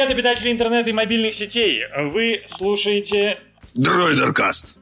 [0.00, 1.82] Привет, обитатели интернета и мобильных сетей!
[1.94, 3.38] Вы слушаете...
[3.74, 4.78] Дроидеркаст.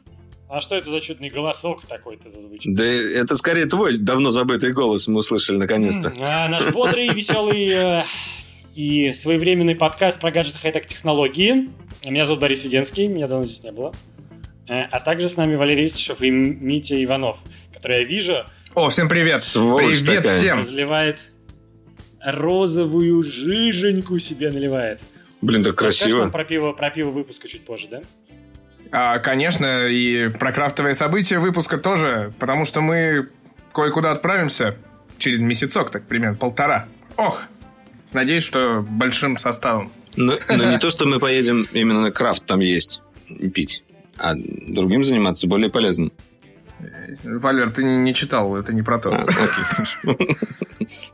[0.48, 2.72] А что это за чудный голосок такой-то зазвучит?
[2.72, 6.12] Да это скорее твой давно забытый голос мы услышали наконец-то.
[6.20, 8.04] А, наш бодрый, веселый э,
[8.76, 11.68] и своевременный подкаст про гаджеты хай-тек технологии.
[12.06, 13.92] Меня зовут Борис Веденский, меня давно здесь не было.
[14.68, 17.38] Э, а также с нами Валерий Истишев и Митя Иванов,
[17.74, 18.46] который я вижу...
[18.76, 19.42] О, всем привет!
[19.42, 20.38] Сволочь привет такая.
[20.38, 20.58] всем!
[20.60, 21.18] Разливает
[22.22, 25.00] розовую жиженьку себе наливает.
[25.40, 26.30] Блин, так Расскажешь нам красиво.
[26.30, 28.02] про пиво, про пиво выпуска чуть позже, да?
[28.90, 33.28] А, конечно, и про крафтовые события выпуска тоже, потому что мы
[33.72, 34.76] кое-куда отправимся
[35.18, 36.86] через месяцок, так примерно полтора.
[37.16, 37.42] Ох!
[38.12, 39.92] Надеюсь, что большим составом.
[40.16, 43.02] Но, но не то, что мы поедем именно на крафт там есть
[43.52, 43.84] пить,
[44.16, 46.12] а другим заниматься более полезным.
[47.24, 49.10] Валер, ты не читал, это не про то.
[49.12, 50.16] А, окей, хорошо.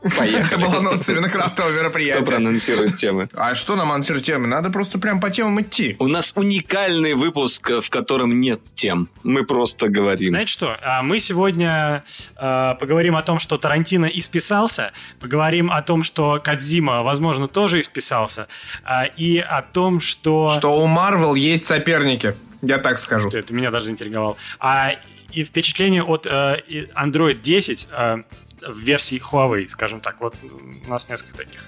[0.03, 0.61] Это Поехали.
[0.61, 2.23] был анонс именно крафтового Кто мероприятия.
[2.23, 3.27] проанонсирует темы?
[3.33, 4.47] А что нам анонсировать темы?
[4.47, 5.95] Надо просто прям по темам идти.
[5.99, 9.09] У нас уникальный выпуск, в котором нет тем.
[9.23, 10.29] Мы просто говорим.
[10.29, 10.77] Знаете что?
[10.81, 12.03] а, Мы сегодня
[12.37, 18.47] а, поговорим о том, что Тарантино исписался, поговорим о том, что Кадзима, возможно, тоже исписался,
[18.83, 20.49] а, и о том, что...
[20.49, 22.35] Что у Marvel есть соперники.
[22.61, 23.29] Я так скажу.
[23.29, 24.37] Это меня даже заинтриговало.
[24.59, 24.91] А
[25.35, 28.17] и впечатление от э, Android 10 э,
[28.61, 30.21] в версии Huawei, скажем так.
[30.21, 31.65] Вот у нас несколько таких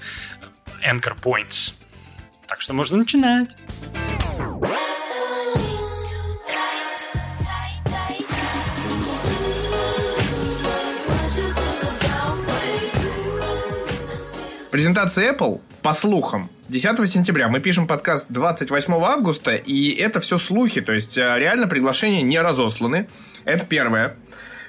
[0.82, 1.74] э, anchor points.
[2.48, 3.56] Так что можно начинать.
[14.72, 17.50] Презентация Apple, по слухам, 10 сентября.
[17.50, 22.40] Мы пишем подкаст 28 августа, и это все слухи, то есть э, реально приглашения не
[22.40, 23.10] разосланы.
[23.48, 24.18] Это первое.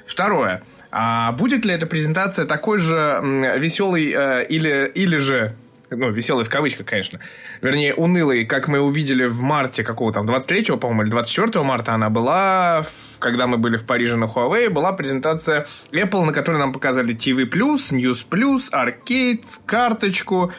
[0.06, 0.62] Второе.
[0.90, 5.54] А будет ли эта презентация такой же м, веселый э, или, или же
[5.90, 7.18] ну, веселый в кавычках, конечно.
[7.60, 12.08] Вернее, унылый, как мы увидели в марте какого там, 23 по-моему, или 24 марта она
[12.08, 12.86] была,
[13.18, 17.48] когда мы были в Париже на Huawei, была презентация Apple, на которой нам показали TV+,
[17.48, 18.24] News+,
[18.72, 20.52] Arcade, карточку,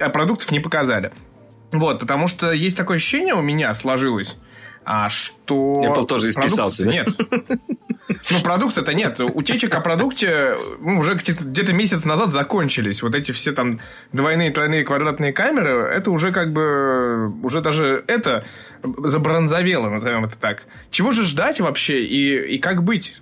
[0.00, 1.12] а продуктов не показали.
[1.70, 4.36] Вот, потому что есть такое ощущение у меня сложилось,
[4.90, 5.74] а, что...
[5.84, 6.90] Apple тоже исписался, да?
[6.90, 7.08] Нет.
[8.30, 9.20] Ну, продукта-то нет.
[9.20, 13.02] Утечек о продукте ну, уже где-то месяц назад закончились.
[13.02, 13.80] Вот эти все там
[14.12, 17.30] двойные, тройные, квадратные камеры, это уже как бы...
[17.42, 18.46] Уже даже это
[18.80, 20.62] забронзовело, назовем это так.
[20.90, 23.20] Чего же ждать вообще и, и как быть?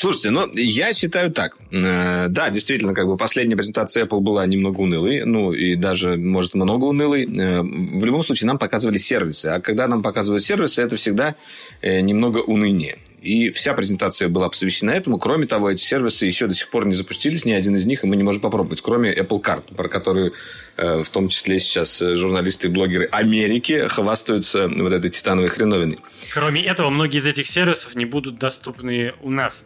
[0.00, 1.56] Слушайте, ну, я считаю так.
[1.72, 6.54] Э, Да, действительно, как бы последняя презентация Apple была немного унылой, ну, и даже, может,
[6.54, 7.24] много унылой.
[7.24, 9.46] Э, В любом случае, нам показывали сервисы.
[9.46, 11.34] А когда нам показывают сервисы, это всегда
[11.82, 12.98] э, немного уныние.
[13.20, 15.18] И вся презентация была посвящена этому.
[15.18, 18.06] Кроме того, эти сервисы еще до сих пор не запустились, ни один из них, и
[18.06, 20.34] мы не можем попробовать, кроме Apple Card, про которую
[20.76, 25.98] э, в том числе сейчас э, журналисты и блогеры Америки хвастаются вот этой титановой хреновиной.
[26.32, 29.64] Кроме этого, многие из этих сервисов не будут доступны у нас.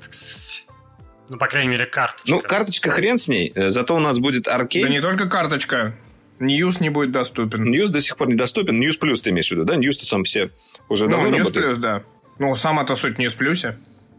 [1.28, 2.30] Ну, по крайней мере, карточка.
[2.30, 4.84] Ну, карточка хрен с ней, э, зато у нас будет аркейд.
[4.84, 5.94] Да не только карточка.
[6.40, 7.72] News не будет доступен.
[7.72, 8.82] News до сих пор не доступен.
[8.82, 9.76] News Plus ты имеешь в виду, да?
[9.76, 10.50] News-то сам все
[10.88, 11.76] уже Ну, давно работает.
[11.76, 12.02] Plus, да.
[12.42, 13.72] Ну, сама-то суть News Plus.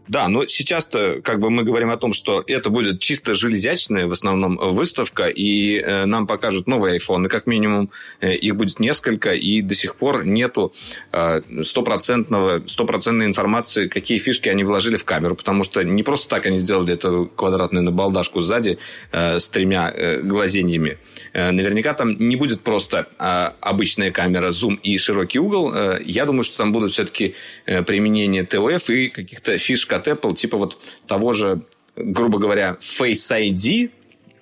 [0.08, 4.12] Да, но сейчас-то как бы мы говорим о том, что это будет чисто железячная в
[4.12, 7.90] основном выставка, и э, нам покажут новые айфоны, как минимум.
[8.20, 10.72] Э, их будет несколько, и до сих пор нету
[11.12, 16.46] э, стопроцентного, стопроцентной информации, какие фишки они вложили в камеру, потому что не просто так
[16.46, 18.78] они сделали эту квадратную набалдашку сзади
[19.12, 20.96] э, с тремя э, глазеньями.
[21.34, 25.74] Э, наверняка там не будет просто э, обычная камера, зум и широкий угол.
[25.74, 27.34] Э, я думаю, что там будут все-таки
[27.66, 30.78] э, применение ТОФ и каких-то фишек от Apple, типа вот
[31.08, 31.62] того же,
[31.96, 33.90] грубо говоря, Face ID,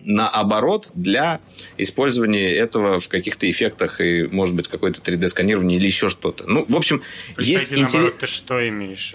[0.00, 1.40] наоборот, для
[1.78, 6.44] использования этого в каких-то эффектах и, может быть, какое-то 3D-сканирование или еще что-то.
[6.46, 7.02] Ну, в общем,
[7.38, 8.12] есть интерес...
[8.20, 9.14] ты что имеешь?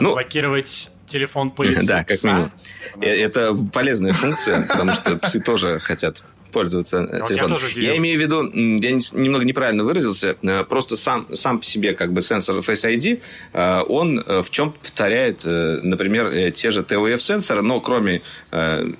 [0.00, 2.52] Ну, Разблокировать телефон по лицу Да, как минимум.
[3.00, 6.22] Это полезная функция, потому что псы тоже хотят
[6.56, 7.58] пользоваться э, Вот я телефоном.
[7.58, 7.96] Я, удивился.
[7.98, 12.14] имею в виду, я не- немного неправильно выразился, э, просто сам, сам по себе как
[12.14, 13.20] бы сенсор Face ID,
[13.52, 18.22] э, он в чем повторяет, например, те же TOF-сенсоры, но кроме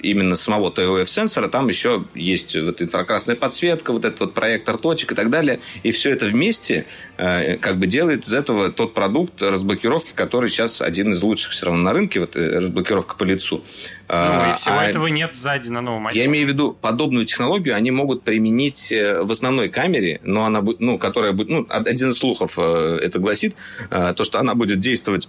[0.03, 5.15] именно самого TOF-сенсора, там еще есть вот инфракрасная подсветка, вот этот вот проектор точек и
[5.15, 6.85] так далее, и все это вместе
[7.17, 11.81] как бы делает из этого тот продукт разблокировки, который сейчас один из лучших все равно
[11.83, 13.65] на рынке, вот разблокировка по лицу.
[14.09, 16.27] Ну, А, и всего а этого нет сзади на новом я iPhone.
[16.27, 20.79] имею в виду подобную технологию они могут применить э, в основной камере, но она будет,
[20.79, 23.57] ну, которая будет, ну, од- один из слухов э, это гласит,
[23.91, 25.29] э, то, что она будет действовать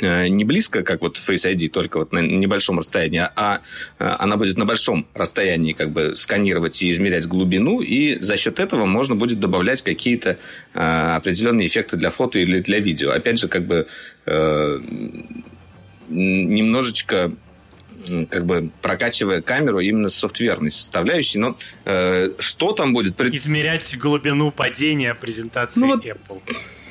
[0.00, 3.62] не близко, как вот Face ID, только вот на небольшом расстоянии, а
[3.98, 8.84] она будет на большом расстоянии как бы сканировать и измерять глубину, и за счет этого
[8.86, 10.38] можно будет добавлять какие-то
[10.72, 13.10] определенные эффекты для фото или для видео.
[13.10, 13.88] Опять же, как бы
[16.08, 17.32] немножечко
[18.30, 21.38] как бы прокачивая камеру именно с софтверной составляющей.
[21.38, 23.20] Но э, что там будет?
[23.20, 26.42] Измерять глубину падения презентации ну, вот, Apple.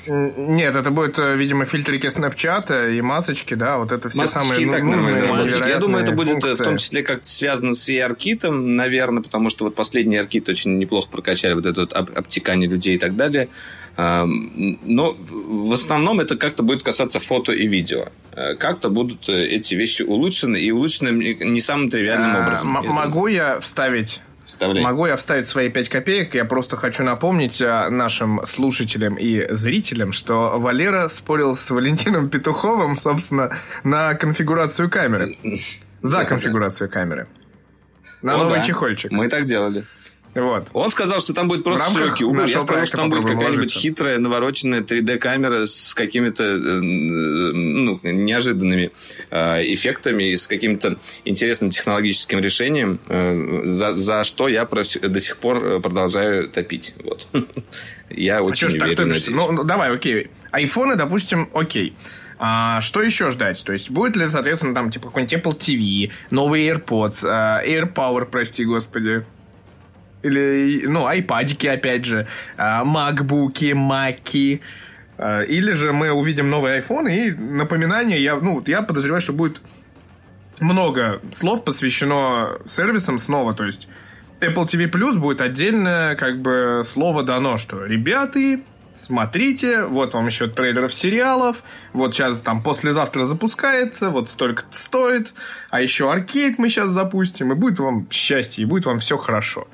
[0.10, 4.66] Нет, это будет, э, видимо, фильтрики Snapchat и масочки, да, вот это все масочки самые
[4.66, 6.54] ну, нужные, Я думаю, это будет функции.
[6.54, 11.10] в том числе как-то связано с ARKit, наверное, потому что вот последний ARKit очень неплохо
[11.10, 13.50] прокачали вот это вот обтекание людей и так далее.
[13.98, 18.10] Но в основном это как-то будет касаться фото и видео.
[18.34, 22.68] Э, как-то будут э, эти вещи улучшены, и улучшены не самым тривиальным а, образом.
[22.68, 24.82] Могу я вставить Вставляй.
[24.82, 26.34] Могу я вставить свои 5 копеек?
[26.34, 33.58] Я просто хочу напомнить нашим слушателям и зрителям, что Валера спорил с Валентином Петуховым, собственно,
[33.84, 35.36] на конфигурацию камеры.
[36.02, 37.28] За конфигурацию камеры.
[38.22, 39.12] На новый чехольчик.
[39.12, 39.86] Мы так делали.
[40.42, 40.68] Вот.
[40.74, 42.46] Он сказал, что там будет просто широкий угол.
[42.46, 48.92] Я сказал, что там будет какая-нибудь хитрая, навороченная 3D-камера с какими-то э, ну, неожиданными
[49.32, 55.38] э, эффектами и с каким-то интересным технологическим решением, э, за, за что я до сих
[55.38, 56.94] пор продолжаю топить.
[57.04, 57.28] Вот.
[58.10, 60.30] Я а очень а верю, ну, ну, давай, окей.
[60.52, 61.94] Айфоны, допустим, окей.
[62.40, 63.62] А, что еще ждать?
[63.66, 69.26] То есть будет ли, соответственно, там типа какой-нибудь Apple TV, новый AirPods, AirPower, прости господи,
[70.24, 72.28] или, ну, айпадики, опять же,
[72.58, 74.62] а, макбуки, маки.
[75.18, 79.62] А, или же мы увидим новый iPhone, и напоминание, я, ну, я подозреваю, что будет
[80.60, 83.88] много слов посвящено сервисам снова, то есть
[84.40, 88.60] Apple TV Plus будет отдельное как бы слово дано, что ребята,
[88.94, 91.64] смотрите, вот вам еще трейлеров сериалов,
[91.94, 95.34] вот сейчас там послезавтра запускается, вот столько стоит,
[95.70, 99.68] а еще аркейд мы сейчас запустим, и будет вам счастье, и будет вам все хорошо.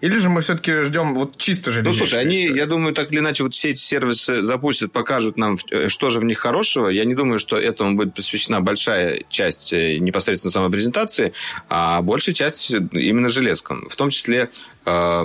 [0.00, 1.82] Или же мы все-таки ждем вот чисто же?
[1.82, 2.56] Ну, слушай, они, историю?
[2.56, 6.20] я думаю, так или иначе, вот все эти сервисы запустят, покажут нам, э, что же
[6.20, 6.88] в них хорошего.
[6.88, 11.32] Я не думаю, что этому будет посвящена большая часть э, непосредственно самой презентации,
[11.68, 13.88] а большая часть именно железкам.
[13.88, 14.50] В том числе
[14.84, 15.24] э,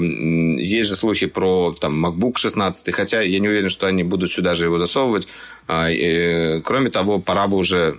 [0.57, 4.55] есть же слухи про там, MacBook 16, хотя я не уверен, что они будут сюда
[4.55, 5.27] же его засовывать.
[5.67, 7.97] А, э, кроме того, пора бы уже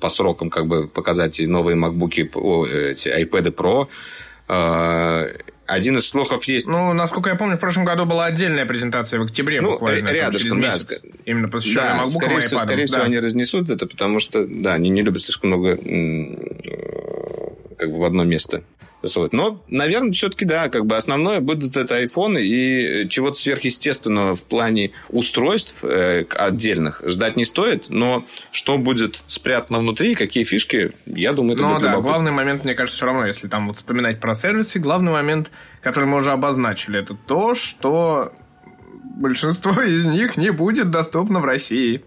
[0.00, 3.88] по срокам как бы показать новые MacBook, эти iPad Pro,
[4.48, 5.26] а,
[5.68, 6.66] один из слухов есть.
[6.66, 10.08] Ну, насколько я помню, в прошлом году была отдельная презентация в октябре ну, буквально.
[10.08, 10.76] Рядышком, да.
[11.26, 12.92] Именно посвященная да, MacBook скорее, всего, скорее да.
[12.92, 15.78] всего, они разнесут это, потому что, да, они не любят слишком много
[17.78, 18.62] как бы в одно место
[19.02, 19.32] засовывать.
[19.32, 24.90] Но, наверное, все-таки, да, как бы основное будет это iPhone и чего-то сверхъестественного в плане
[25.08, 31.54] устройств э, отдельных ждать не стоит, но что будет спрятано внутри, какие фишки, я думаю,
[31.54, 32.10] это ну, будет да, любопытно.
[32.10, 36.06] главный момент, мне кажется, все равно, если там вот вспоминать про сервисы, главный момент, который
[36.06, 38.32] мы уже обозначили, это то, что
[39.18, 42.02] большинство из них не будет доступно в России.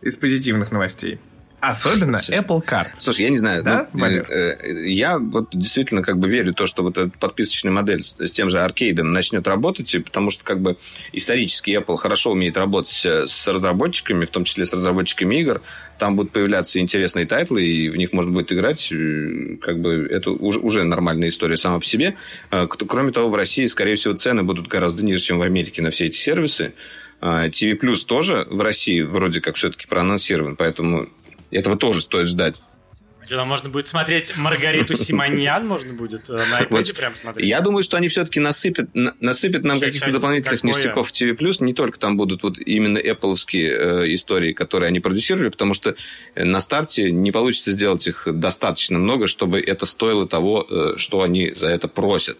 [0.00, 1.18] Из позитивных новостей.
[1.60, 2.16] Особенно.
[2.16, 2.86] Apple Card.
[2.98, 3.64] Слушай, я не знаю.
[3.64, 3.88] Да?
[3.92, 7.72] Ну, э, э, я вот действительно как бы верю в то, что вот эта подписочная
[7.72, 10.76] модель с, с тем же аркейдом начнет работать, потому что как бы
[11.12, 15.60] исторически Apple хорошо умеет работать э, с разработчиками, в том числе с разработчиками игр.
[15.98, 18.92] Там будут появляться интересные тайтлы, и в них можно будет играть.
[19.60, 22.16] Как бы это уже, уже нормальная история сама по себе.
[22.86, 26.06] Кроме того, в России, скорее всего, цены будут гораздо ниже, чем в Америке на все
[26.06, 26.74] эти сервисы.
[27.20, 31.08] TV Plus тоже в России вроде как все-таки проанонсирован, поэтому
[31.50, 32.56] этого тоже стоит ждать.
[33.28, 37.46] Что, можно будет смотреть Маргариту Симоньян, можно будет э, на iPad прям смотреть.
[37.46, 41.36] Я думаю, что они все-таки насыпят, насыпят нам каких-то дополнительных ништяков в TV+.
[41.60, 45.94] Не только там будут вот именно Apple э, истории, которые они продюсировали, потому что
[46.36, 51.52] на старте не получится сделать их достаточно много, чтобы это стоило того, э, что они
[51.52, 52.38] за это просят.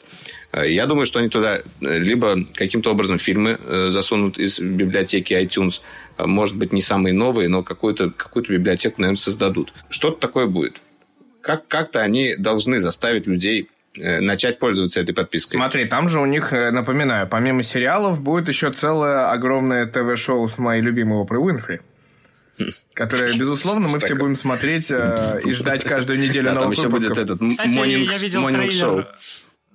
[0.52, 5.34] Э, я думаю, что они туда э, либо каким-то образом фильмы э, засунут из библиотеки
[5.34, 5.80] iTunes,
[6.18, 9.72] может быть, не самые новые, но какую-то какую библиотеку, наверное, создадут.
[9.90, 10.80] Что-то такое будет.
[11.42, 15.58] Как- как-то они должны заставить людей начать пользоваться этой подпиской.
[15.58, 20.80] Смотри, там же у них, напоминаю, помимо сериалов, будет еще целое огромное ТВ-шоу с моей
[20.80, 21.80] любимой Опры Уинфри.
[22.92, 27.40] Которое, безусловно, мы все будем смотреть и ждать каждую неделю новых там еще будет этот
[27.40, 29.04] монинг-шоу.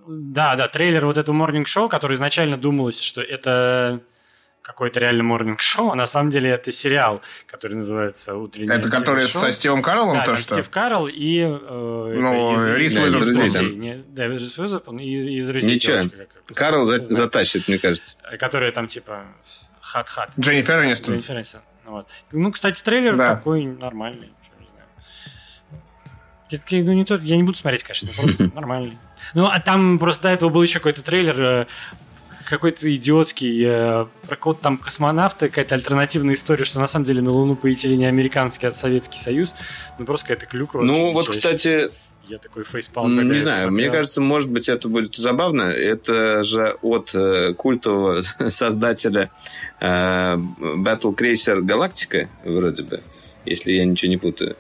[0.08, 4.02] Да, да, трейлер вот этого Morning Show, который изначально думалось, что это
[4.64, 9.24] какой-то реально морнинг шоу, а на самом деле это сериал, который называется «Утреннее Это который
[9.24, 10.16] со Стивом Карлом?
[10.18, 10.54] Да, то, что?
[10.54, 11.40] Стив Карл и...
[11.42, 14.04] Э, ну, из, Рис Уизерспун.
[14.16, 15.76] Да, Рис Уизерспун и из друзей.
[15.76, 16.10] Ничего,
[16.56, 18.18] Карелл за, затащит, мне кажется.
[18.40, 19.26] Которая там типа
[19.82, 20.32] хат-хат.
[20.40, 21.16] Дженнифер Энистон.
[21.16, 21.62] Дженнифер Энистон.
[21.86, 22.08] Вот.
[22.32, 23.36] Ну, кстати, трейлер Да.
[23.36, 24.32] такой нормальный.
[24.42, 25.84] чё, не знаю.
[26.72, 28.98] Я- Ну, не то, я не буду смотреть, конечно, просто нормальный.
[29.34, 31.65] Ну, а там просто до этого был еще какой-то трейлер, э,
[32.46, 37.32] какой-то идиотский, э, про какого-то там космонавта, какая-то альтернативная история, что на самом деле на
[37.32, 39.56] Луну полетели не американский, а Советский Союз.
[39.98, 40.82] Ну, просто какая-то клюква.
[40.82, 41.58] Ну, вот, дичайшая.
[41.58, 41.92] кстати,
[42.27, 43.18] Я такой фейспалм.
[43.18, 43.92] когда не знаю, мне смотрел.
[43.92, 45.63] кажется, может быть, это будет забавно.
[45.63, 49.32] Это же от э, культового создателя
[49.80, 53.01] э, Battle Cracer Галактика, вроде бы,
[53.46, 54.56] если я ничего не путаю.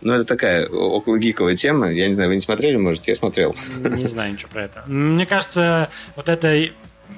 [0.00, 1.90] Ну, это такая около гиковая тема.
[1.90, 3.06] Я не знаю, вы не смотрели, может?
[3.06, 3.54] Я смотрел.
[3.78, 4.84] Не знаю ничего про это.
[4.86, 6.68] Мне кажется, вот эта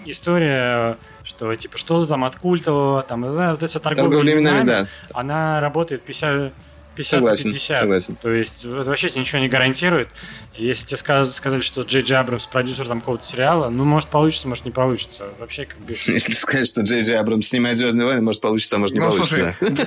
[0.04, 4.86] история, что типа что-то там от культового, там, вот эта торговля, Торговля именами, да.
[5.12, 6.52] она работает 50,
[6.98, 7.80] 50 Согласен, 50.
[7.82, 8.16] согласен.
[8.16, 10.08] То есть это вообще тебе ничего не гарантирует.
[10.56, 14.48] Если тебе сказ- сказали, что Джей Джей Абрамс продюсер там какого-то сериала, ну, может, получится,
[14.48, 15.28] может, не получится.
[15.38, 15.92] Вообще, как бы...
[16.06, 19.06] Если сказать, что Джей Джей Абрамс снимает «Звездные войны», может, получится, а может, не Ну,
[19.10, 19.54] получится.
[19.60, 19.86] слушай,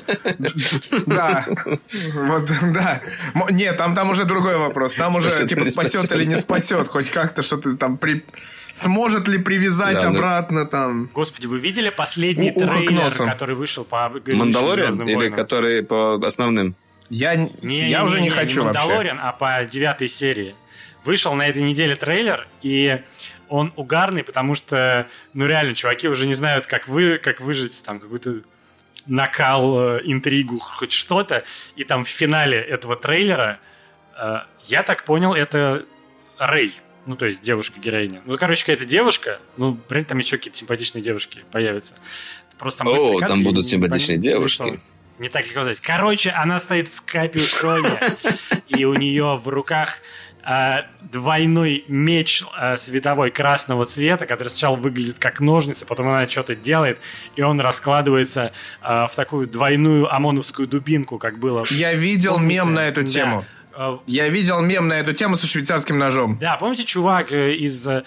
[1.07, 1.45] да.
[2.15, 3.01] Вот, да.
[3.49, 4.93] Нет, там, там уже другой вопрос.
[4.93, 6.87] Там уже, типа, спасет или не спасет.
[6.87, 8.23] Хоть как-то что-то там при...
[8.73, 11.09] Сможет ли привязать Да, ну- обратно там?
[11.13, 15.35] Господи, вы видели последний У- трейлер, который вышел по «Мандалориан» «Звездным или войнам»?
[15.35, 16.75] который по основным?
[17.11, 18.79] Я, Не, я уже не, не хочу вообще.
[18.79, 20.55] Мандалориан, а по девятой серии.
[21.03, 23.01] Вышел на этой неделе трейлер, и
[23.49, 27.99] он угарный, потому что, ну реально, чуваки уже не знают, как, вы, как выжить там
[27.99, 28.41] какой-то
[29.07, 31.43] накал, э, интригу, хоть что-то.
[31.75, 33.59] И там в финале этого трейлера,
[34.17, 34.37] э,
[34.67, 35.85] я так понял, это
[36.37, 36.73] Рэй.
[37.07, 38.21] Ну, то есть девушка-героиня.
[38.25, 39.39] Ну, короче, какая-то девушка.
[39.57, 41.93] Ну, блин, там еще какие-то симпатичные девушки появятся.
[42.57, 44.77] Просто О, там кадр, и будут не симпатичные девушки.
[44.77, 45.00] что.
[45.21, 45.79] Не так легко сказать.
[45.81, 47.99] Короче, она стоит в капюшоне,
[48.67, 49.99] и у нее в руках
[50.43, 56.55] а, двойной меч а, световой красного цвета, который сначала выглядит как ножницы, потом она что-то
[56.55, 56.99] делает,
[57.35, 58.51] и он раскладывается
[58.81, 61.65] а, в такую двойную омоновскую дубинку, как было.
[61.69, 62.55] Я видел Помните?
[62.55, 63.07] мем на эту Да.
[63.07, 63.45] тему.
[63.75, 66.39] А, Я видел мем на эту тему со швейцарским ножом.
[66.39, 68.03] Да, помните, чувак э, из, э,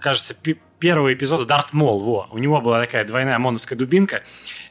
[0.00, 4.22] кажется, пи- первого эпизода Дарт Мол, во, у него была такая двойная омоновская дубинка,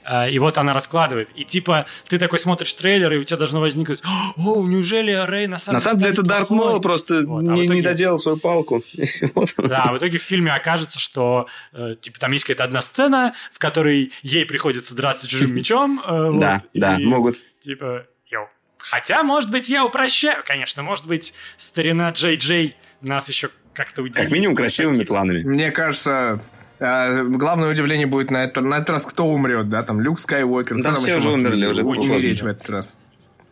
[0.05, 1.27] э, и вот она раскладывает.
[1.35, 4.01] И типа ты такой смотришь трейлер, и у тебя должно возникнуть,
[4.37, 7.47] о, неужели Рэй на самом На самом деле это Дарт плохой?» Мол просто Вот, а
[7.47, 8.81] не, не итоге- доделал свою палку.
[9.57, 13.59] Да, в итоге в фильме окажется, что э, типа там есть какая-то одна сцена, в
[13.59, 16.01] которой ей приходится драться чужим мечом.
[16.07, 17.35] э, вот, Да, да, могут.
[17.59, 18.47] Типа, йоу.
[18.77, 20.81] Хотя, может быть, я упрощаю, конечно.
[20.81, 24.17] Может быть, старина Джей Джей нас еще как-то удивит.
[24.17, 25.43] Как минимум красивыми планами.
[25.43, 26.39] Мне кажется,
[26.79, 30.77] э, главное удивление будет на, это, на этот раз, кто умрет, да, там Люк Скайуокер.
[30.77, 32.95] Да там все уже умерли, уже умереть в этот раз.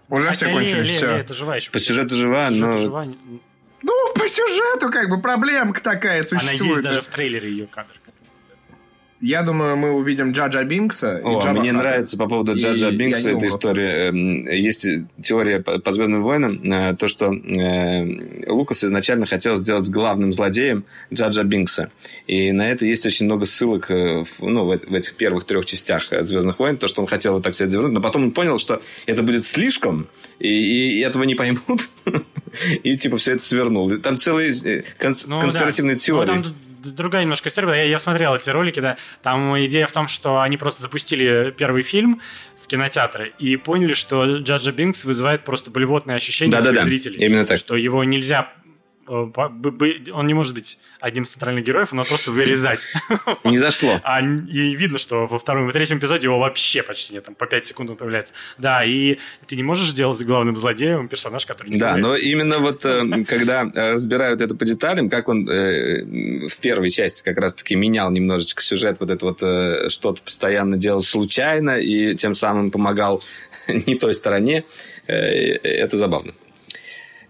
[0.10, 1.08] Уже Хотя все кончились, Ле- все.
[1.08, 1.72] Лея-то жива еще.
[1.72, 2.78] По сюжету жива, Сюжет но...
[2.78, 3.06] жива.
[3.86, 6.62] Ну, по сюжету, как бы, проблемка такая Она существует.
[6.72, 6.90] есть да.
[6.90, 7.90] даже в трейлере ее кадр.
[9.26, 11.84] Я думаю, мы увидим Джа-Джа Бинкса и О, Джабба мне Хатта.
[11.84, 14.10] нравится по поводу И- Джа-Джа Бинкса эта история.
[14.10, 14.86] Эм, Есть
[15.24, 21.44] теория по, Звездным войнам, э, то, что э, Лукас изначально хотел сделать главным злодеем Джаджа
[21.44, 21.90] Бинкса.
[22.28, 25.46] И на это есть очень много ссылок э, в, ну, в, эт- в этих первых
[25.46, 28.24] трех частях Звездных войн, то, что он хотел вот так все это завернуть, но потом
[28.26, 30.08] он понял, что это будет слишком,
[30.40, 31.90] и, и этого не поймут,
[32.84, 33.90] и типа все это свернул.
[33.90, 34.52] И Там целые
[35.00, 36.00] конс- Ну, конспиративные да.
[36.02, 36.32] теории.
[36.36, 37.84] Ну, там другая немножко история.
[37.84, 38.98] Я, я смотрел эти ролики, да.
[39.22, 42.22] Там идея в том, что они просто запустили первый фильм
[42.64, 47.26] в кинотеатры и поняли, что Джаджа Бинкс вызывает просто болевотные ощущения у Да-да-да, своих зрителей.
[47.26, 47.58] именно так.
[47.60, 48.54] Что его нельзя...
[49.08, 52.92] э, Он не может быть одним из центральных героев, но просто вырезать.
[53.44, 54.00] Не зашло.
[54.04, 57.46] А и видно, что во втором и третьем эпизоде его вообще почти нет, там по
[57.46, 58.34] 5 секунд он появляется.
[58.58, 59.18] Да, и
[59.48, 63.70] ты не можешь делать главным злодеем персонаж, который не Да, но именно вот э, когда
[63.74, 68.98] э, разбирают это по деталям, как он в первой части как раз-таки менял немножечко сюжет,
[69.00, 73.24] вот это вот что-то постоянно делал случайно и тем самым помогал
[73.68, 74.64] не той стороне,
[75.08, 76.34] это забавно.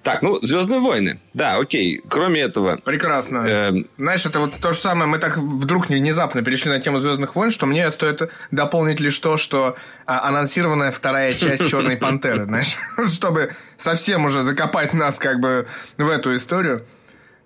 [0.03, 1.19] Так, ну, Звездные войны.
[1.33, 2.01] Да, окей.
[2.09, 3.37] Кроме этого, Прекрасно.
[3.47, 7.35] э, Знаешь, это вот то же самое, мы так вдруг внезапно перешли на тему Звездных
[7.35, 12.75] войн, что мне стоит дополнить лишь то, что а, анонсированная вторая часть Черной пантеры, знаешь,
[13.07, 15.67] чтобы совсем уже закопать нас как бы
[15.97, 16.85] в эту историю.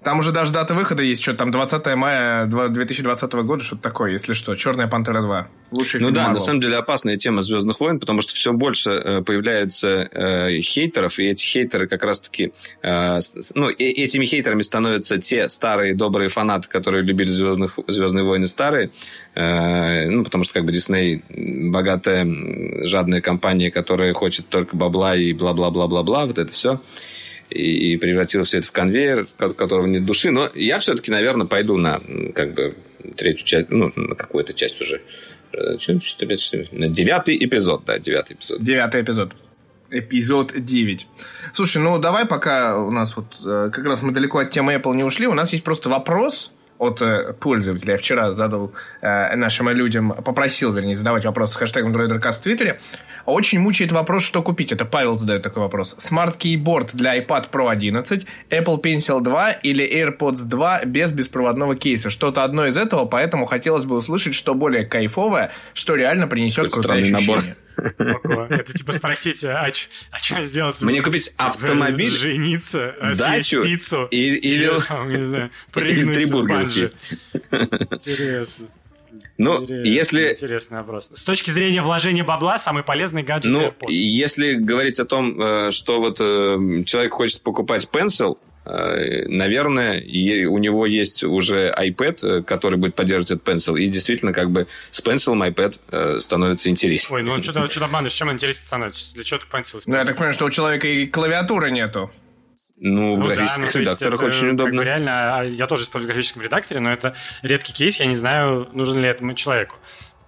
[0.04, 4.34] Там уже даже дата выхода есть, что там 20 мая 2020 года, что-то такое, если
[4.34, 4.56] что.
[4.56, 5.48] Черная пантера 2.
[5.72, 6.39] Лучший Ну фильм да, на Marvel.
[6.39, 11.25] самом деле опасная тема Звездных войн, потому что все больше э, появляется э, хейтеров, и
[11.25, 13.20] эти хейтеры как раз-таки, э,
[13.56, 18.92] ну, и- этими хейтерами становятся те старые добрые фанаты, которые любили Звездных, Звездные войны старые,
[19.36, 22.25] Э, ну, потому что как бы Дисней богатая,
[22.86, 26.82] жадная компания, которая хочет только бабла и бла-бла-бла-бла-бла, вот это все
[27.50, 30.32] и превратил все это в конвейер, которого нет души.
[30.32, 32.01] Но я все-таки, наверное, пойду на
[32.34, 32.75] как бы
[33.16, 35.01] третью часть, ну, на какую-то часть уже
[36.72, 38.62] Девятый эпизод, да, девятый эпизод.
[38.62, 39.32] Девятый эпизод.
[39.89, 41.08] Эпизод 9.
[41.54, 45.04] Слушай, ну давай пока у нас вот как раз мы далеко от темы Apple не
[45.04, 47.94] ушли, у нас есть просто вопрос, от э, пользователя.
[47.94, 52.80] Я вчера задал э, нашим людям, попросил, вернее, задавать вопросы с хэштегом DroiderCast в Твиттере.
[53.26, 54.72] Очень мучает вопрос, что купить.
[54.72, 55.96] Это Павел задает такой вопрос.
[56.00, 62.10] Keyboard для iPad Pro 11, Apple Pencil 2 или AirPods 2 без беспроводного кейса.
[62.10, 67.02] Что-то одно из этого, поэтому хотелось бы услышать, что более кайфовое, что реально принесет крутое
[67.02, 67.28] ощущение.
[67.28, 67.44] Набор.
[67.78, 69.66] Это типа спросить, а,
[70.12, 70.82] а что сделать?
[70.82, 74.66] Мне купить автомобиль, жениться, дачу пиццу, или, или,
[75.18, 76.96] не знаю, прыгнуть три бургера съесть.
[77.52, 78.68] Интересно.
[79.38, 80.32] Ну, Интересный, если...
[80.32, 81.12] Интересный вопрос.
[81.14, 83.92] С точки зрения вложения бабла, самый полезный гаджет Ну, AirPods.
[83.92, 88.38] если говорить о том, э, что вот э, человек хочет покупать Pencil,
[89.28, 90.00] наверное,
[90.48, 94.68] у него есть уже iPad, э, который будет поддерживать этот Pencil, и действительно, как бы
[94.92, 97.18] с Pencil iPad э, становится интереснее.
[97.18, 99.14] Ой, ну он что-то что обманываешь, чем интереснее становится?
[99.14, 102.12] Для чего ты Pencil Ну, я так понимаю, что у человека и клавиатуры нету.
[102.80, 104.66] Ну, в ну, графических да, ну, редакторах это, очень удобно.
[104.66, 108.06] Как бы реально, а, я тоже использую в графическом редакторе, но это редкий кейс, я
[108.06, 109.76] не знаю, нужен ли этому человеку.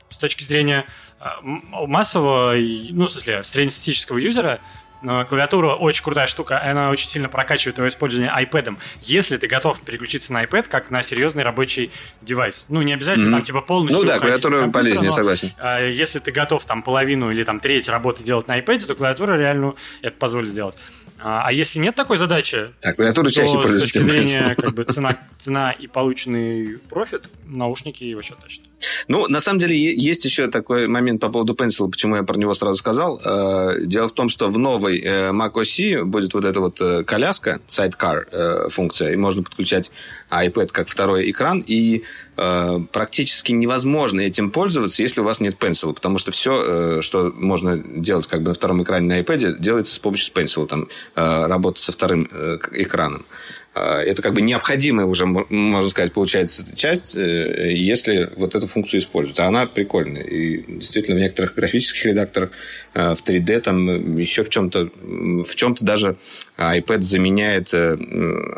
[0.09, 0.87] С точки зрения
[1.19, 4.61] а, массового, ну, в смысле, среднестатистического юзера,
[5.01, 8.77] клавиатура очень крутая штука, она очень сильно прокачивает твое использование iPad.
[9.01, 11.91] Если ты готов переключиться на iPad как на серьезный рабочий
[12.21, 12.65] девайс.
[12.69, 13.31] Ну, не обязательно mm-hmm.
[13.31, 14.01] там типа полностью...
[14.01, 15.51] Ну да, клавиатура полезнее, но, согласен.
[15.57, 19.37] А, если ты готов там половину или там треть работы делать на iPad, то клавиатура
[19.37, 20.77] реально это позволит сделать.
[21.21, 24.83] А, а если нет такой задачи, так, клавиатура чаще то с точки зрения как бы,
[24.85, 28.68] цена, цена и полученный профит, наушники вообще тащат.
[29.07, 32.53] Ну, на самом деле, есть еще такой момент по поводу Pencil, почему я про него
[32.53, 33.19] сразу сказал.
[33.23, 37.03] Э, дело в том, что в новой э, Mac OS будет вот эта вот э,
[37.03, 39.91] коляска, sidecar функция, и можно подключать
[40.29, 42.03] iPad как второй экран, и
[42.35, 48.27] практически невозможно этим пользоваться, если у вас нет Pencil, потому что все, что можно делать
[48.27, 52.29] как бы на втором экране на iPad, делается с помощью Pencil, там, работа со вторым
[52.71, 53.25] экраном.
[53.73, 58.99] А, это как бы необходимая уже, можно сказать, получается часть, э, если вот эту функцию
[58.99, 59.39] используют.
[59.39, 60.23] А она прикольная.
[60.23, 62.51] И действительно в некоторых графических редакторах
[62.93, 66.17] э, в 3D там еще в чем-то, в чем-то даже
[66.59, 67.95] iPad заменяет э,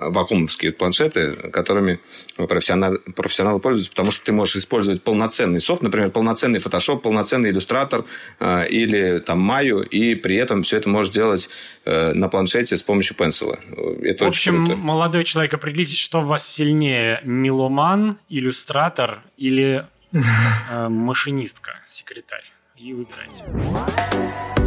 [0.09, 1.99] вакуумовские планшеты, которыми
[2.35, 8.05] профессионалы, профессионалы пользуются, потому что ты можешь использовать полноценный софт, например, полноценный Photoshop, полноценный иллюстратор
[8.39, 11.49] или там Maya, и при этом все это можешь делать
[11.85, 13.59] на планшете с помощью пенсила.
[14.01, 19.85] Это в общем, очень круто молодой человек, определитесь, что в вас сильнее, меломан, иллюстратор или
[20.11, 22.45] э, машинистка, секретарь.
[22.77, 24.60] И выбирайте.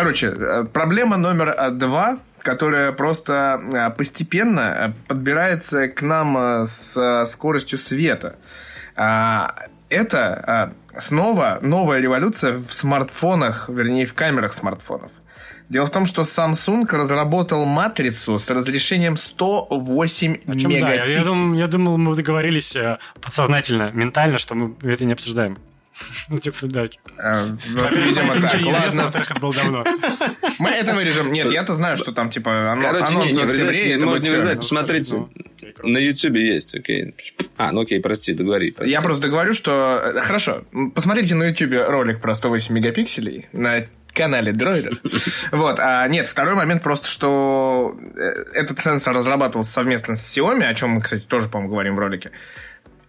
[0.00, 7.78] Короче, э, проблема номер э, два, которая просто э, постепенно подбирается к нам с скоростью
[7.78, 8.36] света.
[8.96, 15.12] А, это снова новая революция в смартфонах, вернее, в камерах смартфонов.
[15.68, 20.80] Дело в том, что Samsung разработал матрицу с разрешением 108 О чем, мегапикселей.
[20.80, 22.74] Да, я, я, думал, я думал, мы договорились
[23.20, 25.58] подсознательно, ментально, что мы это не обсуждаем.
[26.28, 26.88] Ну, типа, да.
[27.18, 29.02] А, ну, видимо, так, ладно.
[29.04, 29.84] Во-вторых, это было давно.
[30.58, 31.32] Мы это вырежем.
[31.32, 35.26] Нет, я-то знаю, что там, типа, Короче, не, не, вырезать, можно не вырезать, посмотрите.
[35.82, 37.14] На Ютубе есть, окей.
[37.56, 38.70] А, ну окей, прости, договори.
[38.70, 38.92] Прости.
[38.92, 40.00] Я просто договорю, что...
[40.14, 44.98] Э, хорошо, посмотрите на Ютубе ролик про 108 мегапикселей на канале Дроидер.
[45.52, 45.78] Вот.
[45.78, 50.90] А нет, второй момент просто, что э, этот сенсор разрабатывался совместно с Xiaomi, о чем
[50.90, 52.30] мы, кстати, тоже, по-моему, говорим в ролике.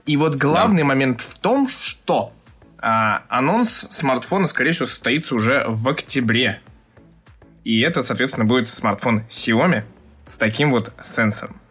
[0.06, 0.88] И вот главный да.
[0.88, 2.34] момент в том, что
[2.82, 6.62] а, анонс смартфона, скорее всего, состоится уже в октябре.
[7.64, 9.84] И это, соответственно, будет смартфон Xiaomi
[10.26, 11.62] с таким вот сенсором.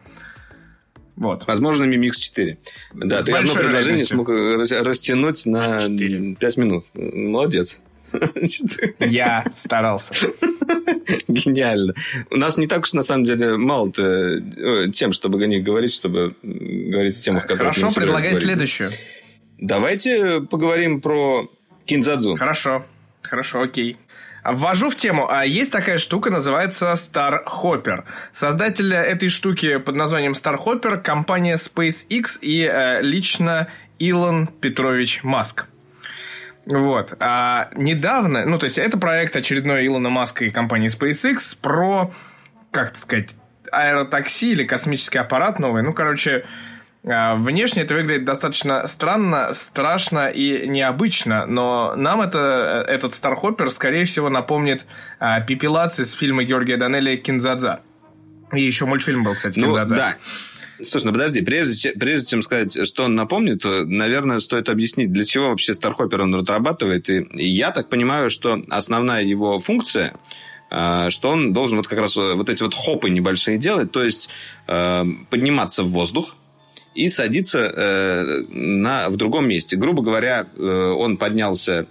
[1.17, 1.47] Вот.
[1.47, 2.59] Возможно, Mi Mix 4.
[2.95, 6.85] Да, С ты одно предложение смог растянуть на 5 минут.
[6.95, 7.83] Молодец.
[9.01, 10.15] Я старался.
[11.29, 11.95] Гениально.
[12.31, 15.93] У нас не так уж, на самом деле, мало э, тем, чтобы о них говорить,
[15.93, 18.91] чтобы говорить о темах, которые Хорошо, предлагай следующую.
[19.61, 21.51] Давайте поговорим про
[21.85, 22.37] Кинзадзу.
[22.37, 22.87] Хорошо.
[23.21, 23.99] Хорошо, окей.
[24.43, 25.31] Ввожу в тему.
[25.31, 28.05] А есть такая штука, называется Star Hopper.
[28.33, 33.69] Создатель этой штуки под названием Star Hopper– компания SpaceX и э, лично
[33.99, 35.67] Илон Петрович Маск.
[36.65, 37.15] Вот.
[37.21, 42.13] А недавно, ну, то есть, это проект очередной Илона Маска и компании SpaceX про,
[42.71, 43.37] как сказать,
[43.71, 45.83] аэротакси или космический аппарат новый.
[45.83, 46.47] Ну, короче,
[47.03, 54.29] внешне это выглядит достаточно странно, страшно и необычно, но нам это, этот Стархоппер, скорее всего,
[54.29, 54.85] напомнит
[55.19, 57.81] а, пепелации с фильма Георгия Данелли «Кинзадза».
[58.53, 59.95] И еще мультфильм был, кстати, «Кинзадза».
[59.95, 60.17] Ну, да.
[60.85, 65.25] Слушай, ну подожди, прежде, прежде чем сказать, что он напомнит, то, наверное, стоит объяснить, для
[65.25, 67.09] чего вообще Стархоппер он разрабатывает.
[67.09, 70.15] И я так понимаю, что основная его функция
[70.71, 74.29] а, что он должен вот как раз вот эти вот хопы небольшие делать, то есть
[74.69, 76.37] э, подниматься в воздух,
[76.95, 79.77] и садиться э, на, в другом месте.
[79.77, 81.87] Грубо говоря, э, он поднялся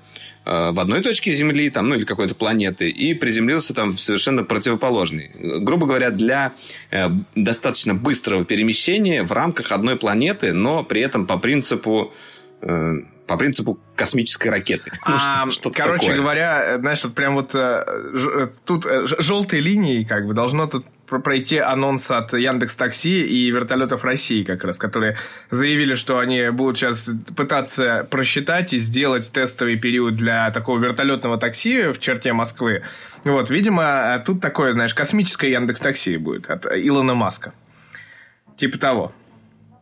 [0.45, 4.43] э, в одной точке Земли, там, ну или какой-то планеты, и приземлился там в совершенно
[4.43, 5.31] противоположный.
[5.59, 6.53] Грубо говоря, для
[6.91, 12.13] э, достаточно быстрого перемещения в рамках одной планеты, но при этом по принципу
[12.61, 12.95] э,
[13.29, 14.91] по принципу космической ракеты.
[15.03, 16.17] А, ну, что, короче такое.
[16.17, 20.83] говоря, знаешь, вот прям вот э, э, тут э, желтой линией как бы должно тут
[21.09, 25.17] пройти анонс от Яндекс Такси и вертолетов России как раз, которые
[25.49, 31.91] заявили, что они будут сейчас пытаться просчитать и сделать тестовый период для такого вертолетного такси
[31.91, 32.83] в черте Москвы.
[33.23, 37.53] Вот, видимо, тут такое, знаешь, космическое Яндекс Такси будет от Илона Маска.
[38.55, 39.13] Типа того.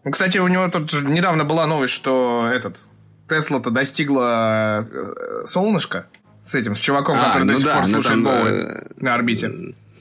[0.03, 2.85] Ну, кстати, у него тут недавно была новость, что этот
[3.27, 6.07] Тесла-то достигла э, солнышко
[6.45, 9.13] с этим, с чуваком, а, который ну до сих да, пор слушает там, э, на
[9.13, 9.51] орбите.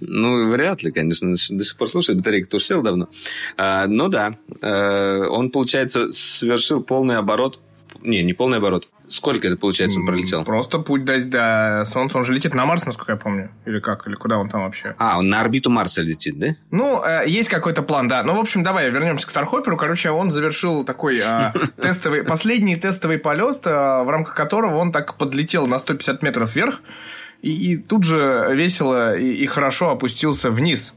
[0.00, 3.08] Ну, вряд ли, конечно, до сих пор слушает, батарейка тоже сел давно.
[3.56, 7.60] А, ну да, э, он, получается, совершил полный оборот,
[8.02, 10.44] не, не полный оборот, Сколько это, получается, он пролетел?
[10.44, 12.18] Просто путь до, до Солнца.
[12.18, 13.50] Он же летит на Марс, насколько я помню.
[13.64, 14.06] Или как?
[14.08, 14.94] Или куда он там вообще?
[14.98, 16.56] А, он на орбиту Марса летит, да?
[16.70, 18.22] Ну, э, есть какой-то план, да.
[18.24, 19.76] Ну, в общем, давай вернемся к Стархопперу.
[19.76, 25.16] Короче, он завершил такой э, тестовый, последний тестовый полет, э, в рамках которого он так
[25.16, 26.80] подлетел на 150 метров вверх
[27.42, 30.92] и, и тут же весело и, и хорошо опустился вниз.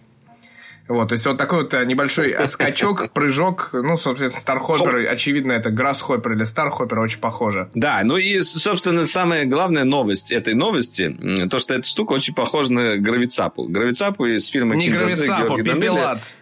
[0.89, 5.69] Вот, то есть вот такой вот э, небольшой скачок, прыжок, ну, собственно, Стархоппер, очевидно, это
[5.69, 7.69] Грассхоппер или Стархоппер, очень похоже.
[7.75, 11.15] Да, ну и, собственно, самая главная новость этой новости,
[11.47, 13.65] то, что эта штука очень похожа на Гравицапу.
[13.65, 16.34] Гравицапу из фильма Не Гравицапу, Пепелац.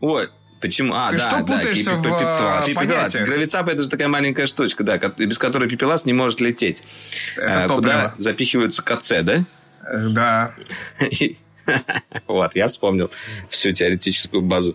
[0.00, 0.28] Ой,
[0.60, 0.94] Почему?
[0.94, 2.66] А, Ты да, что да, путаешься в пепелац.
[2.66, 3.16] пепелац.
[3.16, 6.84] Гравицап это же такая маленькая штучка, да, без которой пепелац не может лететь.
[7.36, 9.44] Это э, Куда запихиваются КЦ, да?
[9.84, 10.54] Э, да.
[12.26, 13.10] Вот, я вспомнил
[13.48, 14.74] всю теоретическую базу.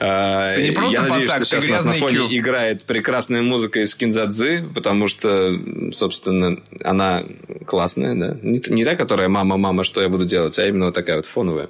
[0.00, 2.28] А, ты не просто я надеюсь, пацак, что сейчас у нас на фоне Q.
[2.30, 5.56] играет прекрасная музыка из Кинзадзы, потому что,
[5.92, 7.24] собственно, она
[7.64, 8.36] классная, да.
[8.42, 11.68] Не, не та, которая «мама-мама, что я буду делать», а именно вот такая вот фоновая.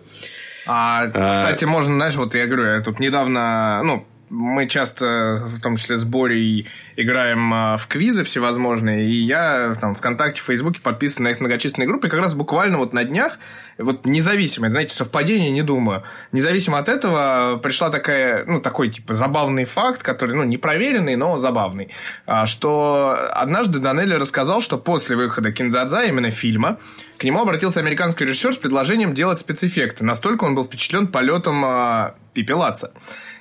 [0.66, 1.68] А, кстати, а...
[1.68, 6.04] можно, знаешь, вот я говорю, я тут недавно, ну, мы часто, в том числе с
[6.04, 6.66] Борей,
[6.96, 12.06] играем а, в квизы всевозможные, и я там ВКонтакте, Фейсбуке подписан на их многочисленные группы,
[12.06, 13.38] и как раз буквально вот на днях,
[13.76, 19.66] вот независимо, знаете, совпадение, не думаю, независимо от этого пришла такая, ну, такой, типа, забавный
[19.66, 21.90] факт, который, ну, не проверенный, но забавный,
[22.24, 26.78] а, что однажды Данелли рассказал, что после выхода Кинзадза, именно фильма,
[27.18, 30.04] к нему обратился американский режиссер с предложением делать спецэффекты.
[30.04, 32.92] Настолько он был впечатлен полетом э, пепелаца.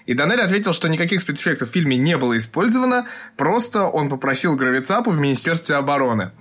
[0.06, 5.12] И Данель ответил, что никаких спецэффектов в фильме не было использовано, просто он попросил Гравицапу
[5.12, 6.32] в Министерстве обороны.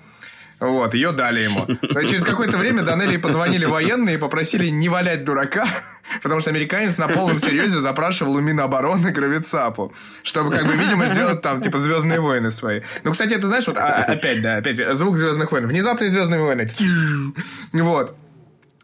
[0.61, 1.67] Вот, ее дали ему.
[2.07, 5.67] Через какое-то время Данелли позвонили военные и попросили не валять дурака,
[6.23, 11.41] потому что американец на полном серьезе запрашивал у Минобороны Гравицапу, чтобы, как бы, видимо, сделать
[11.41, 12.83] там, типа, Звездные войны свои.
[13.05, 15.67] Ну, кстати, это знаешь, вот а, опять, да, опять, звук Звездных войн.
[15.67, 16.71] Внезапные Звездные войны.
[17.73, 18.15] Вот.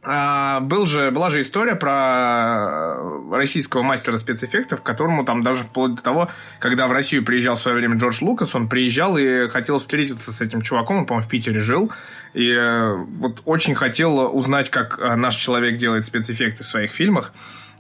[0.09, 5.97] А, был же, была же история про э, российского мастера спецэффектов, которому там даже вплоть
[5.97, 9.79] до того, когда в Россию приезжал в свое время Джордж Лукас, он приезжал и хотел
[9.79, 11.90] встретиться с этим чуваком, он, по-моему, в Питере жил,
[12.35, 17.33] и э, вот очень хотел узнать, как э, наш человек делает спецэффекты в своих фильмах.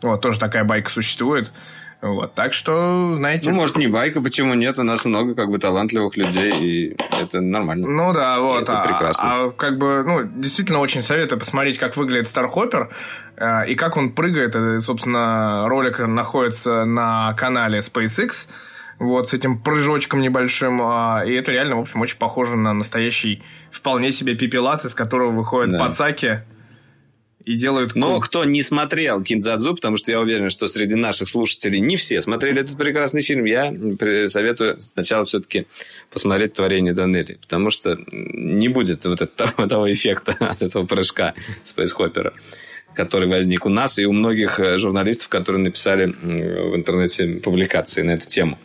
[0.02, 1.52] Вот, тоже такая байка существует.
[2.02, 3.50] Вот, так что, знаете...
[3.50, 4.78] Ну, может, не байка, почему нет?
[4.78, 7.88] У нас много как бы талантливых людей, и это нормально.
[7.88, 8.62] Ну да, вот.
[8.62, 9.26] это а, прекрасно.
[9.28, 12.94] А, как бы, ну, действительно очень советую посмотреть, как выглядит Стархоппер
[13.36, 14.50] э, и как он прыгает.
[14.50, 18.48] Это, собственно, ролик находится на канале SpaceX
[18.98, 20.80] вот, с этим прыжочком небольшим.
[20.82, 25.30] А, и это реально, в общем, очень похоже на настоящий вполне себе пепелац, из которого
[25.30, 25.78] выходят да.
[25.78, 26.42] пацаки
[27.46, 28.04] и делают круг.
[28.04, 32.20] Но кто не смотрел Киндзадзу, потому что я уверен, что среди наших слушателей не все
[32.20, 33.72] смотрели этот прекрасный фильм, я
[34.28, 35.66] советую сначала все-таки
[36.12, 42.34] посмотреть творение Данелли, потому что не будет вот этого, того эффекта от этого прыжка Спейсхоппера.
[42.94, 48.12] который возник у нас и у многих э, журналистов, которые написали в интернете публикации на
[48.12, 48.58] эту тему.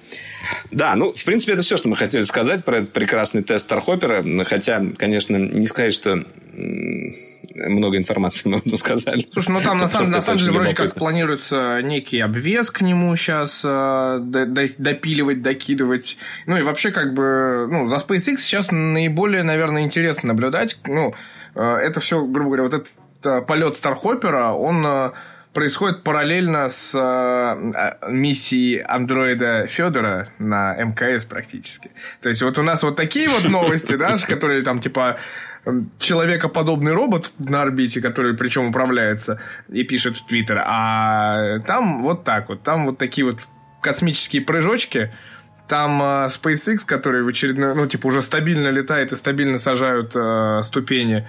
[0.71, 4.23] Да, ну, в принципе, это все, что мы хотели сказать про этот прекрасный тест Стархопера.
[4.45, 6.23] Хотя, конечно, не сказать, что
[7.56, 9.27] много информации мы ему сказали.
[9.34, 13.15] Слушай, ну там на самом, на самом деле вроде как планируется некий обвес к нему
[13.15, 14.19] сейчас э,
[14.77, 16.17] допиливать, докидывать.
[16.45, 20.77] Ну и вообще как бы, ну, за SpaceX сейчас наиболее, наверное, интересно наблюдать.
[20.86, 21.13] Ну,
[21.56, 22.89] э, это все, грубо говоря, вот этот
[23.25, 25.12] э, полет Стархопера, он э,
[25.53, 31.91] происходит параллельно с э, миссией андроида Федора на МКС практически.
[32.21, 35.17] То есть вот у нас вот такие вот новости, да, которые там типа
[35.99, 42.49] человекоподобный робот на орбите, который причем управляется и пишет в Твиттер, а там вот так
[42.49, 43.37] вот, там вот такие вот
[43.81, 45.11] космические прыжочки,
[45.67, 50.61] там э, SpaceX, который в очередной, ну, типа, уже стабильно летает и стабильно сажают э,
[50.63, 51.27] ступени.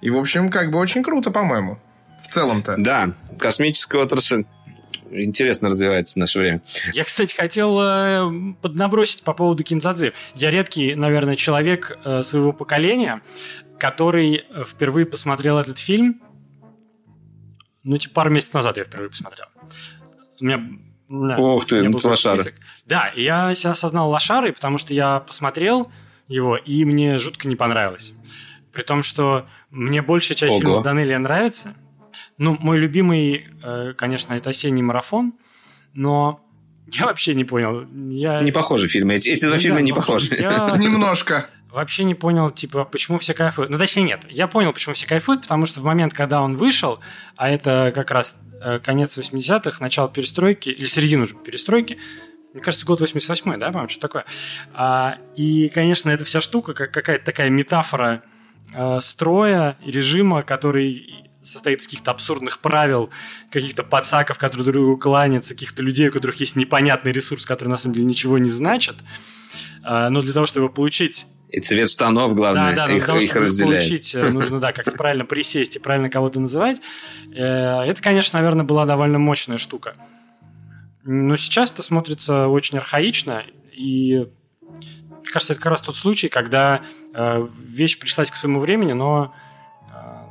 [0.00, 1.80] И, в общем, как бы очень круто, по-моему.
[2.22, 2.76] В целом-то.
[2.78, 4.44] Да, космическая отрасль
[5.10, 6.62] интересно развивается в наше время.
[6.92, 10.12] Я, кстати, хотел э, поднабросить по поводу Кинзадзы.
[10.34, 13.20] Я редкий, наверное, человек э, своего поколения,
[13.78, 16.20] который э, впервые посмотрел этот фильм.
[17.82, 19.46] Ну, типа, пару месяцев назад я впервые посмотрел.
[20.40, 20.60] У меня
[21.10, 22.54] да, Ух ты, ну лошары.
[22.86, 25.90] Да, и я себя осознал лошарой, потому что я посмотрел
[26.28, 28.12] его, и мне жутко не понравилось.
[28.72, 30.60] При том, что мне большая часть Ого.
[30.60, 31.74] фильмов Данелия нравится.
[32.38, 35.34] Ну, мой любимый, э, конечно, это «Осенний марафон»,
[35.94, 36.40] но
[36.92, 37.86] я вообще не понял.
[38.10, 38.40] Я...
[38.42, 39.14] Не похожи фильмы.
[39.14, 40.34] Эти, эти два ну, фильма да, не похожи.
[40.34, 40.76] Я...
[40.78, 43.70] Немножко вообще не понял, типа, почему все кайфуют.
[43.70, 44.26] Ну, точнее, нет.
[44.28, 47.00] Я понял, почему все кайфуют, потому что в момент, когда он вышел,
[47.36, 51.98] а это как раз э, конец 80-х, начало перестройки, или середина уже перестройки,
[52.52, 54.24] мне кажется, год 88-й, да, по-моему, что такое.
[54.74, 58.24] А, и, конечно, эта вся штука, как какая-то такая метафора
[58.74, 63.10] э, строя и режима, который состоит из каких-то абсурдных правил,
[63.50, 67.76] каких-то подсаков, которые друг другу кланятся, каких-то людей, у которых есть непонятный ресурс, который на
[67.76, 68.96] самом деле ничего не значит.
[69.82, 73.34] А, но для того, чтобы получить и цвет штанов, главное, да, да, их, того, их
[73.34, 73.84] разделяет.
[73.84, 76.80] Получить, э, нужно, да, как правильно присесть и правильно кого-то называть.
[77.34, 79.96] Э, это, конечно, наверное, была довольно мощная штука.
[81.02, 84.28] Но сейчас это смотрится очень архаично, и
[84.60, 86.82] мне кажется, это как раз тот случай, когда
[87.14, 89.34] э, вещь пришлась к своему времени, но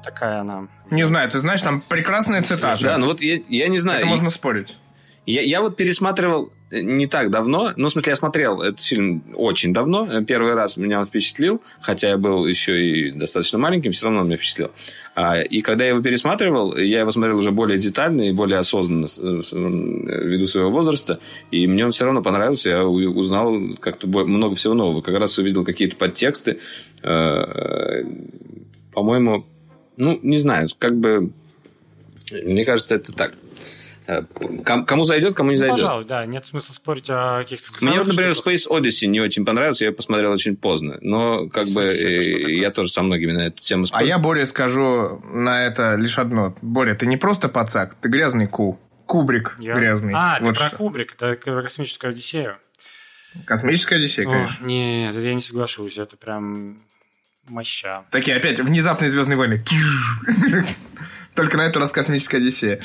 [0.04, 0.68] такая она...
[0.90, 2.84] Не знаю, ты знаешь, там прекрасная цитата.
[2.84, 4.00] Да, ну вот я, я не знаю.
[4.00, 4.78] Это можно спорить.
[5.26, 9.74] Я, я вот пересматривал не так давно, ну, в смысле, я смотрел этот фильм очень
[9.74, 14.22] давно, первый раз меня он впечатлил, хотя я был еще и достаточно маленьким, все равно
[14.22, 14.72] он меня впечатлил.
[15.16, 19.08] А, и когда я его пересматривал, я его смотрел уже более детально и более осознанно
[19.08, 21.20] ввиду своего возраста,
[21.52, 25.66] и мне он все равно понравился, я узнал как-то много всего нового, как раз увидел
[25.66, 26.60] какие-то подтексты,
[27.02, 28.04] э,
[28.94, 29.46] по-моему,
[30.00, 31.32] ну, не знаю, как бы,
[32.32, 33.34] мне кажется, это так.
[34.08, 34.24] Э,
[34.64, 35.78] кому зайдет, кому не ну, зайдет.
[35.78, 39.86] Пожалуй, да, нет смысла спорить о каких-то Мне вот, например, Space Odyssey не очень понравился,
[39.86, 40.98] я посмотрел очень поздно.
[41.02, 44.04] Но как бы э, я тоже со многими на эту тему спорю.
[44.04, 46.56] А я, Боря, скажу на это лишь одно.
[46.62, 48.80] Боря, ты не просто пацак, ты грязный ку.
[49.06, 49.76] Кубрик я...
[49.76, 50.14] грязный.
[50.16, 50.78] А, вот ты про что.
[50.78, 52.58] Кубрик, это космическая Одиссея.
[53.46, 54.66] Космическая Одиссея, О, конечно.
[54.66, 56.80] Нет, я не соглашусь, это прям
[57.50, 58.04] моща.
[58.12, 59.64] Такие опять внезапные Звездные войны.
[61.36, 62.80] Только на этот раз космическая Одиссея.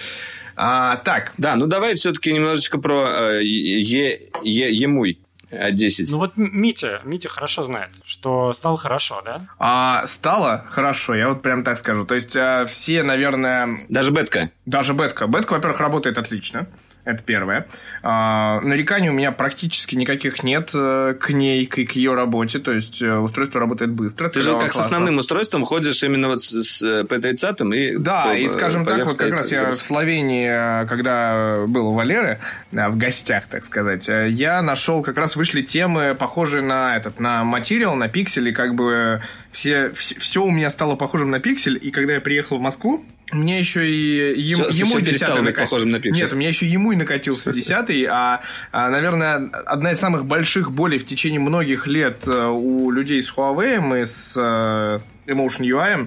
[0.57, 1.33] А, так.
[1.39, 5.19] Да, ну давай все-таки немножечко про э, е, е, Емуй.
[5.51, 6.11] 10.
[6.11, 9.43] Ну вот Митя, Митя хорошо знает, что стало хорошо, да?
[9.59, 12.05] А, стало хорошо, я вот прям так скажу.
[12.05, 13.87] То есть а, все, наверное...
[13.89, 14.51] Даже Бетка?
[14.67, 15.27] Даже Бетка.
[15.27, 16.67] Бетка, во-первых, работает отлично.
[17.05, 17.67] Это первое.
[18.03, 22.59] А, нареканий у меня практически никаких нет э, к ней, к, к ее работе.
[22.61, 24.31] То есть э, устройство работает быстро.
[24.31, 24.83] Ты же как классно.
[24.83, 27.99] с основным устройством ходишь именно вот с, с P30 и...
[27.99, 32.39] Да, по, и скажем так, вот как раз я в Словении, когда был у Валеры,
[32.73, 37.95] в гостях, так сказать, я нашел, как раз вышли темы, похожие на этот, на Material,
[37.95, 39.21] на Pixel, и как бы
[39.53, 43.05] все, все, все у меня стало похожим на Pixel, и когда я приехал в Москву,
[43.33, 45.65] у меня еще и ему, все, ему десятый накат...
[45.65, 49.99] похожим на Нет, у меня еще ему и накатился десятый, а, а, наверное, одна из
[49.99, 55.01] самых больших болей в течение многих лет э, у людей с Huawei и с uh,
[55.27, 56.07] Emotion UI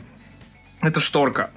[0.82, 1.50] это шторка.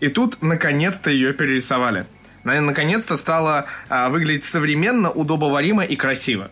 [0.00, 2.06] И тут, наконец-то, ее перерисовали.
[2.44, 6.50] Наконец-то стало а, выглядеть современно, удобоваримо и красиво.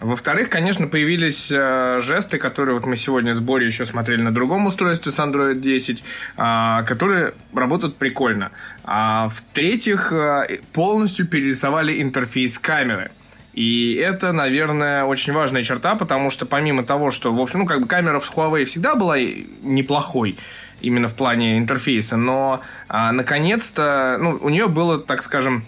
[0.00, 4.66] Во-вторых, конечно, появились э, жесты, которые вот мы сегодня с Борей еще смотрели на другом
[4.66, 6.02] устройстве с Android 10,
[6.38, 8.50] э, которые работают прикольно.
[8.84, 13.10] А в-третьих, э, полностью перерисовали интерфейс камеры.
[13.52, 17.80] И это, наверное, очень важная черта, потому что помимо того, что, в общем, ну, как
[17.82, 20.38] бы камера в Huawei всегда была неплохой,
[20.80, 25.64] именно в плане интерфейса, но а, наконец-то, ну, у нее было, так скажем,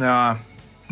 [0.00, 0.36] а,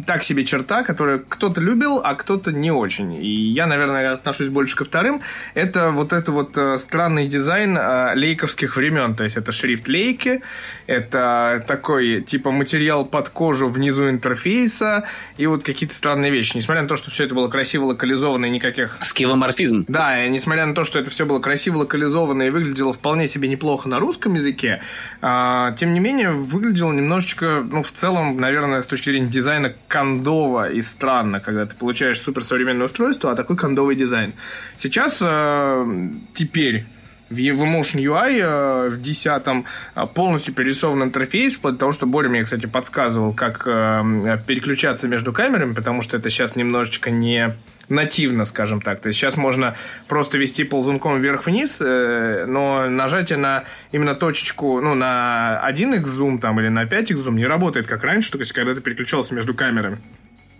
[0.06, 3.14] так себе черта, которую кто-то любил, а кто-то не очень.
[3.14, 5.22] И я, наверное, отношусь больше ко вторым.
[5.54, 9.14] Это вот это вот э, странный дизайн э, лейковских времен.
[9.14, 10.42] То есть это шрифт лейки,
[10.86, 15.04] это такой типа материал под кожу внизу интерфейса
[15.36, 16.56] и вот какие-то странные вещи.
[16.56, 18.98] Несмотря на то, что все это было красиво локализовано и никаких...
[19.02, 19.84] Скивоморфизм.
[19.88, 23.48] Да, и несмотря на то, что это все было красиво локализовано и выглядело вполне себе
[23.48, 24.82] неплохо на русском языке,
[25.20, 30.70] э, тем не менее выглядело немножечко, ну, в целом, наверное, с точки зрения дизайна кондово
[30.72, 34.32] и странно, когда ты получаешь суперсовременное устройство, а такой кондовый дизайн.
[34.78, 35.86] Сейчас, э,
[36.32, 36.84] теперь
[37.32, 42.66] в Evomotion UI э, в 10 э, полностью перерисован интерфейс, потому что Боря мне, кстати,
[42.66, 47.54] подсказывал, как э, переключаться между камерами, потому что это сейчас немножечко не
[47.92, 49.00] нативно, скажем так.
[49.00, 49.74] То есть сейчас можно
[50.08, 56.58] просто вести ползунком вверх-вниз, э, но нажатие на именно точечку, ну, на 1x зум там
[56.60, 59.98] или на 5x зум не работает как раньше, то есть когда ты переключался между камерами.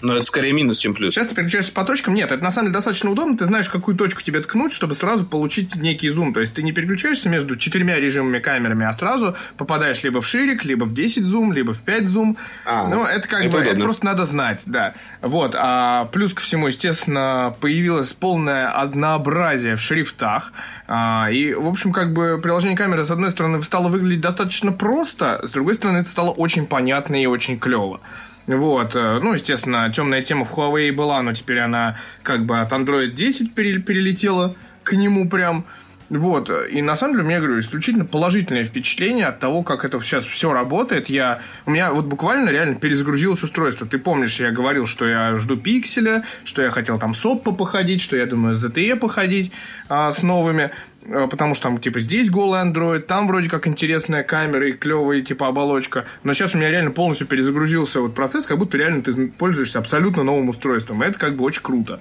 [0.03, 1.15] Но это скорее минус, чем плюс.
[1.15, 2.15] Сейчас ты переключаешься по точкам.
[2.15, 3.39] Нет, это на самом деле достаточно удобно.
[3.39, 6.35] Ты знаешь, какую точку тебе ткнуть, чтобы сразу получить некий зум.
[6.35, 10.65] То есть ты не переключаешься между четырьмя режимами камерами, а сразу попадаешь либо в ширик,
[10.65, 12.37] либо в 10 зум, либо в 5 зум.
[12.65, 13.71] А, ну, это как это бы, удобно.
[13.71, 14.95] это просто надо знать, да.
[15.21, 15.55] Вот.
[15.57, 20.53] А плюс ко всему, естественно, появилось полное однообразие в шрифтах.
[20.89, 25.41] А, и, в общем, как бы приложение камеры, с одной стороны, стало выглядеть достаточно просто,
[25.45, 28.01] с другой стороны, это стало очень понятно и очень клево.
[28.47, 32.73] Вот, э, ну, естественно, темная тема в Huawei была, но теперь она как бы от
[32.73, 35.65] Android 10 перелетела к нему прям.
[36.13, 40.27] Вот, и на самом деле, меня, говорю, исключительно положительное впечатление от того, как это сейчас
[40.27, 41.09] все работает.
[41.09, 43.87] Я, у меня вот буквально реально перезагрузилось устройство.
[43.87, 48.03] Ты помнишь, я говорил, что я жду пикселя, что я хотел там с Oppo походить,
[48.03, 49.53] что я думаю с ZTE походить
[49.89, 50.73] а, с новыми.
[51.05, 55.23] Э, потому что там, типа, здесь голый Android, там вроде как интересная камера и клевая,
[55.23, 56.05] типа, оболочка.
[56.23, 60.23] Но сейчас у меня реально полностью перезагрузился вот процесс, как будто реально ты пользуешься абсолютно
[60.23, 61.03] новым устройством.
[61.03, 62.01] Это как бы очень круто.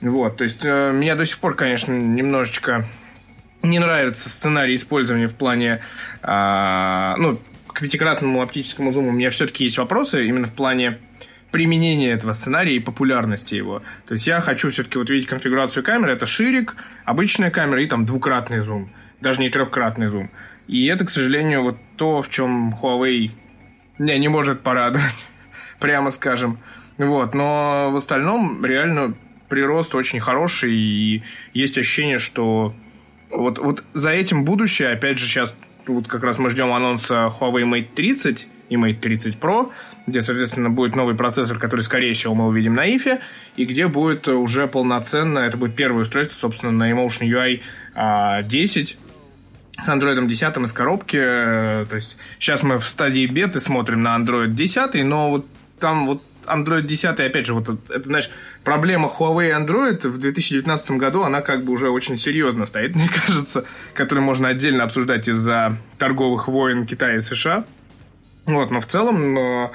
[0.00, 2.86] Вот, то есть, э, меня до сих пор, конечно, немножечко
[3.62, 5.80] не нравится сценарий использования в плане,
[6.22, 10.98] э, ну, к пятикратному оптическому зуму у меня все-таки есть вопросы именно в плане
[11.50, 13.82] применения этого сценария и популярности его.
[14.06, 16.12] То есть я хочу все-таки вот видеть конфигурацию камеры.
[16.12, 18.90] Это ширик, обычная камера и там двукратный зум.
[19.20, 20.30] Даже не трехкратный зум.
[20.66, 23.32] И это, к сожалению, вот то, в чем Huawei
[23.98, 25.26] не, не может порадовать,
[25.80, 26.58] прямо скажем.
[26.96, 29.14] Вот, но в остальном реально
[29.48, 31.22] прирост очень хороший, и
[31.54, 32.74] есть ощущение, что
[33.30, 35.54] вот, вот за этим будущее, опять же, сейчас
[35.86, 39.72] вот как раз мы ждем анонса Huawei Mate 30 и Mate 30 Pro,
[40.06, 43.20] где, соответственно, будет новый процессор, который, скорее всего, мы увидим на IFE,
[43.56, 48.96] и где будет уже полноценно, это будет первое устройство, собственно, на Emotion UI 10,
[49.82, 51.18] с Android 10 из коробки.
[51.18, 55.46] То есть сейчас мы в стадии беты смотрим на Android 10, но вот
[55.78, 58.30] там вот Android 10, опять же, вот это, знаешь,
[58.64, 63.64] проблема Huawei Android в 2019 году, она как бы уже очень серьезно стоит, мне кажется,
[63.94, 67.64] которую можно отдельно обсуждать из-за торговых войн Китая и США.
[68.54, 69.70] Вот, но в целом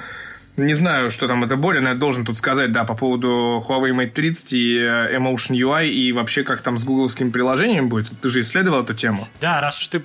[0.56, 3.90] не знаю, что там это Боря, но я должен тут сказать, да, по поводу Huawei
[3.90, 8.08] Mate 30 и э, Emotion UI и вообще как там с гугловским приложением будет.
[8.22, 9.28] Ты же исследовал эту тему.
[9.40, 10.00] Да, раз уж ты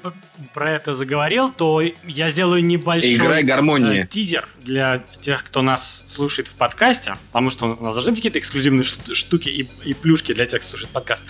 [0.53, 4.01] про это заговорил, то я сделаю небольшой Играй гармонии.
[4.01, 8.19] Э, тизер для тех, кто нас слушает в подкасте, потому что у нас должны быть
[8.19, 11.23] какие-то эксклюзивные штуки и, и плюшки для тех, кто слушает подкаст.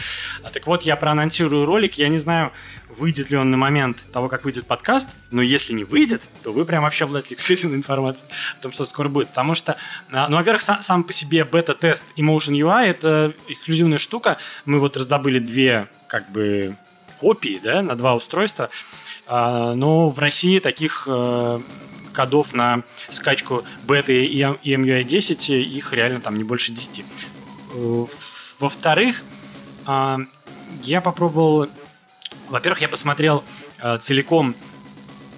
[0.44, 2.52] А, так вот, я проанонсирую ролик, я не знаю,
[3.02, 6.66] выйдет ли он на момент того, как выйдет подкаст, но если не выйдет, то вы
[6.66, 9.30] прям вообще обладаете эксклюзивной информацией о том, что скоро будет.
[9.30, 9.76] Потому что,
[10.12, 14.38] а, ну, во-первых, сам, сам по себе бета-тест Emotion UI— это эксклюзивная штука.
[14.66, 16.78] Мы вот раздобыли две, как бы,
[17.20, 18.70] копии, да, на два устройства.
[19.26, 21.60] А, но в России таких э,
[22.14, 27.04] кодов на скачку беты и MUI 10 их реально там не больше 10.
[27.74, 28.06] Э,
[28.60, 29.24] во-вторых,
[29.88, 30.20] а,
[30.84, 31.68] я попробовал
[32.52, 33.44] во-первых, я посмотрел
[33.80, 34.56] э, целиком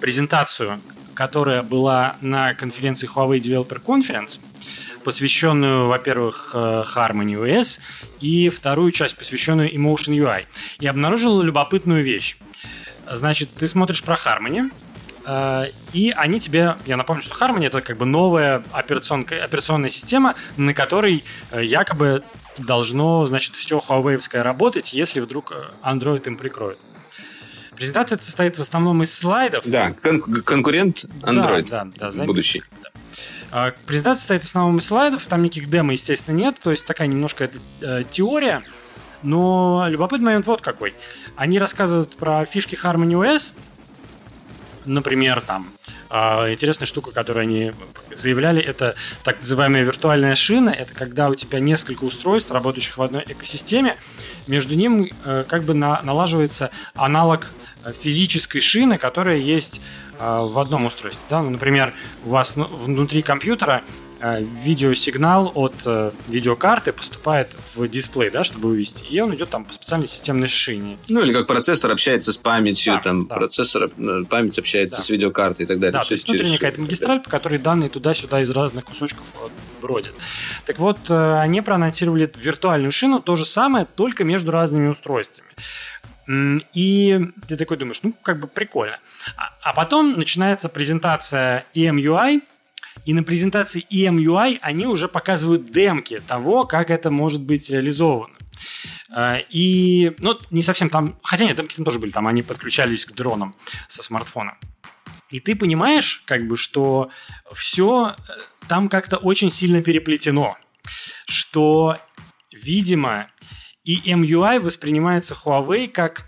[0.00, 0.80] презентацию,
[1.14, 4.40] которая была на конференции Huawei Developer Conference,
[5.04, 7.78] посвященную, во-первых, э, Harmony OS,
[8.20, 10.44] и вторую часть, посвященную Emotion UI.
[10.80, 12.36] И обнаружил любопытную вещь.
[13.08, 14.72] Значит, ты смотришь про Harmony,
[15.24, 20.74] э, и они тебе, я напомню, что Harmony это как бы новая операционная система, на
[20.74, 22.24] которой э, якобы
[22.58, 25.52] должно, значит, все Huawei работать, если вдруг
[25.84, 26.78] Android им прикроет.
[27.76, 29.64] Презентация состоит в основном из слайдов.
[29.66, 32.62] Да, кон- конкурент Android да, да, да, будущий.
[32.82, 32.90] Да.
[33.50, 37.06] А, презентация состоит в основном из слайдов, там никаких демо, естественно, нет, то есть такая
[37.08, 38.62] немножко это, э, теория,
[39.22, 40.94] но любопытный момент вот какой.
[41.36, 43.52] Они рассказывают про фишки Harmony OS,
[44.84, 45.68] например, там,
[46.16, 47.72] а, интересная штука, которую они
[48.14, 48.94] заявляли, это
[49.24, 50.70] так называемая виртуальная шина.
[50.70, 53.96] Это когда у тебя несколько устройств, работающих в одной экосистеме,
[54.46, 57.48] между ним э, как бы на, налаживается аналог
[57.82, 59.80] э, физической шины, которая есть
[60.20, 61.24] э, в одном устройстве.
[61.28, 61.42] Да?
[61.42, 61.92] Ну, например,
[62.24, 63.82] у вас внутри компьютера
[64.32, 69.72] видеосигнал от э, видеокарты поступает в дисплей, да, чтобы вывести, и он идет там по
[69.72, 70.98] специальной системной шине.
[71.08, 73.34] Ну, или как процессор общается с памятью, да, там, да.
[73.34, 75.04] процессор, э, память общается да.
[75.04, 75.92] с видеокартой и так далее.
[75.92, 79.24] Да, то есть внутренняя какая-то магистраль, по которой данные туда-сюда из разных кусочков
[79.82, 80.14] бродят.
[80.64, 85.48] Так вот, они проанонсировали виртуальную шину, то же самое, только между разными устройствами.
[86.72, 88.98] И ты такой думаешь, ну, как бы прикольно.
[89.36, 92.40] А, а потом начинается презентация EMUI,
[93.04, 98.34] и на презентации EMUI они уже показывают демки того, как это может быть реализовано.
[99.10, 103.06] А, и, ну, не совсем там, хотя нет, демки там тоже были, там они подключались
[103.06, 103.54] к дронам
[103.88, 104.56] со смартфона.
[105.30, 107.10] И ты понимаешь, как бы, что
[107.52, 108.32] все э,
[108.68, 110.56] там как-то очень сильно переплетено,
[111.26, 111.98] что,
[112.52, 113.30] видимо,
[113.84, 116.26] и MUI воспринимается Huawei как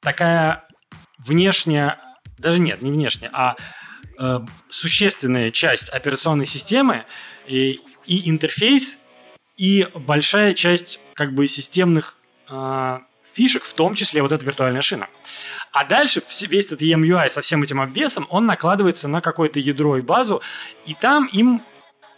[0.00, 0.64] такая
[1.18, 1.98] внешняя,
[2.38, 3.56] даже нет, не внешняя, а
[4.18, 7.04] э, существенная часть операционной системы
[7.46, 8.98] и, и интерфейс,
[9.56, 12.16] и большая часть как бы системных
[12.48, 12.98] э,
[13.34, 15.08] фишек, в том числе вот эта виртуальная шина.
[15.72, 20.00] А дальше весь этот EMUI со всем этим обвесом, он накладывается на какое-то ядро и
[20.00, 20.42] базу,
[20.86, 21.60] и там им,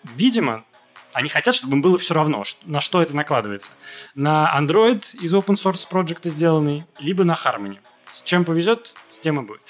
[0.04, 0.64] видимо,
[1.12, 3.72] они хотят, чтобы им было все равно, на что это накладывается.
[4.14, 7.78] На Android из open source проекта сделанный, либо на Harmony.
[8.12, 9.62] С чем повезет, с тем и будет.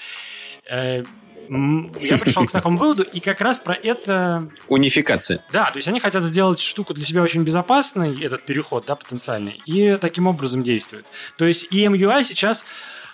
[1.49, 4.49] Я пришел к такому выводу, и как раз про это...
[4.67, 5.43] Унификация.
[5.51, 9.61] Да, то есть они хотят сделать штуку для себя очень безопасной, этот переход, да, потенциальный,
[9.65, 11.07] и таким образом действуют.
[11.37, 12.65] То есть EMUI сейчас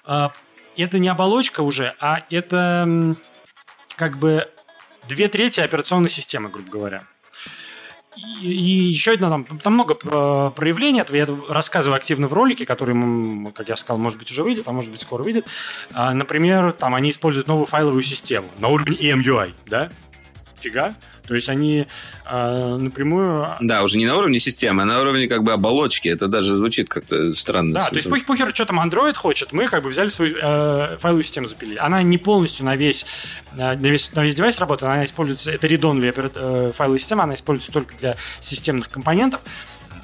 [0.05, 0.27] э,
[0.75, 3.15] это не оболочка уже, а это
[3.95, 4.49] как бы
[5.07, 7.07] две трети операционной системы, грубо говоря.
[8.41, 11.15] И, еще одно, там, там много э, проявлений этого.
[11.15, 12.95] Я рассказываю активно в ролике, который,
[13.51, 15.47] как я сказал, может быть, уже выйдет, а может быть, скоро выйдет.
[15.93, 19.89] А, например, там они используют новую файловую систему на уровне EMUI, да?
[20.65, 20.95] Фига.
[21.27, 21.87] То есть они
[22.29, 23.47] э, напрямую...
[23.59, 26.07] Да, уже не на уровне системы, а на уровне как бы оболочки.
[26.07, 27.75] Это даже звучит как-то странно.
[27.75, 31.23] Да, то есть похер, что там Android хочет, мы как бы взяли свою э, файловую
[31.23, 31.77] систему запилили.
[31.77, 33.05] Она не полностью на весь,
[33.55, 37.71] на весь, на весь девайс работает, она используется, это редонная э, файловая система, она используется
[37.71, 39.41] только для системных компонентов,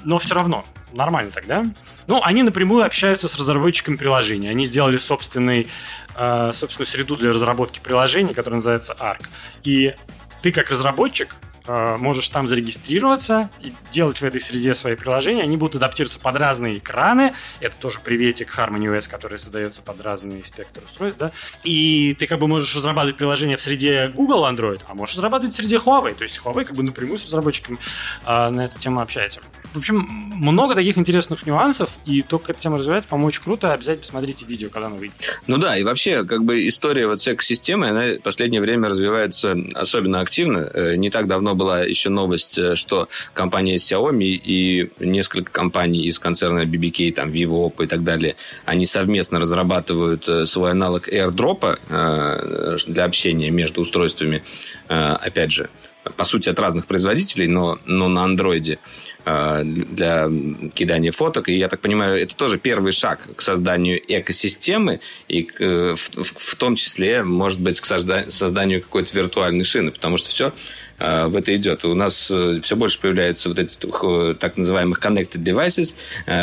[0.04, 1.64] но все равно нормально тогда.
[2.08, 4.50] Ну, они напрямую общаются с разработчиками приложения.
[4.50, 5.68] Они сделали собственный,
[6.16, 9.26] э, собственную среду для разработки приложений, которая называется ARC.
[9.64, 9.94] И
[10.42, 11.36] ты как разработчик
[11.66, 15.44] э, можешь там зарегистрироваться и делать в этой среде свои приложения.
[15.44, 17.34] Они будут адаптироваться под разные экраны.
[17.60, 21.20] Это тоже приветик Harmony OS, который создается под разные спектры устройств.
[21.20, 21.32] Да?
[21.64, 25.58] И ты как бы можешь разрабатывать приложение в среде Google Android, а можешь разрабатывать в
[25.58, 26.16] среде Huawei.
[26.16, 27.78] То есть Huawei как бы напрямую с разработчиками
[28.26, 29.42] э, на эту тему общается.
[29.74, 30.00] В общем,
[30.36, 33.72] много таких интересных нюансов, и только эта тема развивается, по-моему, очень круто.
[33.72, 35.16] Обязательно посмотрите видео, когда оно выйдет.
[35.48, 39.56] Ну да, и вообще, как бы история вот с экосистемой, она в последнее время развивается
[39.74, 40.70] особенно активно.
[40.74, 46.20] Э, не так давно была еще новость, э, что компания Xiaomi и несколько компаний из
[46.20, 52.82] концерна BBK, там, Vivo, Oppo и так далее, они совместно разрабатывают э, свой аналог AirDrop
[52.88, 54.44] для общения между устройствами,
[54.88, 55.70] опять же,
[56.18, 58.80] по сути, от разных производителей, но, но на андроиде.
[59.24, 60.30] Для
[60.74, 61.50] кидания фоток.
[61.50, 66.76] И я так понимаю, это тоже первый шаг к созданию экосистемы и э, в, том
[66.76, 70.54] числе, может быть, к созданию какой-то виртуальной шины, потому что все
[71.02, 71.84] в это идет.
[71.86, 75.96] У нас э, все больше появляются вот эти э, так называемых connected devices,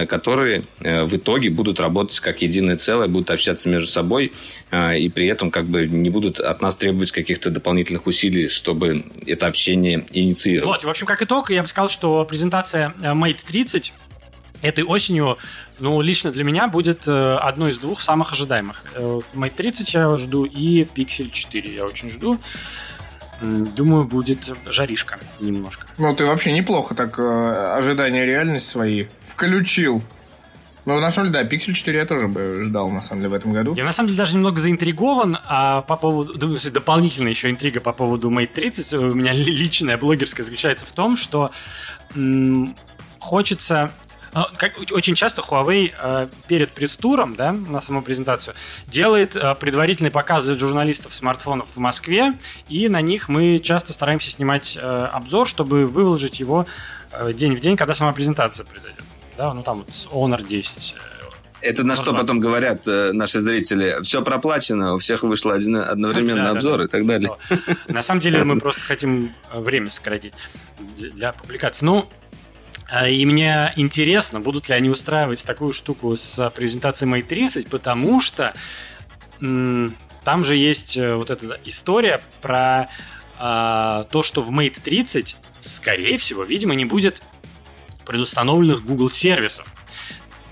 [0.07, 4.33] которые в итоге будут работать как единое целое, будут общаться между собой
[4.73, 9.47] и при этом как бы не будут от нас требовать каких-то дополнительных усилий, чтобы это
[9.47, 10.83] общение инициировать.
[10.83, 13.93] Вот, в общем, как итог, я бы сказал, что презентация Mate 30
[14.63, 15.39] этой осенью,
[15.79, 18.83] ну, лично для меня будет одной из двух самых ожидаемых.
[19.35, 22.39] Mate 30 я жду и Pixel 4 я очень жду.
[23.41, 25.87] Думаю, будет жаришка немножко.
[25.97, 30.03] Ну, ты вообще неплохо так э, ожидания реальность свои включил.
[30.85, 33.35] Ну, на самом деле, да, Pixel 4 я тоже бы ждал, на самом деле, в
[33.35, 33.75] этом году.
[33.75, 36.33] Я, на самом деле, даже немного заинтригован, а по поводу...
[36.73, 41.51] Дополнительная еще интрига по поводу Mate 30 у меня личная блогерская заключается в том, что
[42.17, 42.75] м-
[43.19, 43.93] хочется
[44.57, 48.55] как, очень часто Huawei э, перед пресс-туром, да, на саму презентацию,
[48.87, 52.35] делает э, предварительный показ для журналистов смартфонов в Москве,
[52.69, 56.67] и на них мы часто стараемся снимать э, обзор, чтобы выложить его
[57.33, 59.05] день в день, когда сама презентация произойдет.
[59.39, 60.97] Да, ну там вот с Honor 10.
[60.99, 61.27] Э,
[61.61, 64.03] Это на что потом говорят э, наши зрители?
[64.03, 67.31] Все проплачено, у всех вышло один, одновременно да, обзор да, и так далее.
[67.87, 70.35] На самом деле мы просто хотим э, время сократить
[70.99, 71.85] для публикации.
[71.85, 72.28] Ну, а,
[72.91, 78.55] и мне интересно, будут ли они устраивать такую штуку с презентацией Mate 30, потому что
[79.39, 82.89] там же есть э, вот эта история про
[83.39, 87.23] а, то, что в Mate 30, скорее всего, видимо, не будет
[88.05, 89.73] предустановленных Google сервисов.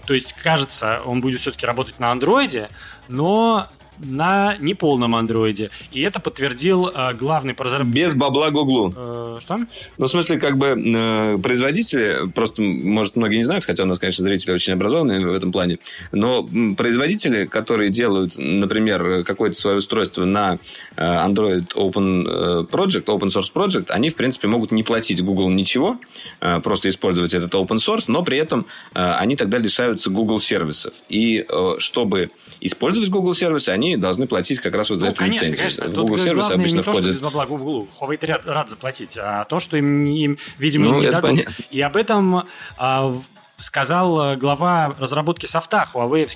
[0.06, 2.70] То есть, кажется, он будет все-таки работать на андроиде,
[3.08, 3.68] но
[3.98, 5.70] на неполном андроиде.
[5.92, 7.94] И это подтвердил э, главный разработчик.
[7.94, 8.92] Без бабла Гуглу.
[8.96, 9.58] Э, что?
[9.98, 13.98] Ну, в смысле, как бы э, производители, просто, может, многие не знают, хотя у нас,
[13.98, 15.78] конечно, зрители очень образованные в этом плане,
[16.12, 20.58] но производители, которые делают, например, какое-то свое устройство на
[20.96, 25.50] э, Android Open э, Project, Open Source Project, они, в принципе, могут не платить Google
[25.50, 25.98] ничего,
[26.40, 30.94] э, просто использовать этот open source, но при этом э, они тогда лишаются Google сервисов.
[31.08, 32.30] И э, чтобы
[32.60, 35.58] использовать Google сервисы, они должны платить как раз вот за ну, эту конечно, лицензию.
[35.58, 35.88] Конечно.
[35.88, 37.02] В Google сервисы обычно не входят...
[37.02, 37.88] то, что без бабла Google.
[38.00, 41.22] Huawei рад, рад заплатить, а то, что им, им видимо, ну, не дадут.
[41.22, 41.54] Понятно.
[41.70, 42.44] И об этом
[42.76, 43.16] а,
[43.58, 46.28] сказал глава разработки софта Huawei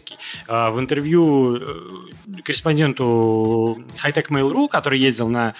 [0.47, 5.55] а, в интервью э, корреспонденту Hightech Mail.ru, который ездил на Э,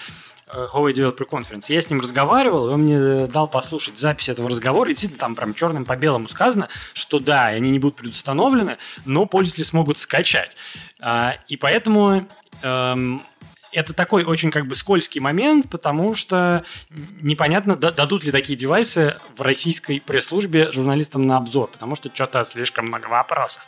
[0.53, 1.65] Huawei Developer Conference.
[1.69, 5.35] Я с ним разговаривал, и он мне дал послушать запись этого разговора, и действительно там
[5.35, 10.55] прям черным по белому сказано, что да, они не будут предустановлены, но пользователи смогут скачать.
[10.99, 12.27] А, и поэтому
[12.63, 13.23] эм,
[13.71, 16.63] это такой очень как бы скользкий момент, потому что
[17.21, 22.87] непонятно, дадут ли такие девайсы в российской пресс-службе журналистам на обзор, потому что что-то слишком
[22.87, 23.63] много вопросов.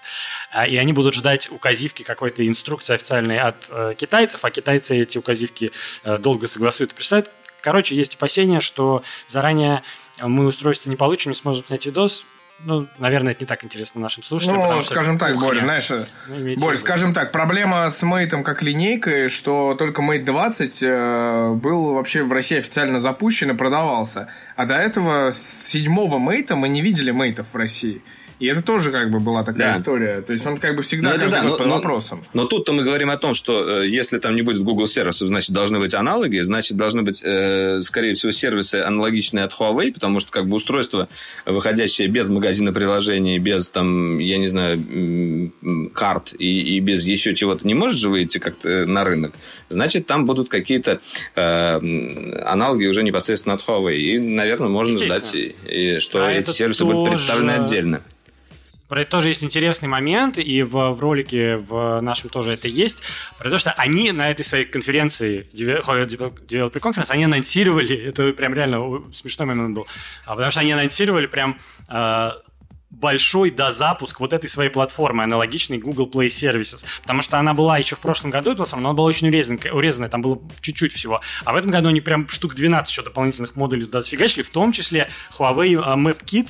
[0.52, 5.18] А, и они будут ждать указивки какой-то инструкции официальной от э, китайцев, а китайцы эти
[5.18, 5.72] указивки
[6.04, 7.32] э, долго согласуют и представляют.
[7.62, 9.84] Короче, есть опасения, что заранее
[10.20, 12.26] мы устройство не получим, не сможем снять видос,
[12.60, 14.76] ну, наверное, это не так интересно нашим слушателям.
[14.76, 15.90] Ну, скажем так, Борь, знаешь,
[16.28, 21.94] ну, Борь, скажем так, проблема с Mate как линейкой, что только Mate 20 э, был
[21.94, 24.30] вообще в России официально запущен и продавался.
[24.56, 28.02] А до этого с седьмого Mate мы не видели Mate в России.
[28.44, 29.80] И это тоже как бы была такая да.
[29.80, 30.22] история.
[30.22, 32.24] То есть он как бы всегда но ну, каждый да, год но, под но, вопросом.
[32.34, 35.52] Но тут-то мы говорим о том, что э, если там не будет Google сервисов, значит,
[35.52, 40.30] должны быть аналоги, значит, должны быть, э, скорее всего, сервисы аналогичные от Huawei, потому что
[40.30, 41.08] как бы устройство,
[41.46, 44.84] выходящее без магазина приложений, без там, я не знаю,
[45.94, 49.32] карт и, и без еще чего-то не может же выйти как-то на рынок,
[49.70, 51.00] значит, там будут какие-то
[51.38, 53.96] э, аналоги уже непосредственно от Huawei.
[53.96, 56.94] И, наверное, можно ждать, и, и, что а эти сервисы тоже...
[56.94, 58.02] будут представлены отдельно.
[58.88, 63.04] Про это тоже есть интересный момент, и в, в ролике в нашем тоже это есть,
[63.38, 69.04] про то, что они на этой своей конференции, Developer Conference, они анонсировали, это прям реально
[69.14, 69.88] смешной момент был,
[70.26, 71.58] а потому что они анонсировали прям
[71.90, 72.32] э,
[73.00, 76.86] большой дозапуск вот этой своей платформы, аналогичной Google Play Services.
[77.02, 79.72] Потому что она была еще в прошлом году, эта платформа, но она была очень урезанная,
[79.72, 81.22] урезанная, там было чуть-чуть всего.
[81.44, 84.72] А в этом году они прям штук 12 еще дополнительных модулей туда зафигачили, в том
[84.72, 86.50] числе Huawei а, MapKit,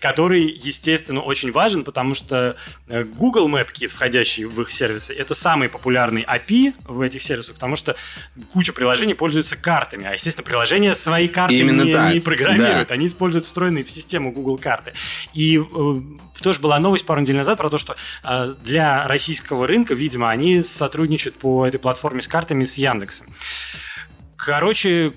[0.00, 2.56] который, естественно, очень важен, потому что
[2.88, 7.76] э, Google MapKit, входящий в их сервисы, это самый популярный API в этих сервисах, потому
[7.76, 7.96] что
[8.52, 12.94] куча приложений пользуются картами, а, естественно, приложения свои карты Именно не, не программируют, да.
[12.94, 14.92] они используют встроенные в систему Google карты.
[15.32, 15.83] И э,
[16.40, 20.62] тоже была новость пару недель назад про то, что э, для российского рынка, видимо, они
[20.62, 23.26] сотрудничают по этой платформе с картами с Яндексом.
[24.36, 25.14] Короче,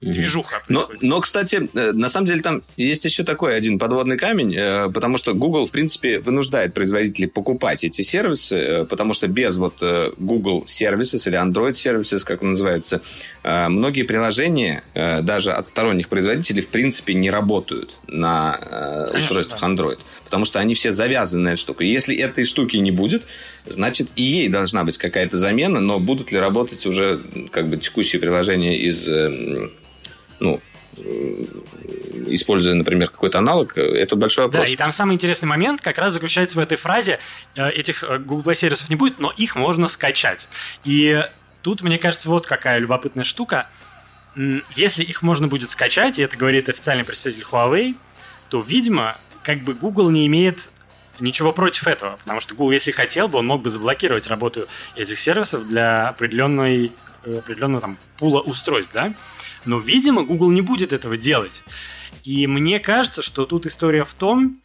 [0.00, 0.62] движуха.
[0.68, 4.88] Но, но, кстати, э, на самом деле там есть еще такой один подводный камень, э,
[4.90, 9.82] потому что Google, в принципе, вынуждает производителей покупать эти сервисы, э, потому что без вот
[10.18, 13.02] Google Services или Android Services, как он называется,
[13.42, 18.58] многие приложения, даже от сторонних производителей, в принципе, не работают на
[19.10, 21.82] Конечно, устройствах Android, потому что они все завязаны на эту штуку.
[21.82, 23.26] если этой штуки не будет,
[23.66, 27.20] значит, и ей должна быть какая-то замена, но будут ли работать уже
[27.50, 29.08] как бы текущие приложения из
[30.40, 30.60] ну,
[30.96, 31.44] э,
[32.28, 34.66] используя, например, какой-то аналог, это большой вопрос.
[34.66, 37.20] Да, и там самый интересный момент как раз заключается в этой фразе.
[37.54, 40.48] Э, этих э, Google сервисов не будет, но их можно скачать.
[40.84, 41.22] И
[41.62, 43.68] тут, мне кажется, вот какая любопытная штука.
[44.76, 47.96] Если их можно будет скачать, и это говорит официальный представитель Huawei,
[48.48, 50.68] то, видимо, как бы Google не имеет
[51.18, 54.66] ничего против этого, потому что Google, если хотел бы, он мог бы заблокировать работу
[54.96, 56.92] этих сервисов для определенной,
[57.24, 59.12] определенного там пула устройств, да?
[59.64, 61.62] Но, видимо, Google не будет этого делать.
[62.24, 64.60] И мне кажется, что тут история в том,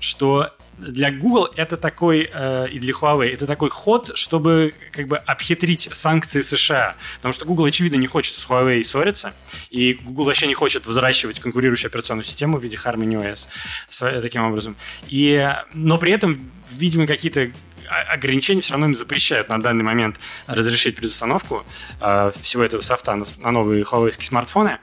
[0.00, 5.16] что для Google это такой, э, и для Huawei, это такой ход, чтобы как бы
[5.16, 6.94] обхитрить санкции США.
[7.16, 9.34] Потому что Google, очевидно, не хочет с Huawei ссориться,
[9.70, 13.36] и Google вообще не хочет взращивать конкурирующую операционную систему в виде Harmony
[13.90, 14.76] OS таким образом.
[15.08, 17.50] И, но при этом, видимо, какие-то
[17.88, 20.16] ограничения все равно им запрещают на данный момент
[20.46, 21.64] разрешить предустановку
[22.00, 24.78] э, всего этого софта на, на новые Huawei смартфоны.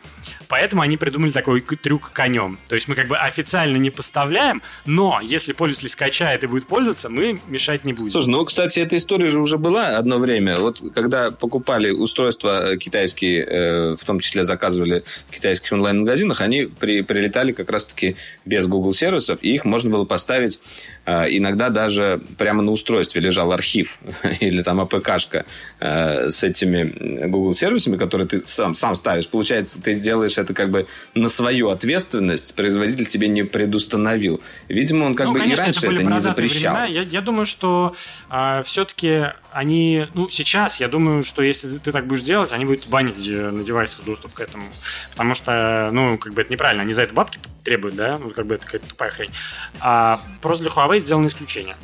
[0.48, 2.58] Поэтому они придумали такой трюк конем.
[2.68, 7.10] То есть мы как бы официально не поставляем, но если пользователь скачает и будет пользоваться,
[7.10, 8.12] мы мешать не будем.
[8.12, 10.60] Слушай, ну, кстати, эта история же уже была одно время.
[10.60, 17.02] Вот когда покупали устройства китайские, э, в том числе заказывали в китайских онлайн-магазинах, они при,
[17.02, 18.16] прилетали как раз-таки
[18.46, 20.60] без Google сервисов, и их можно было поставить
[21.06, 24.00] иногда даже прямо на устройстве лежал архив
[24.40, 25.46] или там АПКшка
[25.80, 29.28] с этими Google сервисами, которые ты сам, сам ставишь.
[29.28, 34.42] Получается, ты делаешь это как бы на свою ответственность, производитель тебе не предустановил.
[34.68, 36.86] Видимо, он как ну, бы конечно, и раньше это, это не запрещал.
[36.86, 37.96] Я, я думаю, что
[38.30, 42.88] а, все-таки они, ну, сейчас, я думаю, что если ты так будешь делать, они будут
[42.88, 44.66] банить э, на девайсах доступ к этому.
[45.12, 46.84] Потому что, ну, как бы это неправильно.
[46.84, 48.18] Они за это бабки требуют, да?
[48.20, 49.32] Ну, как бы это какая-то тупая хрень.
[49.80, 51.76] А просто для Huawei сделано исключение.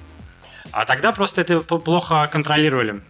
[0.71, 3.01] А тогда просто это плохо контролировали.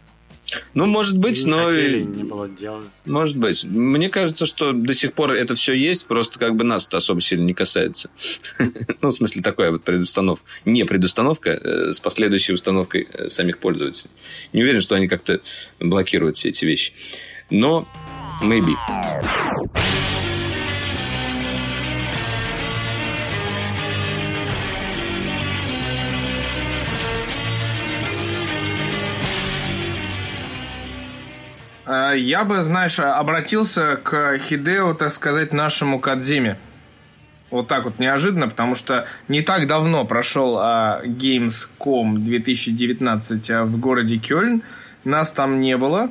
[0.73, 1.63] Ну, может быть, не но...
[1.63, 2.83] Хотели, не было дела.
[3.05, 3.63] Может быть.
[3.63, 7.21] Мне кажется, что до сих пор это все есть, просто как бы нас это особо
[7.21, 8.09] сильно не касается.
[9.01, 10.43] ну, в смысле, такая вот предустановка.
[10.65, 14.11] Не предустановка э, с последующей установкой э, самих пользователей.
[14.51, 15.39] Не уверен, что они как-то
[15.79, 16.93] блокируют все эти вещи.
[17.49, 17.87] Но
[18.41, 18.75] maybe.
[32.15, 36.57] Я бы, знаешь, обратился к Хидео, так сказать, нашему Кадзиме.
[37.51, 43.77] Вот так вот неожиданно, потому что не так давно прошел а, Gamescom 2019 а, в
[43.77, 44.63] городе Кёльн.
[45.03, 46.09] Нас там не было.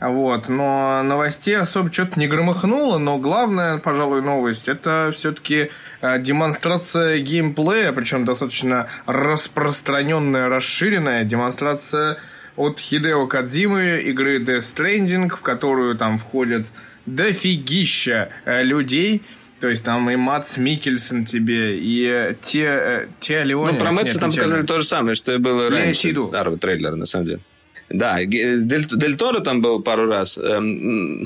[0.00, 7.92] Вот, но новостей особо что-то не громыхнуло, но главная, пожалуй, новость это все-таки демонстрация геймплея,
[7.92, 12.16] причем достаточно распространенная, расширенная демонстрация
[12.60, 16.66] от Хидео Кадзимы игры Death Stranding, в которую там входят
[17.06, 19.22] дофигища э, людей,
[19.60, 23.72] то есть там и Мац Микельсон тебе, и э, те, э, те Леони...
[23.72, 26.28] Ну, про Мэтса там показали то же самое, что и было раньше иду.
[26.28, 27.40] старого трейлера, на самом деле.
[27.88, 30.36] Да, Дель, Дель Торо там был пару раз.
[30.36, 31.24] Эм,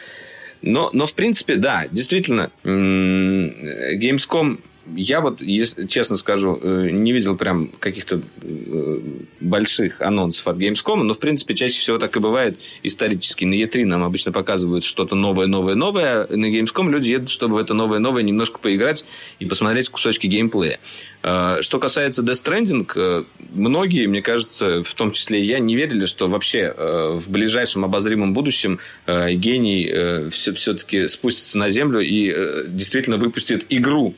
[0.62, 4.58] но, но, в принципе, да, действительно, Gamescom
[4.94, 5.40] я вот,
[5.88, 8.98] честно скажу, э, не видел прям каких-то э,
[9.40, 13.44] больших анонсов от Gamescom, но, в принципе, чаще всего так и бывает исторически.
[13.44, 16.26] На E3 нам обычно показывают что-то новое, новое, новое.
[16.28, 19.04] На Gamescom люди едут, чтобы в это новое, новое немножко поиграть
[19.38, 20.80] и посмотреть кусочки геймплея.
[21.22, 26.06] Э, что касается Death Stranding, многие, мне кажется, в том числе и я, не верили,
[26.06, 34.14] что вообще в ближайшем обозримом будущем гений все-таки спустится на землю и действительно выпустит игру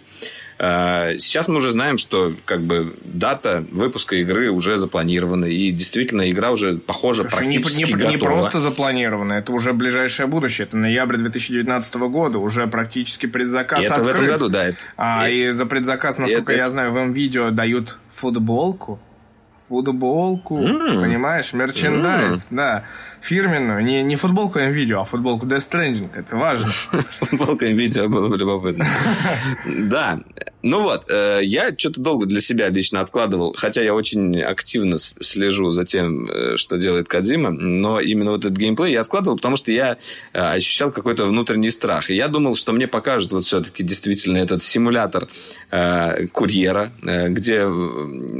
[0.59, 6.51] сейчас мы уже знаем, что как бы дата выпуска игры уже запланирована, и действительно игра
[6.51, 8.11] уже похожа Слушай, практически не, не, готова.
[8.11, 13.87] Не просто запланирована, это уже ближайшее будущее, это ноябрь 2019 года, уже практически предзаказ и
[13.87, 14.13] это открыт.
[14.13, 14.65] в этом году, да.
[14.67, 14.79] Это...
[14.97, 16.61] А, и, и за предзаказ, насколько это...
[16.61, 19.01] я знаю, в М-видео дают футболку,
[19.69, 21.01] футболку, mm.
[21.01, 22.57] понимаешь, мерчендайз, mm.
[22.57, 22.85] да
[23.25, 26.11] фирменную, не, не футболку видео, а футболку Death Stranding.
[26.15, 26.69] Это важно.
[26.93, 28.87] Футболка видео было бы любопытно.
[29.67, 30.21] Да.
[30.63, 35.71] Ну вот, э, я что-то долго для себя лично откладывал, хотя я очень активно слежу
[35.71, 39.73] за тем, э, что делает Кадзима, но именно вот этот геймплей я откладывал, потому что
[39.73, 39.97] я
[40.33, 42.11] э, ощущал какой-то внутренний страх.
[42.11, 45.29] И я думал, что мне покажут вот все-таки действительно этот симулятор
[46.33, 47.67] курьера, где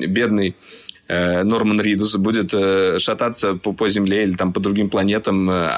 [0.07, 0.55] бедный
[1.09, 5.69] Норман Ридус будет э, шататься по, по Земле или там по другим планетам, э,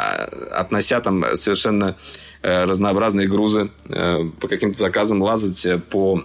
[0.52, 1.96] относя там совершенно
[2.42, 6.22] разнообразные грузы по каким-то заказам, лазать по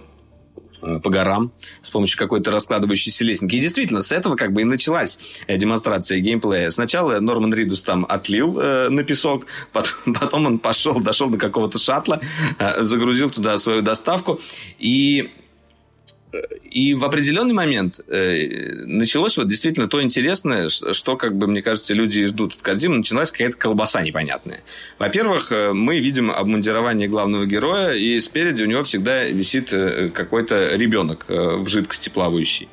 [1.02, 3.54] по горам с помощью какой-то раскладывающейся лестники.
[3.56, 6.70] И действительно, с этого как бы и началась демонстрация геймплея.
[6.70, 12.20] Сначала Норман Ридус там отлил э, на песок, потом он пошел, дошел до какого-то шаттла,
[12.58, 14.40] э, загрузил туда свою доставку,
[14.78, 15.30] и
[16.70, 21.94] и в определенный момент э, началось вот действительно то интересное, что, как бы, мне кажется,
[21.94, 24.62] люди ждут от Кадзима, началась какая-то колбаса непонятная.
[24.98, 30.76] Во-первых, э, мы видим обмундирование главного героя, и спереди у него всегда висит э, какой-то
[30.76, 32.68] ребенок в жидкости плавающий.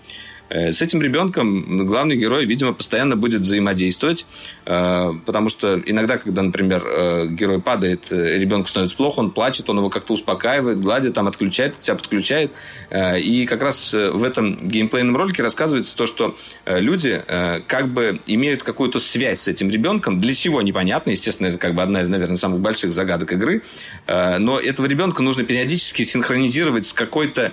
[0.49, 4.25] Э, с этим ребенком главный герой, видимо, постоянно будет взаимодействовать,
[4.65, 9.77] э, потому что иногда, когда, например, э, герой падает, ребенку становится плохо, он плачет, он
[9.77, 12.51] его как-то успокаивает, гладит, там отключает, тебя подключает.
[12.91, 16.35] И как раз в этом геймплейном ролике рассказывается то, что
[16.65, 17.21] люди
[17.67, 21.81] как бы имеют какую-то связь с этим ребенком, для чего непонятно, естественно, это как бы
[21.81, 23.61] одна из, наверное, самых больших загадок игры,
[24.07, 27.51] но этого ребенка нужно периодически синхронизировать с какой-то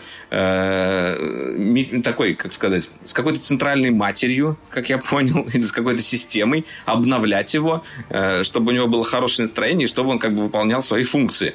[2.03, 7.55] такой, как сказать, с какой-то центральной матерью, как я понял, или с какой-то системой, обновлять
[7.55, 11.05] его, э, чтобы у него было хорошее настроение, и чтобы он как бы выполнял свои
[11.05, 11.55] функции.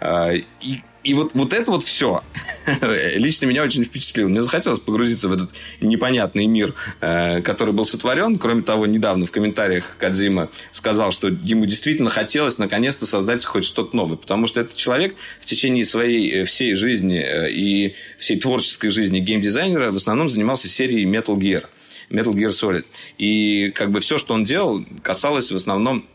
[0.00, 2.22] Э, и и вот, вот это вот все
[2.80, 4.28] лично меня очень впечатлило.
[4.28, 8.36] Мне захотелось погрузиться в этот непонятный мир, э, который был сотворен.
[8.38, 13.96] Кроме того, недавно в комментариях Кадзима сказал, что ему действительно хотелось наконец-то создать хоть что-то
[13.96, 14.16] новое.
[14.16, 19.20] Потому что этот человек в течение своей э, всей жизни э, и всей творческой жизни
[19.20, 21.66] геймдизайнера в основном занимался серией Metal Gear.
[22.10, 22.84] Metal Gear Solid.
[23.18, 26.06] И как бы все, что он делал, касалось в основном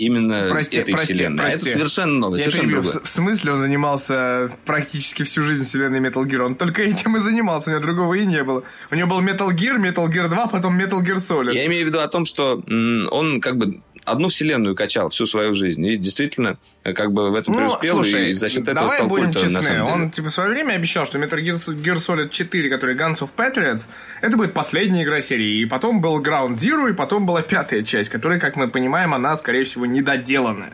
[0.00, 1.36] именно прости, этой прости, вселенной.
[1.36, 1.58] Прости.
[1.58, 2.38] А это совершенно новое.
[2.38, 3.00] Я совершенно перебью.
[3.04, 6.40] В смысле он занимался практически всю жизнь вселенной Metal Gear?
[6.40, 8.62] Он только этим и занимался, у него другого и не было.
[8.90, 11.52] У него был Metal Gear, Metal Gear 2, потом Metal Gear Solid.
[11.52, 12.62] Я имею в виду о том, что
[13.10, 13.80] он как бы
[14.10, 15.84] одну вселенную качал всю свою жизнь.
[15.86, 19.08] И действительно, э, как бы в этом ну, преуспел, слушай, и за счет этого стал
[19.08, 19.56] будем культом, честны.
[19.58, 19.92] на самом деле.
[19.92, 23.86] Он, типа, в свое время обещал, что Metal Gear Solid 4, который Guns of Patriots,
[24.20, 25.62] это будет последняя игра серии.
[25.62, 29.36] И потом был Ground Zero, и потом была пятая часть, которая, как мы понимаем, она,
[29.36, 30.72] скорее всего, недоделанная.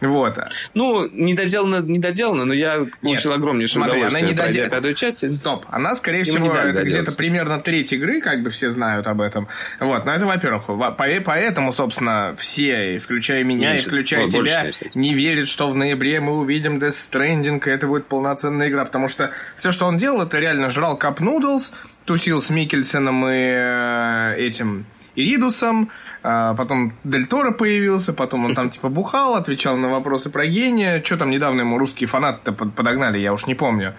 [0.00, 0.38] Вот.
[0.74, 4.70] Ну, не доделано, не доделано, но я получил Нет, огромнейшее смотри, удовольствие, она не додел...
[4.70, 5.36] пятую часть.
[5.36, 9.48] Стоп, она, скорее всего, это где-то примерно треть игры, как бы все знают об этом.
[9.80, 10.64] Вот, но это, во-первых.
[10.96, 16.20] Поэтому, собственно, все, включая меня Меньше, и включая о, тебя, не верят, что в ноябре
[16.20, 20.22] мы увидим Death Stranding, и это будет полноценная игра, потому что все, что он делал,
[20.22, 21.72] это реально жрал кап нудлс,
[22.04, 25.90] тусил с Микельсоном и э, этим Иридусом,
[26.22, 31.02] а потом Дель Торо появился, потом он там типа бухал, отвечал на вопросы про гения.
[31.04, 33.94] Что там недавно ему русские фанаты-то подогнали, я уж не помню.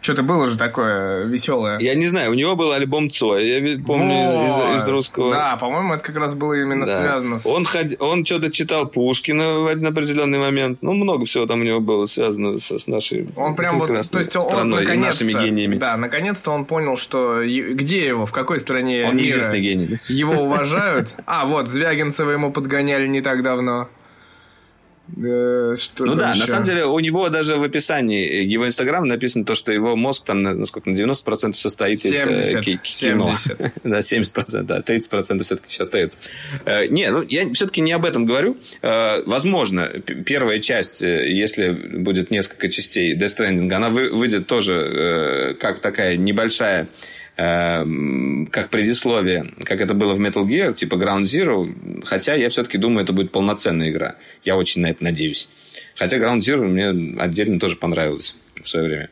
[0.00, 1.78] Что-то было же такое веселое.
[1.78, 4.76] Я не знаю, у него был альбом Цоя, я помню вот.
[4.76, 5.32] из, из русского.
[5.32, 7.00] Да, по-моему, это как раз было именно да.
[7.00, 7.46] связано с...
[7.46, 7.86] Он, ход...
[8.00, 10.78] он что-то читал Пушкина в один определенный момент.
[10.80, 14.18] Ну, много всего там у него было связано с, с нашей Он прям вот, то
[14.18, 15.76] есть он и нашими гениями.
[15.76, 19.98] Да, наконец-то он понял, что где его, в какой стране Он мира гений.
[20.08, 21.14] Его уважают.
[21.26, 23.88] А, вот, Звягинцева ему подгоняли не так давно.
[25.16, 26.40] Э, что ну да, еще?
[26.40, 30.24] на самом деле у него даже в описании его инстаграма написано то, что его мозг
[30.24, 33.36] там на, сколько, на 90% состоит 70, из э, кино.
[33.38, 33.72] 70.
[33.84, 36.18] да, 70%, да, 30% все-таки еще остается.
[36.64, 38.56] Э, не, ну я все-таки не об этом говорю.
[38.82, 46.16] Возможно, первая часть, если будет несколько частей Death Stranding, она вы, выйдет тоже как такая
[46.16, 46.88] небольшая
[47.40, 53.04] как предисловие, как это было в Metal Gear, типа Ground Zero, хотя я все-таки думаю,
[53.04, 54.16] это будет полноценная игра.
[54.42, 55.48] Я очень на это надеюсь.
[55.96, 59.10] Хотя Ground Zero мне отдельно тоже понравилось в свое время.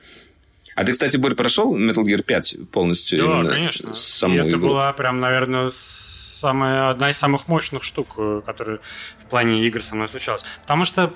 [0.74, 3.18] А ты, кстати, Борь, прошел Metal Gear 5 полностью?
[3.26, 3.94] Да, конечно.
[3.94, 4.68] Саму и это игру?
[4.68, 8.78] была прям, наверное, самая, одна из самых мощных штук, э, которые
[9.24, 10.44] в плане игр со мной случалась.
[10.62, 11.12] Потому что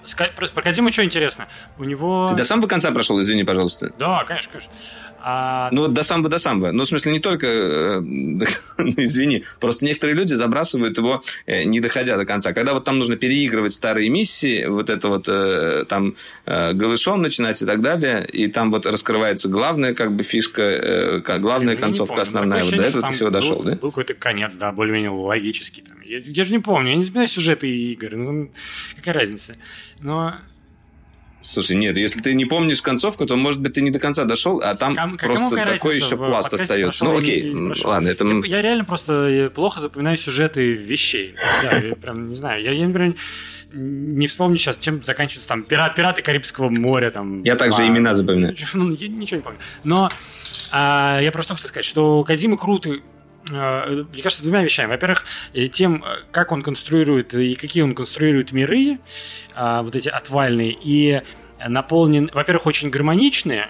[0.52, 1.46] про Кодзиму что интересно?
[1.78, 2.26] У него...
[2.28, 3.92] Ты до самого конца прошел, извини, пожалуйста.
[3.98, 4.72] Да, конечно, конечно.
[5.24, 5.68] А...
[5.70, 6.72] Ну, до самого до самого.
[6.72, 8.44] Ну, в смысле, не только, э, ну,
[8.96, 12.52] извини, просто некоторые люди забрасывают его, э, не доходя до конца.
[12.52, 17.66] Когда вот там нужно переигрывать старые миссии, вот это вот э, там голышом начинать и
[17.66, 22.64] так далее, и там вот раскрывается главная как бы фишка, главная концовка основная.
[22.64, 23.76] Вот до этого ты всего дошел, да?
[23.76, 25.82] Был какой-то конец, да, более-менее логический.
[25.82, 26.00] Там.
[26.04, 28.50] Я, я же не помню, я не знаю сюжеты игр, ну,
[28.96, 29.56] какая разница.
[30.00, 30.34] Но
[31.43, 34.61] Слушай, нет, если ты не помнишь концовку, то, может быть, ты не до конца дошел,
[34.64, 37.05] а там Ком, просто такой еще пласт остается.
[37.05, 37.53] Ну, окей,
[37.84, 38.24] ладно, это...
[38.24, 41.34] Я, я реально просто плохо запоминаю сюжеты вещей.
[41.62, 42.62] Да, я прям не знаю.
[42.62, 43.16] Я, я например,
[43.72, 47.11] не вспомню сейчас, чем заканчивается там пират, пираты Карибского моря.
[47.11, 48.55] Там, я также имена запоминаю.
[48.74, 49.59] Ну, я ничего не помню.
[49.84, 50.11] Но
[50.70, 53.11] а, я просто хочу сказать, что Кадима крутый а,
[53.51, 54.88] мне кажется, двумя вещами.
[54.90, 58.99] Во-первых, э, тем, как он конструирует и какие он конструирует миры,
[59.55, 61.22] а, вот эти отвальные, и
[61.66, 63.68] наполнен, во-первых, очень гармоничные,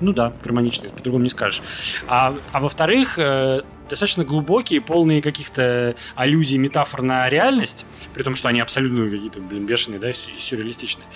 [0.00, 1.62] ну да, гармоничные, по-другому не скажешь.
[2.06, 7.84] А, а во-вторых, э, достаточно глубокие, полные каких-то аллюзий, метафор на реальность,
[8.14, 11.06] при том, что они абсолютно какие-то, блин, бешеные, да, и сюрреалистичные.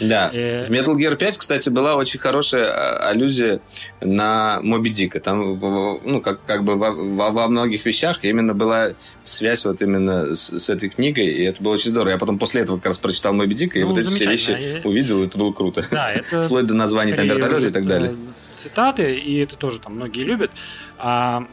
[0.00, 0.30] Да.
[0.32, 0.64] Э...
[0.64, 3.60] В Metal Gear 5, кстати, была очень хорошая а, аллюзия
[4.00, 5.20] на Моби Дика.
[5.20, 6.92] Там, ну, как, как бы во,
[7.30, 8.90] во многих вещах именно была
[9.22, 12.10] связь вот именно с, с этой книгой, и это было очень здорово.
[12.10, 14.50] Я потом после этого как раз прочитал Моби Дика, и ну, вот эти все вещи
[14.52, 14.88] я...
[14.88, 15.84] увидел, и это было круто.
[15.90, 16.42] Да, это...
[16.42, 18.14] Вплоть до названий там вертолета и так далее
[18.60, 20.50] цитаты, и это тоже там многие любят.
[20.98, 21.46] А,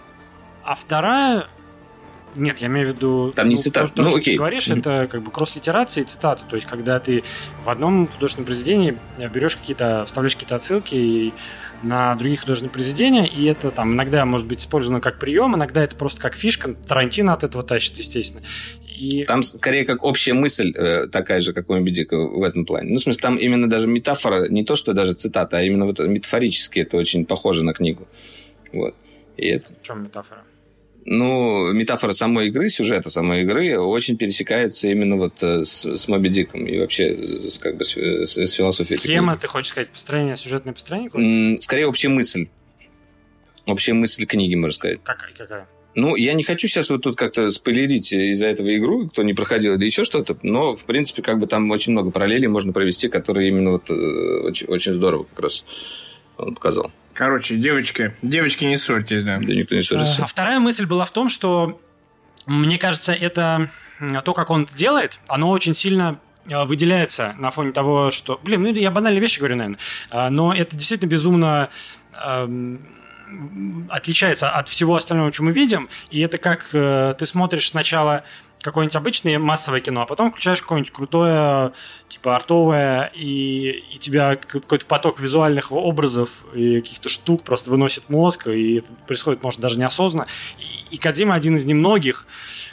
[0.67, 1.47] а вторая
[2.35, 3.31] нет, я имею в виду...
[3.35, 4.35] Там не ну, цитаты, ну окей.
[4.35, 4.79] Ты говоришь, mm-hmm.
[4.79, 6.43] это как бы кросс-литерация и цитаты.
[6.47, 7.23] То есть, когда ты
[7.63, 11.33] в одном художественном произведении берешь какие-то, вставляешь какие-то отсылки и
[11.81, 15.95] на другие художественные произведения, и это там иногда может быть использовано как прием, иногда это
[15.95, 16.75] просто как фишка.
[16.75, 18.43] Тарантино от этого тащится, естественно.
[18.97, 19.25] И...
[19.25, 22.91] Там скорее как общая мысль э, такая же, как у Эмбидика в этом плане.
[22.91, 25.99] Ну, в смысле, там именно даже метафора, не то, что даже цитата, а именно вот
[25.99, 28.07] метафорически это очень похоже на книгу.
[28.73, 28.93] Вот.
[29.37, 29.73] И это...
[29.73, 30.43] В чем метафора?
[31.09, 36.27] Ну, метафора самой игры, сюжета самой игры очень пересекается именно вот э, с, с Моби
[36.27, 38.99] Диком и вообще с, как бы с, с, с философией.
[38.99, 41.61] Схема, ты хочешь сказать, построение, сюжетное построение?
[41.61, 42.49] Скорее, общая мысль.
[43.65, 44.99] Общая мысль книги, можно сказать.
[45.01, 45.31] Какая?
[45.33, 45.67] Какая?
[45.95, 49.75] Ну, я не хочу сейчас вот тут как-то спойлерить из-за этого игру, кто не проходил
[49.75, 53.47] или еще что-то, но, в принципе, как бы там очень много параллелей можно провести, которые
[53.47, 55.63] именно вот э, очень, очень здорово как раз
[56.37, 56.91] он показал.
[57.17, 59.39] Короче, девочки, девочки не ссорьтесь, да.
[59.41, 60.23] Да никто не ссорится.
[60.23, 61.81] А вторая мысль была в том, что
[62.45, 63.71] мне кажется, это
[64.23, 68.39] то, как он делает, оно очень сильно э, выделяется на фоне того, что...
[68.43, 69.79] Блин, ну я банальные вещи говорю, наверное.
[70.11, 71.69] А, но это действительно безумно
[73.89, 75.89] отличается от всего остального, что мы видим.
[76.11, 78.23] И это как э, ты смотришь сначала
[78.61, 81.73] какое-нибудь обычное массовое кино, а потом включаешь какое-нибудь крутое,
[82.07, 88.47] типа артовое, и, и тебя какой-то поток визуальных образов и каких-то штук просто выносит мозг,
[88.47, 90.27] и это происходит, может, даже неосознанно.
[90.59, 92.25] И, и Кадима один из немногих,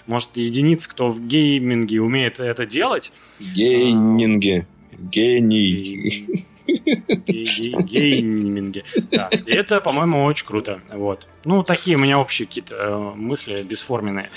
[0.07, 3.13] может, единиц, кто в гейминге умеет это делать.
[3.39, 4.67] Гейминге.
[4.93, 6.45] Гений.
[6.67, 8.85] Гейминге.
[9.11, 9.29] Да.
[9.29, 10.81] И это, по-моему, очень круто.
[10.93, 11.27] Вот.
[11.45, 14.31] Ну, такие у меня общие какие-то э, мысли бесформенные.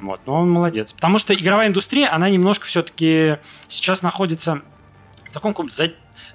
[0.00, 0.92] Вот, но он молодец.
[0.92, 3.38] Потому что игровая индустрия, она немножко все-таки
[3.68, 4.62] сейчас находится
[5.28, 5.74] в таком каком-то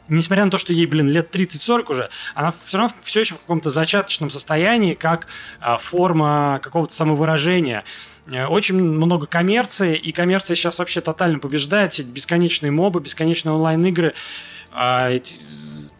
[0.07, 3.39] несмотря на то, что ей, блин, лет 30-40 уже, она все равно все еще в
[3.39, 5.27] каком-то зачаточном состоянии, как
[5.59, 7.83] а, форма какого-то самовыражения.
[8.31, 11.97] Э, очень много коммерции, и коммерция сейчас вообще тотально побеждает.
[12.05, 14.13] Бесконечные мобы, бесконечные онлайн-игры.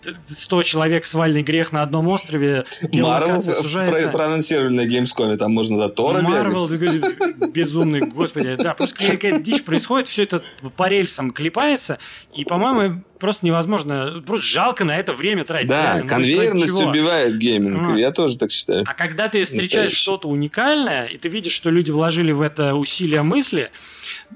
[0.06, 2.66] А эти 100 человек свальный грех на одном острове.
[2.92, 6.68] Марвел про- проанонсировали на Gamescom, там можно за Тора Марвел,
[7.52, 10.44] безумный, господи, да, просто какая-то дичь происходит, все это
[10.76, 12.00] по рельсам клепается,
[12.36, 15.70] и, по-моему, просто невозможно, просто жалко на это время тратить.
[15.70, 16.10] Да, реально.
[16.10, 17.98] конвейерность убивает гейминг, а.
[17.98, 18.84] я тоже так считаю.
[18.88, 23.22] А когда ты встречаешь что-то уникальное, и ты видишь, что люди вложили в это усилия
[23.22, 23.72] мысли,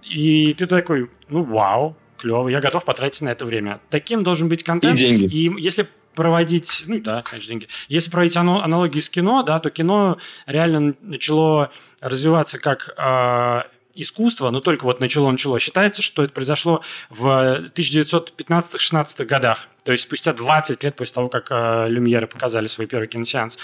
[0.07, 3.79] и ты такой, ну, вау, клево, я готов потратить на это время.
[3.89, 4.95] Таким должен быть контент.
[4.95, 5.25] И деньги.
[5.25, 7.67] И если проводить, ну да, конечно, деньги.
[7.89, 13.61] Если проводить аналогии с кино, да, то кино реально начало развиваться как э,
[13.95, 15.59] искусство, но только вот начало-начало.
[15.59, 21.47] Считается, что это произошло в 1915-16 годах, то есть спустя 20 лет после того, как
[21.49, 23.57] э, Люмьеры показали свой первый киносеанс.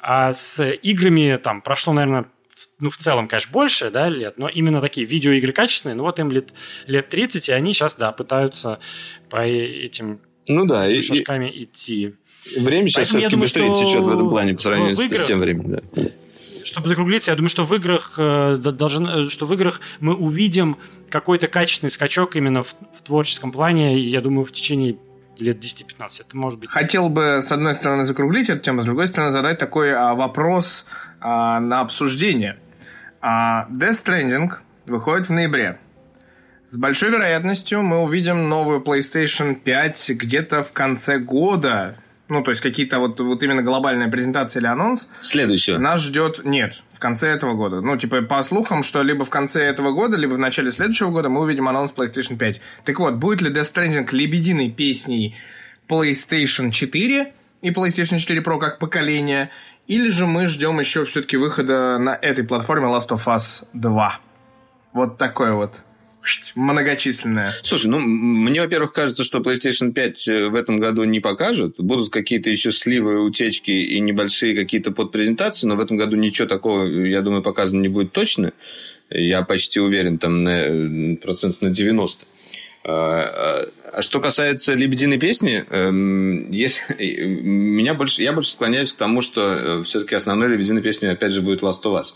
[0.00, 2.26] А с играми там прошло, наверное,
[2.80, 6.30] ну, в целом, конечно, больше, да, лет, но именно такие видеоигры качественные, ну, вот им
[6.30, 6.52] лет,
[6.86, 8.78] лет 30, и они сейчас, да, пытаются
[9.28, 12.14] по этим ну, да, и, шажками и, идти.
[12.56, 15.70] Время сейчас все-таки быстрее течет в этом плане по сравнению в играх, с тем временем,
[15.70, 16.02] да.
[16.64, 20.76] Чтобы закруглиться, я думаю, что в играх э, должен, э, что в играх мы увидим
[21.08, 24.98] какой-то качественный скачок именно в, в творческом плане, я думаю, в течение
[25.38, 26.22] лет 10-15.
[26.26, 26.70] Это может быть...
[26.70, 30.84] Хотел бы, с одной стороны, закруглить эту тему, с другой стороны, задать такой а, вопрос
[31.20, 32.58] а, на обсуждение.
[33.20, 34.50] А Death Stranding
[34.86, 35.78] выходит в ноябре.
[36.64, 41.96] С большой вероятностью мы увидим новую PlayStation 5 где-то в конце года.
[42.28, 45.08] Ну, то есть какие-то вот, вот именно глобальная презентация или анонс.
[45.22, 45.78] Следующего.
[45.78, 46.44] Нас ждет...
[46.44, 47.80] Нет, в конце этого года.
[47.80, 51.30] Ну, типа, по слухам, что либо в конце этого года, либо в начале следующего года
[51.30, 52.60] мы увидим анонс PlayStation 5.
[52.84, 55.36] Так вот, будет ли Death Stranding лебединой песней
[55.88, 59.50] PlayStation 4 и PlayStation 4 Pro как поколение,
[59.88, 64.20] или же мы ждем еще все-таки выхода на этой платформе Last of Us 2.
[64.92, 65.80] Вот такое вот
[66.54, 67.52] многочисленное.
[67.62, 71.76] Слушай, ну, мне, во-первых, кажется, что PlayStation 5 э, в этом году не покажут.
[71.78, 76.84] Будут какие-то еще сливы, утечки и небольшие какие-то подпрезентации, но в этом году ничего такого,
[76.84, 78.52] я думаю, показано не будет точно.
[79.10, 82.26] Я почти уверен, там, на э, процентов на 90.
[82.84, 83.66] А,
[84.00, 86.94] что касается «Лебединой песни», эм, если,
[87.42, 91.42] меня больше, я больше склоняюсь к тому, что э, все-таки основной «Лебединой песней» опять же
[91.42, 92.06] будет «Last of Us».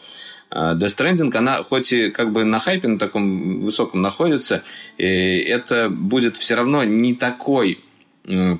[0.55, 4.63] Death Stranding, она хоть и как бы на хайпе на таком высоком находится,
[4.99, 7.83] это будет все равно не такой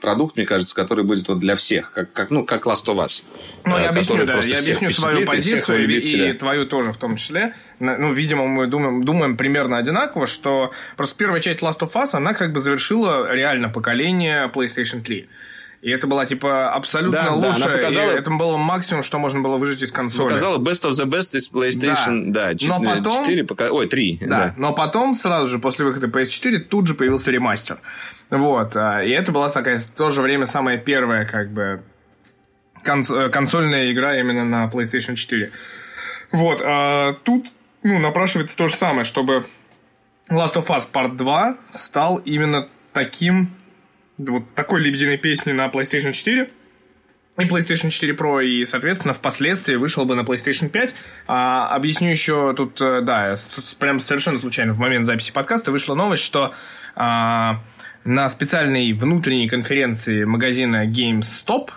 [0.01, 3.23] продукт, мне кажется, который будет вот для всех, как, как, ну, как Last of Us.
[3.65, 7.55] Ну, я объясню, да, я объясню свою позицию и, и твою тоже в том числе.
[7.79, 12.35] Ну, видимо, мы думаем, думаем примерно одинаково, что просто первая часть Last of Us, она
[12.35, 15.29] как бы завершила реально поколение PlayStation 3.
[15.83, 17.59] И это была, типа, абсолютно да, лучшая.
[17.59, 18.11] Да, она показала...
[18.13, 20.29] Это было максимум, что можно было выжить из консоли.
[20.29, 23.27] Показала best of the best из PlayStation, да, да 4, но потом...
[23.27, 23.69] 4 пока...
[23.73, 24.19] ой, 3.
[24.21, 24.27] Да.
[24.27, 27.81] да, но потом, сразу же после выхода PS4, тут же появился ремастер.
[28.31, 31.83] Вот, а, и это была такая, в то же время, самая первая, как бы,
[32.85, 33.11] конс...
[33.11, 35.51] Э, консольная игра именно на PlayStation 4.
[36.31, 37.49] Вот, а тут,
[37.83, 39.47] ну, напрашивается то же самое, чтобы
[40.31, 43.51] Last of Us Part 2 стал именно таким
[44.29, 46.49] вот такой лебединой песни на PlayStation 4
[47.39, 50.95] и PlayStation 4 Pro, и, соответственно, впоследствии вышел бы на PlayStation 5.
[51.27, 53.37] А, объясню еще тут, э, да,
[53.79, 56.55] прям совершенно случайно в момент записи подкаста вышла новость, что
[56.95, 57.63] а,
[58.05, 61.71] на специальной внутренней конференции магазина GameStop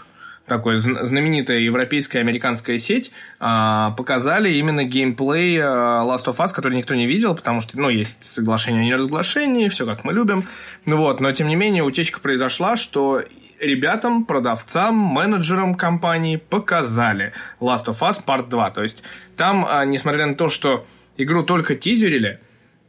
[0.48, 6.94] такой знаменитая европейская американская сеть, а, показали именно геймплей а, Last of Us, который никто
[6.94, 10.48] не видел, потому что, ну, есть соглашение о неразглашении, все как мы любим.
[10.86, 13.24] Ну вот, но тем не менее утечка произошла, что
[13.60, 18.72] ребятам, продавцам, менеджерам компании показали Last of Us Part 2.
[18.72, 19.04] То есть
[19.36, 20.86] там, а, несмотря на то, что
[21.18, 22.40] игру только тизерили,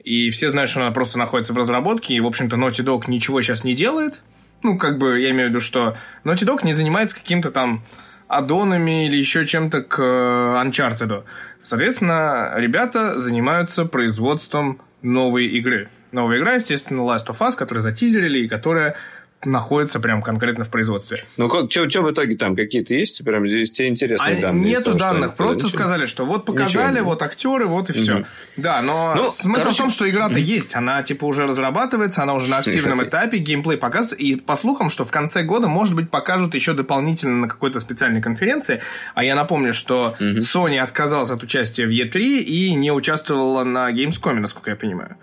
[0.05, 3.41] и все знают, что она просто находится в разработке, и, в общем-то, Naughty Dog ничего
[3.41, 4.23] сейчас не делает–
[4.63, 7.85] ну, как бы, я имею в виду, что Naughty Dog не занимается каким-то там
[8.29, 10.03] аддонами или еще чем-то к э,
[10.65, 11.25] Uncharted.
[11.63, 15.89] Соответственно, ребята занимаются производством новой игры.
[16.13, 18.97] Новая игра, естественно, Last of Us, которую затизерили и которая
[19.47, 21.25] находится прям конкретно в производстве.
[21.37, 22.57] Ну, как, что, что в итоге там?
[22.57, 24.71] Какие-то есть прям здесь те интересные а данные?
[24.71, 25.37] Нету того, данных, что...
[25.37, 25.79] просто Ничего?
[25.79, 27.11] сказали, что вот показали, Ничего.
[27.11, 28.19] вот актеры, вот и все.
[28.19, 28.27] Угу.
[28.57, 29.75] Да, но ну, смысл короче...
[29.75, 33.79] в том, что игра-то есть, она типа уже разрабатывается, она уже на активном этапе, геймплей
[33.79, 37.81] показывается, и по слухам, что в конце года, может быть, покажут еще дополнительно на какой-то
[37.81, 38.83] специальной конференции,
[39.15, 40.39] а я напомню, что угу.
[40.41, 45.17] Sony отказалась от участия в E3 и не участвовала на Gamescom, насколько я понимаю.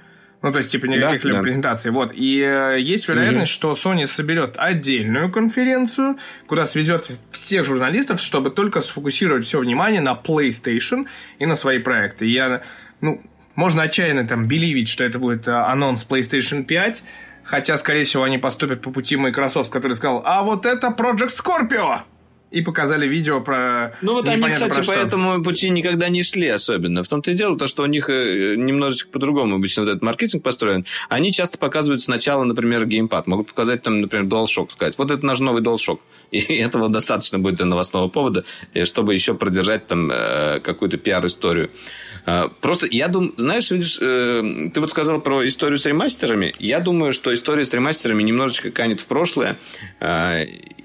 [0.43, 1.41] Ну, то есть, типа, никаких да, да.
[1.41, 1.89] презентаций.
[1.89, 2.11] Вот.
[2.13, 3.75] И э, есть вероятность, угу.
[3.75, 6.17] что Sony соберет отдельную конференцию,
[6.47, 11.07] куда свезет всех журналистов, чтобы только сфокусировать все внимание на PlayStation
[11.39, 12.25] и на свои проекты.
[12.25, 12.61] Я,
[12.99, 13.23] ну,
[13.55, 17.03] можно отчаянно там беливить, что это будет э, анонс PlayStation 5,
[17.45, 22.01] хотя, скорее всего, они поступят по пути Microsoft, который сказал, а вот это Project Scorpio!
[22.53, 23.97] И показали видео про...
[24.01, 27.03] Ну вот они, кстати, по этому пути никогда не шли особенно.
[27.03, 30.43] В том-то и дело, то, что у них э, немножечко по-другому обычно вот этот маркетинг
[30.43, 30.85] построен.
[31.09, 33.25] Они часто показывают сначала, например, геймпад.
[33.25, 35.97] Могут показать там, например, DualShock, сказать, вот это наш новый DualShock.
[36.29, 38.45] И этого достаточно будет для новостного повода,
[38.83, 41.71] чтобы еще продержать там э, какую-то пиар-историю.
[42.61, 46.53] Просто я думаю, знаешь, видишь, э, ты вот сказал про историю с ремастерами.
[46.59, 49.57] Я думаю, что история с ремастерами немножечко канет в прошлое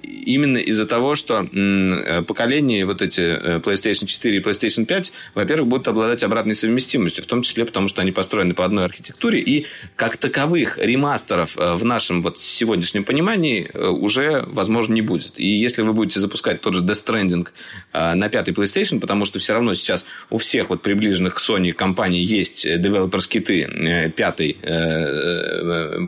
[0.08, 5.68] именно из-за того, что э, поколения вот эти э, PlayStation 4 и PlayStation 5, во-первых,
[5.68, 9.66] будут обладать обратной совместимостью, в том числе потому, что они построены по одной архитектуре, и
[9.96, 15.38] как таковых ремастеров э, в нашем вот сегодняшнем понимании уже, возможно, не будет.
[15.38, 17.48] И если вы будете запускать тот же Death Stranding
[17.92, 22.22] на пятый PlayStation, потому что все равно сейчас у всех вот приближенных к Sony компаний
[22.22, 24.56] есть девелопер-скиты пятой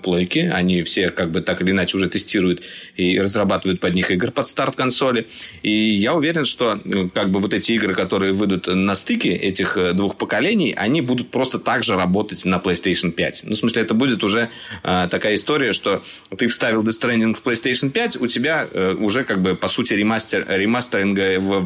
[0.02, 2.62] плойки, они все как бы так или иначе уже тестируют
[2.96, 5.26] и разрабатывают под них игр под старт консоли.
[5.62, 9.76] И я уверен, что э, как бы вот эти игры, которые выйдут на стыке этих
[9.76, 13.42] э, двух поколений, они будут просто так же работать на PlayStation 5.
[13.44, 14.50] Ну, в смысле, это будет уже
[14.82, 16.02] э, такая история, что
[16.36, 19.94] ты вставил Death Stranding в PlayStation 5, у тебя э, уже как бы по сути
[19.94, 21.60] ремастер, ремастеринга в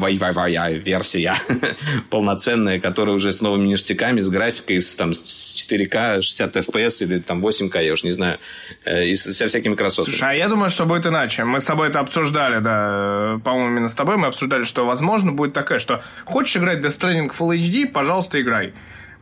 [0.79, 1.35] версия
[2.09, 7.19] полноценная, которая уже с новыми ништяками, с графикой, с, там, с 4К, 60 FPS или
[7.19, 8.39] там 8К, я уж не знаю,
[8.85, 10.13] э, и со всякими красотами.
[10.13, 11.43] Слушай, а я думаю, что будет иначе.
[11.43, 12.14] Мы с тобой это обсуждали,
[12.61, 16.99] да, по-моему, именно с тобой мы обсуждали, что, возможно, будет такая, что хочешь играть Death
[16.99, 18.73] Stranding Full HD, пожалуйста, играй.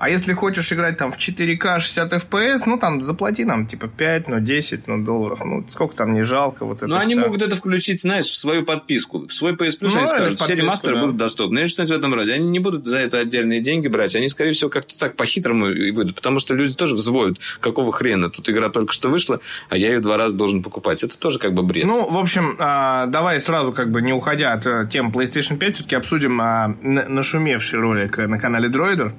[0.03, 4.27] А если хочешь играть там в 4К 60 FPS, ну там заплати нам типа 5,
[4.27, 5.39] ну 10 ну, долларов.
[5.45, 8.65] Ну сколько там не жалко вот это Ну они могут это включить, знаешь, в свою
[8.65, 9.19] подписку.
[9.19, 11.01] В свой PS Plus ну, они скажут, все ремастеры да.
[11.03, 11.59] будут доступны.
[11.59, 12.33] Или что-нибудь в этом роде.
[12.33, 14.13] Они не будут за это отдельные деньги брать.
[14.17, 16.15] Они, скорее всего, как-то так по-хитрому и выйдут.
[16.15, 18.29] Потому что люди тоже взвоют, какого хрена.
[18.29, 19.39] Тут игра только что вышла,
[19.69, 21.01] а я ее два раза должен покупать.
[21.03, 21.85] Это тоже как бы бред.
[21.85, 25.75] Ну, в общем, а, давай сразу, как бы не уходя от э, тем PlayStation 5,
[25.75, 29.13] все-таки обсудим а, нашумевший ролик на канале Droider.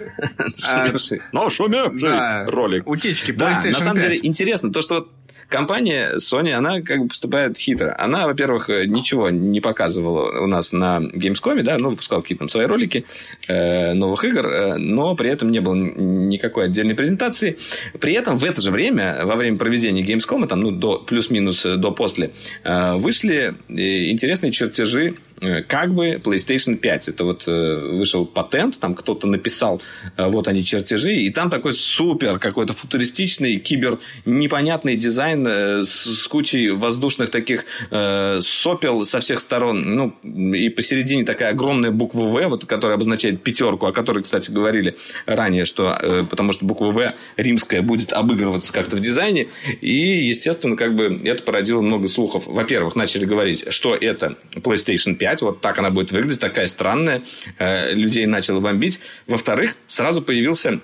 [1.32, 2.86] Но шумевший ролик.
[2.86, 5.08] Утечки Да, на самом деле интересно, то, что вот
[5.50, 7.94] компания Sony, она как бы поступает хитро.
[7.98, 12.66] Она, во-первых, ничего не показывала у нас на Gamescom, да, ну, выпускала какие-то там свои
[12.66, 13.04] ролики
[13.48, 17.58] э, новых игр, э, но при этом не было никакой отдельной презентации.
[18.00, 21.90] При этом в это же время, во время проведения Gamescom, там, ну, до, плюс-минус до
[21.90, 22.30] после,
[22.64, 25.29] э, вышли интересные чертежи э,
[25.68, 27.08] как бы PlayStation 5.
[27.08, 29.80] Это вот э, вышел патент, там кто-то написал,
[30.16, 36.70] э, вот они чертежи, и там такой супер какой-то футуристичный, кибер непонятный дизайн с, кучей
[36.70, 39.94] воздушных таких сопел со всех сторон.
[39.94, 40.14] Ну,
[40.54, 45.64] и посередине такая огромная буква В, вот, которая обозначает пятерку, о которой, кстати, говорили ранее,
[45.64, 49.48] что потому что буква В римская будет обыгрываться как-то в дизайне.
[49.80, 52.46] И, естественно, как бы это породило много слухов.
[52.46, 57.22] Во-первых, начали говорить, что это PlayStation 5, вот так она будет выглядеть, такая странная,
[57.58, 59.00] э, людей начало бомбить.
[59.26, 60.80] Во-вторых, сразу появился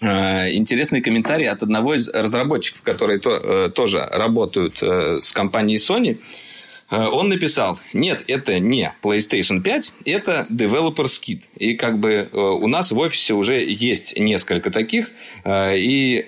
[0.00, 6.20] э, интересный комментарий от одного из разработчиков, которые то, э, тоже работают с компанией Sony.
[6.88, 11.40] Он написал, нет, это не PlayStation 5, это Developer's Kit.
[11.56, 15.10] И как бы у нас в офисе уже есть несколько таких,
[15.44, 16.24] и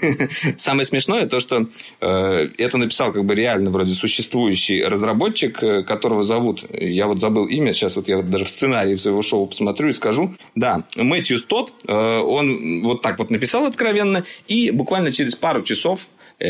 [0.56, 1.66] Самое смешное то, что
[2.00, 7.46] э, это написал как бы реально вроде существующий разработчик, э, которого зовут, я вот забыл
[7.46, 10.34] имя, сейчас вот я вот даже в сценарии своего шоу посмотрю и скажу.
[10.54, 16.08] Да, Мэтью Стот, э, он вот так вот написал откровенно, и буквально через пару часов
[16.38, 16.48] э,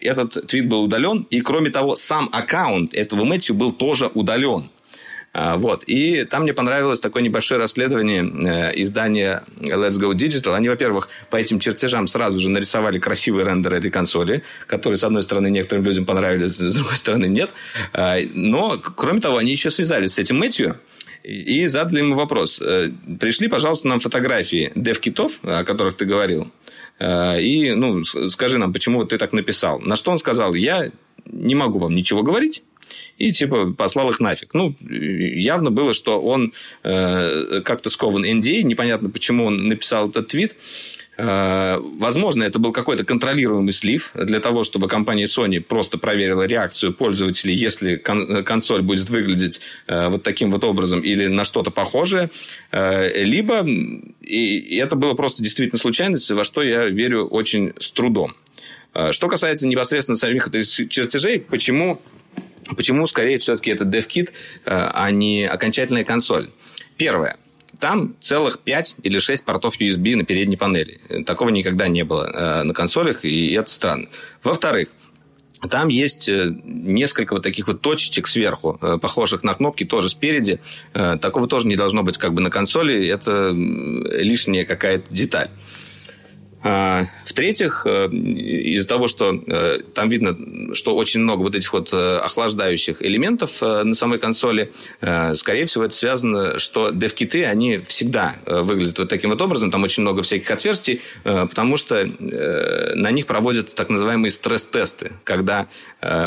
[0.00, 4.70] этот твит был удален, и кроме того, сам аккаунт этого Мэтью был тоже удален.
[5.38, 5.84] А, вот.
[5.86, 10.54] И там мне понравилось такое небольшое расследование э, издания Let's Go Digital.
[10.54, 15.22] Они, во-первых, по этим чертежам сразу же нарисовали красивый рендер этой консоли, который, с одной
[15.22, 17.50] стороны, некоторым людям понравились, с другой стороны, нет.
[17.92, 20.80] А, но, кроме того, они еще связались с этим Мэтью,
[21.22, 22.58] и задали ему вопрос.
[22.62, 26.50] Э, Пришли, пожалуйста, нам фотографии дев-китов, о которых ты говорил,
[26.98, 29.80] э, и ну, скажи нам, почему ты так написал.
[29.80, 30.90] На что он сказал, я
[31.26, 32.62] не могу вам ничего говорить,
[33.18, 34.54] и типа послал их нафиг.
[34.54, 40.56] Ну, явно было, что он э, как-то скован NDA, непонятно, почему он написал этот твит.
[41.18, 46.92] Э, возможно, это был какой-то контролируемый слив для того, чтобы компания Sony просто проверила реакцию
[46.92, 52.30] пользователей, если кон- консоль будет выглядеть э, вот таким вот образом или на что-то похожее.
[52.70, 53.64] Э, либо
[54.20, 58.34] и это было просто действительно случайность, во что я верю очень с трудом.
[58.92, 62.00] Э, что касается непосредственно самих чертежей, почему
[62.74, 64.30] Почему, скорее, все-таки это DevKit, э,
[64.66, 66.50] а не окончательная консоль?
[66.96, 67.36] Первое.
[67.78, 71.00] Там целых 5 или 6 портов USB на передней панели.
[71.24, 74.08] Такого никогда не было э, на консолях, и это странно.
[74.42, 74.88] Во-вторых,
[75.70, 80.60] там есть э, несколько вот таких вот точечек сверху, похожих на кнопки, тоже спереди.
[80.92, 83.06] Такого тоже не должно быть как бы на консоли.
[83.06, 85.50] Это лишняя какая-то деталь.
[86.68, 91.92] А, в-третьих, э, из-за того, что э, там видно, что очень много вот этих вот
[91.92, 94.72] э, охлаждающих элементов на самой консоли,
[95.34, 100.02] скорее всего, это связано, что дев-киты, они всегда выглядят вот таким вот образом, там очень
[100.02, 105.68] много всяких отверстий, потому что на них проводят так называемые стресс-тесты, когда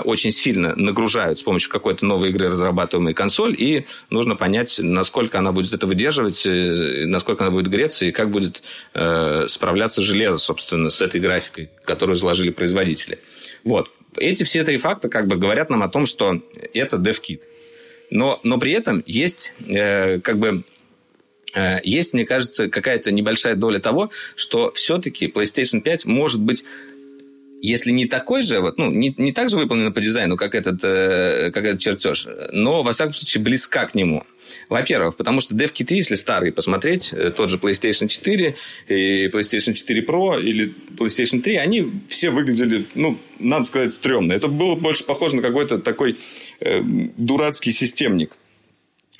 [0.03, 5.51] очень сильно нагружают с помощью какой-то новой игры разрабатываемой консоль, и нужно понять, насколько она
[5.51, 8.61] будет это выдерживать, насколько она будет греться, и как будет
[8.93, 13.19] справляться железо собственно, с этой графикой, которую заложили производители.
[13.63, 13.89] Вот.
[14.17, 16.41] Эти все три факта как бы говорят нам о том, что
[16.73, 17.41] это DevKit.
[18.09, 20.63] Но, но при этом есть э, как бы
[21.53, 26.63] э, есть, мне кажется, какая-то небольшая доля того, что все-таки PlayStation 5 может быть
[27.61, 30.83] если не такой же, вот, ну, не, не так же выполнена по дизайну, как этот,
[30.83, 34.23] э, как этот чертеж, но, во всяком случае, близка к нему.
[34.67, 38.55] Во-первых, потому что DevKit, если старый посмотреть, э, тот же PlayStation 4
[38.87, 44.33] и PlayStation 4 Pro или PlayStation 3, они все выглядели, ну, надо сказать, стрёмно.
[44.33, 46.17] Это было больше похоже на какой-то такой
[46.59, 48.31] э, дурацкий системник.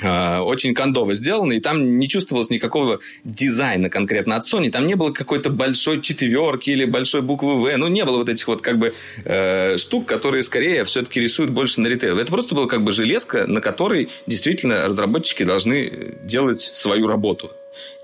[0.02, 4.70] А, очень кондово сделано, и там не чувствовалось никакого дизайна конкретно от Sony.
[4.70, 7.78] Там не было какой-то большой четверки или большой буквы В.
[7.78, 8.94] Ну, не было вот этих вот как бы
[9.26, 12.18] э, штук, которые скорее все-таки рисуют больше на ритейл.
[12.18, 17.52] Это просто было как бы железка, на которой действительно разработчики должны делать свою работу.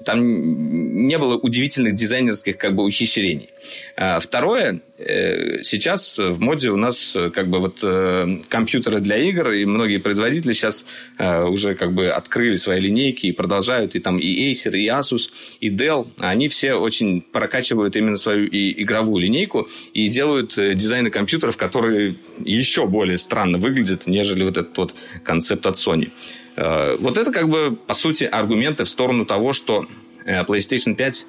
[0.04, 3.50] Там не было удивительных дизайнерских как бы ухищрений.
[3.96, 9.18] А второе, э, сейчас в моде у нас э, как бы вот э, компьютеры для
[9.18, 10.86] игр, и многие производители сейчас
[11.18, 15.70] уже как бы открыли свои линейки и продолжают, и там и Acer, и Asus, и
[15.70, 22.18] Dell, они все очень прокачивают именно свою и игровую линейку и делают дизайны компьютеров, которые
[22.44, 26.12] еще более странно выглядят, нежели вот этот вот концепт от Sony.
[26.56, 29.86] Э, вот это как бы, по сути, аргументы в сторону того, что
[30.25, 31.28] э, PlayStation 5,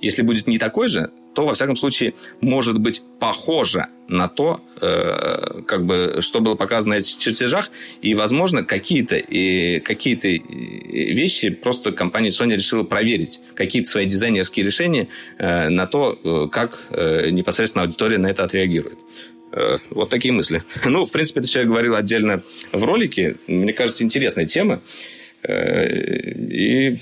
[0.00, 5.62] если будет не такой же, то, во всяком случае, может быть похоже на то, э,
[5.66, 7.70] как бы, что было показано на этих чертежах,
[8.02, 15.08] и, возможно, какие-то и какие-то вещи просто компания Sony решила проверить, какие-то свои дизайнерские решения
[15.38, 18.98] на то, как непосредственно аудитория на это отреагирует.
[19.54, 20.64] Э, вот такие мысли.
[20.84, 23.36] Ну, в принципе, это человек говорил отдельно в ролике.
[23.46, 24.80] Мне кажется, интересная тема.
[25.42, 27.00] Э, и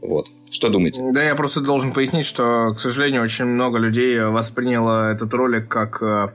[0.00, 0.28] вот.
[0.50, 1.02] Что думаете?
[1.12, 6.00] Да, я просто должен пояснить, что, к сожалению, очень много людей восприняло этот ролик как
[6.02, 6.28] э,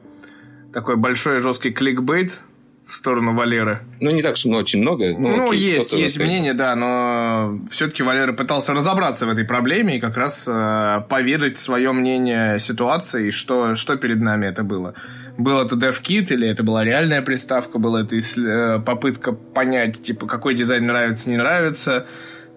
[0.74, 2.42] такой большой жесткий кликбейт,
[2.90, 3.82] в сторону Валеры.
[4.00, 5.14] Ну, не так, что очень много.
[5.18, 9.98] Ну, ну окей, есть, есть мнение, да, но все-таки Валера пытался разобраться в этой проблеме
[9.98, 14.96] и как раз э, поведать свое мнение о ситуации, что, что перед нами это было.
[15.38, 20.56] Был это DevKit или это была реальная приставка, была это э, попытка понять, типа, какой
[20.56, 22.08] дизайн нравится, не нравится.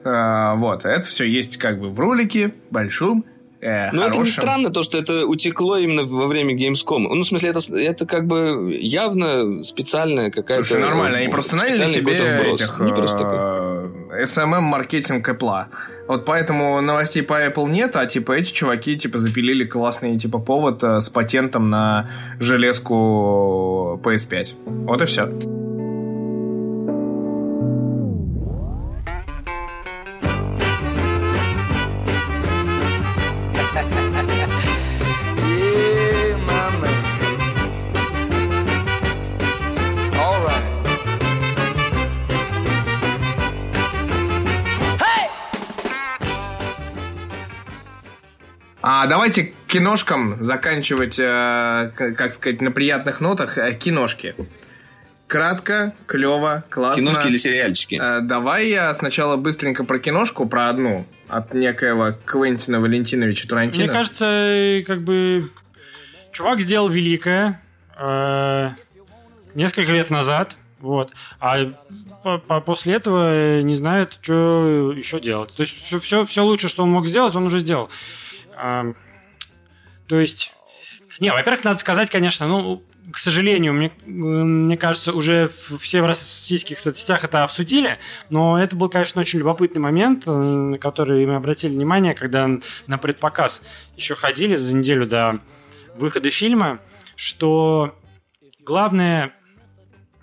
[0.02, 3.26] Э, вот, это все есть как бы в ролике большом,
[3.62, 7.06] э, Ну, это не странно, то, что это утекло именно во время Gamescom.
[7.08, 10.64] Ну, в смсле, это, это как бы явно специальная какая-то...
[10.64, 12.78] Слушай, нормально, они просто наняли себе этих...
[12.80, 14.24] Не просто такой.
[14.24, 15.66] SMM-маркетинг Apple.
[16.08, 20.82] Вот поэтому новостей по Apple нет, а типа эти чуваки типа запилили классный типа повод
[20.82, 24.84] э, с патентом на железку PS5.
[24.84, 25.30] Вот и все.
[49.02, 54.36] А давайте киношкам заканчивать, э, как сказать, на приятных нотах э, киношки.
[55.26, 57.02] Кратко, клево, классно.
[57.02, 58.00] Киношки или сериальчики?
[58.00, 63.86] Э, давай я сначала быстренько про киношку, про одну от некоего Квентина Валентиновича Тарантино.
[63.86, 65.50] Мне кажется, как бы
[66.30, 67.60] чувак сделал великое
[67.98, 68.70] э,
[69.56, 70.54] несколько лет назад.
[70.78, 71.10] Вот.
[71.40, 71.56] А
[72.22, 75.52] по -по после этого не знает, что еще делать.
[75.56, 77.90] То есть все, все, все лучше, что он мог сделать, он уже сделал.
[80.08, 80.52] То есть...
[81.20, 82.82] Не, во-первых, надо сказать, конечно, ну,
[83.12, 87.98] к сожалению, мне, мне кажется, уже все в российских соцсетях это обсудили,
[88.30, 92.48] но это был, конечно, очень любопытный момент, на который мы обратили внимание, когда
[92.86, 93.62] на предпоказ
[93.96, 95.40] еще ходили за неделю до
[95.96, 96.80] выхода фильма,
[97.16, 97.94] что
[98.60, 99.34] главное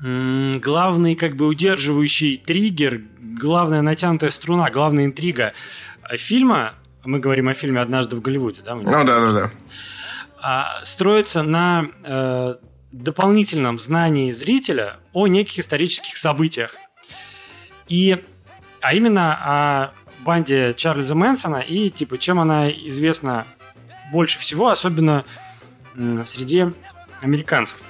[0.02, 5.54] главный как бы удерживающий триггер, главная натянутая струна, главная интрига
[6.18, 8.76] фильма мы говорим о фильме «Однажды в Голливуде», да?
[8.76, 9.52] Ну да, да, да.
[10.42, 12.56] А, строится на э,
[12.92, 16.76] дополнительном знании зрителя о неких исторических событиях.
[17.88, 18.24] И,
[18.82, 19.94] а именно о
[20.24, 23.46] банде Чарльза Мэнсона и типа чем она известна
[24.12, 25.26] больше всего, особенно
[26.26, 26.68] среди
[27.22, 27.82] американцев.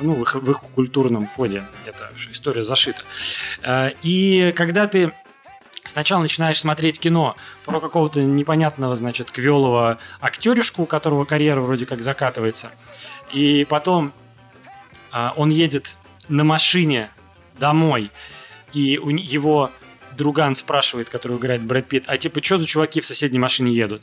[0.00, 3.00] Ну, в их, в их культурном коде эта история зашита.
[3.62, 5.12] Э, и когда ты
[5.88, 12.02] сначала начинаешь смотреть кино про какого-то непонятного, значит, квелого актеришку, у которого карьера вроде как
[12.02, 12.70] закатывается,
[13.32, 14.12] и потом
[15.10, 15.96] а, он едет
[16.28, 17.10] на машине
[17.58, 18.10] домой,
[18.72, 19.70] и у его
[20.16, 24.02] друган спрашивает, который играет Брэд Питт, а типа, что за чуваки в соседней машине едут?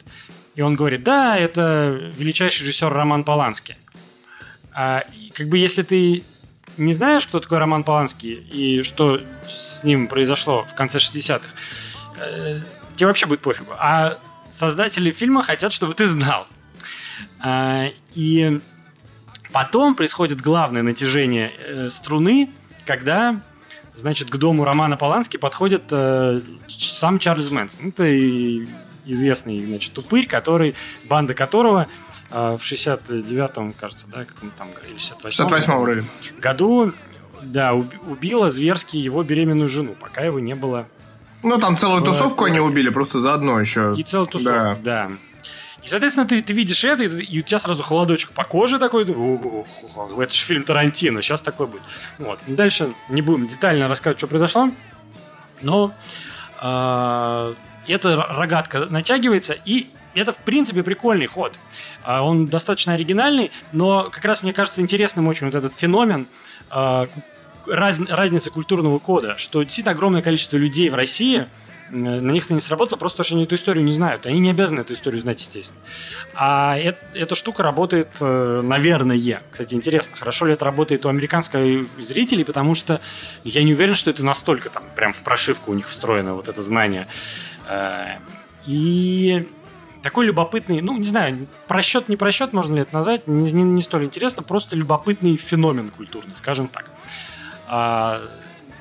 [0.55, 3.75] И он говорит, да, это величайший режиссер Роман Полански.
[4.71, 5.03] А,
[5.33, 6.23] как бы если ты
[6.77, 11.45] не знаешь, кто такой Роман Поланский и что с ним произошло в конце 60-х,
[12.19, 12.59] э,
[12.95, 13.73] тебе вообще будет пофигу.
[13.77, 14.17] А
[14.51, 16.47] создатели фильма хотят, чтобы ты знал.
[17.39, 18.59] А, и
[19.51, 22.49] потом происходит главное натяжение э, струны,
[22.85, 23.41] когда
[23.95, 27.89] значит, к дому Романа Полански подходит э, сам Чарльз Мэнсон.
[27.89, 28.67] Это
[29.05, 30.75] известный, значит, тупырь, который,
[31.05, 31.87] банда которого
[32.33, 36.03] в 69-м, кажется, да, как там, или 68-м, 68 вроде.
[36.39, 36.91] году,
[37.43, 40.87] да, убила зверски его беременную жену, пока его не было.
[41.43, 43.93] Ну, там целую в, тусовку они убили, просто заодно еще.
[43.97, 45.07] И целую тусовку, да.
[45.09, 45.11] да.
[45.83, 50.33] И, соответственно, ты, ты видишь это, и, у тебя сразу холодочек по коже такой, это
[50.33, 51.83] же фильм Тарантино, сейчас такой будет.
[52.17, 52.39] Вот.
[52.47, 54.71] Дальше не будем детально рассказывать, что произошло,
[55.61, 55.93] но
[56.61, 57.53] э,
[57.87, 59.89] эта рогатка натягивается, и
[60.21, 61.53] это, в принципе, прикольный ход.
[62.03, 66.27] А, он достаточно оригинальный, но как раз мне кажется интересным очень вот этот феномен
[66.69, 67.07] а,
[67.67, 71.47] раз, разницы культурного кода, что действительно огромное количество людей в России
[71.89, 74.25] на них это не сработало, просто потому что они эту историю не знают.
[74.25, 75.79] Они не обязаны эту историю знать, естественно.
[76.33, 79.41] А это, эта штука работает, э, наверное.
[79.51, 82.99] Кстати, интересно, хорошо ли это работает у американских зрителей, потому что
[83.43, 86.63] я не уверен, что это настолько там прям в прошивку у них встроено вот это
[86.63, 87.07] знание.
[87.67, 88.15] Э,
[88.65, 89.47] и
[90.03, 93.81] такой любопытный, ну, не знаю, просчет, не просчет, можно ли это назвать, не, не, не
[93.81, 96.91] столь интересно, просто любопытный феномен культурный, скажем так.
[97.67, 98.21] А,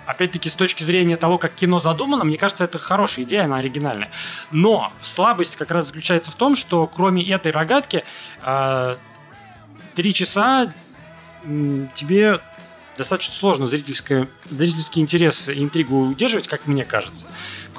[0.04, 4.10] опять-таки, с точки зрения того, как кино задумано, мне кажется, это хорошая идея, она оригинальная.
[4.50, 8.02] Но слабость как раз заключается в том, что кроме этой рогатки,
[8.42, 8.98] а,
[9.94, 10.72] три часа
[11.94, 12.40] тебе
[12.96, 17.26] достаточно сложно зрительское, зрительский интерес и интригу удерживать, как мне кажется.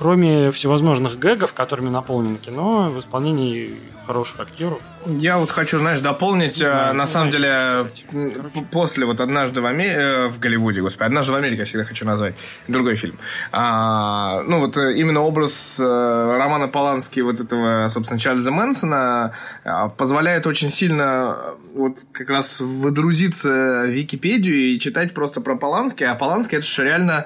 [0.03, 3.73] Кроме всевозможных гэгов, которыми наполнено кино, в исполнении
[4.05, 4.81] хороших актеров.
[5.05, 8.67] Я вот хочу, знаешь, дополнить, знаю, э, на самом деле, Короче.
[8.69, 9.99] после вот «Однажды в, Амер...
[9.99, 12.35] Э, в Голливуде», господи, «Однажды в Америке» я всегда хочу назвать,
[12.67, 13.17] другой фильм.
[13.53, 19.31] А, ну, вот э, именно образ Романа Полански, вот этого, собственно, Чарльза Мэнсона,
[19.95, 21.37] позволяет очень сильно
[21.73, 26.83] вот как раз выдрузиться в Википедию и читать просто про Полански, а Полански это же
[26.83, 27.25] реально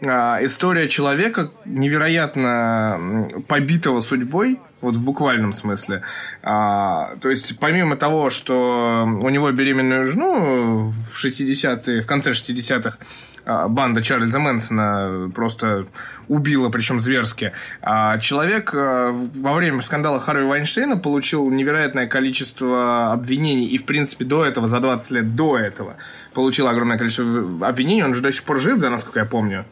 [0.00, 6.02] история человека невероятно побитого судьбой, вот в буквальном смысле.
[6.42, 12.98] А, то есть, помимо того, что у него беременную жену в 60-е, в конце 60-х
[13.44, 15.86] а, банда Чарльза Мэнсона просто
[16.28, 17.52] убила, причем зверски.
[17.80, 24.24] А человек а, во время скандала Харви Вайнштейна получил невероятное количество обвинений, и, в принципе,
[24.24, 25.96] до этого, за 20 лет до этого,
[26.34, 28.04] получил огромное количество обвинений.
[28.04, 29.64] Он же до сих пор жив, да, насколько я помню.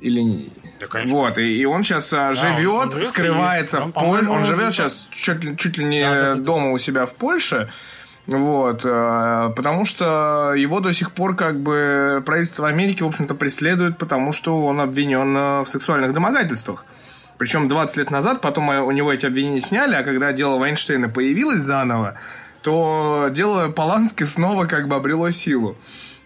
[0.00, 1.16] Или да, конечно.
[1.16, 4.30] Вот, и, и он сейчас а, живет, он, скрывается он, в Польше.
[4.30, 6.70] Он живет сейчас чуть, чуть ли не да, да, дома да.
[6.70, 7.70] у себя в Польше.
[8.26, 13.98] Вот, а, потому что его до сих пор как бы правительство Америки, в общем-то, преследует,
[13.98, 16.84] потому что он обвинен а, в сексуальных домогательствах.
[17.38, 21.60] Причем 20 лет назад, потом у него эти обвинения сняли, а когда дело Вайнштейна появилось
[21.60, 22.18] заново,
[22.62, 25.76] то дело Полански снова как бы обрело силу.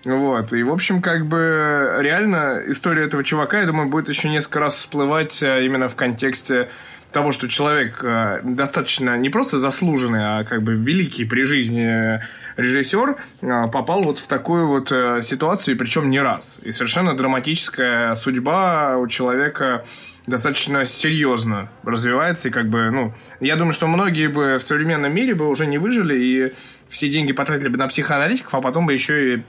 [0.04, 0.52] Вот.
[0.52, 4.74] И, в общем, как бы реально история этого чувака, я думаю, будет еще несколько раз
[4.74, 6.70] всплывать э, именно в контексте
[7.12, 12.20] того, что человек э, достаточно не просто заслуженный, а как бы великий при жизни
[12.56, 14.88] режиссер э, попал вот в такую вот
[15.24, 16.58] ситуацию, причем не раз.
[16.62, 19.84] И совершенно драматическая судьба у человека
[20.26, 25.34] достаточно серьезно развивается, и как бы, ну, я думаю, что многие бы в современном мире
[25.34, 26.52] бы уже не выжили, и
[26.88, 29.42] все деньги потратили бы на психоаналитиков, а потом бы еще и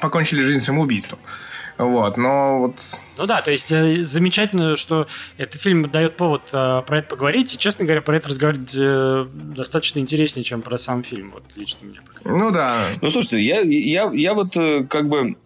[0.00, 1.18] покончили жизнь самоубийством.
[1.78, 2.74] Вот, но вот...
[3.16, 5.06] Ну да, то есть э, замечательно, что
[5.38, 9.26] этот фильм дает повод э, про это поговорить, и, честно говоря, про это разговаривать э,
[9.32, 12.00] достаточно интереснее, чем про сам фильм, вот лично мне.
[12.24, 12.84] Ну да.
[13.00, 15.36] Ну слушайте, я, я, я вот э, как бы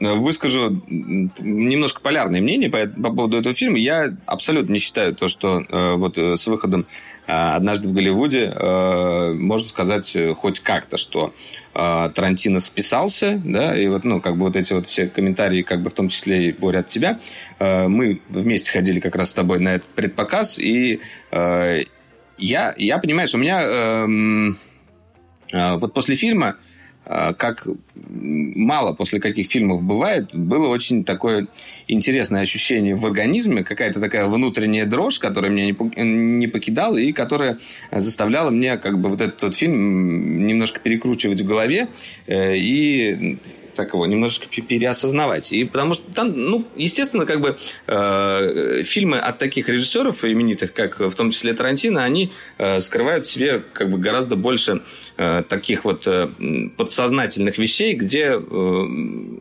[0.00, 3.78] выскажу немножко полярное мнение по, по поводу этого фильма.
[3.78, 8.52] Я абсолютно не считаю то, что э, вот э, с выходом э, «Однажды в Голливуде»
[8.54, 11.32] э, можно сказать хоть как-то, что
[11.74, 15.82] э, Тарантино списался, да, и вот, ну, как бы вот эти вот все комментарии, как
[15.82, 17.20] бы в том числе и Боря от тебя,
[17.58, 21.00] э, мы вместе ходили как раз с тобой на этот предпоказ, и
[22.38, 24.06] я, я, понимаешь, у меня э,
[25.52, 26.73] э, вот после фильма а,
[27.04, 31.46] как мало после каких фильмов бывает, было очень такое
[31.86, 37.58] интересное ощущение в организме, какая-то такая внутренняя дрожь, которая меня не покидала и которая
[37.90, 41.88] заставляла мне как бы вот этот вот фильм немножко перекручивать в голове
[42.26, 43.38] э, и
[43.74, 45.52] так его немножечко переосознавать.
[45.52, 47.56] И потому что там, ну, естественно, как бы
[47.86, 53.30] э, фильмы от таких режиссеров именитых, как в том числе Тарантино, они э, скрывают в
[53.30, 54.82] себе как бы гораздо больше
[55.16, 56.28] э, таких вот э,
[56.76, 58.84] подсознательных вещей, где э,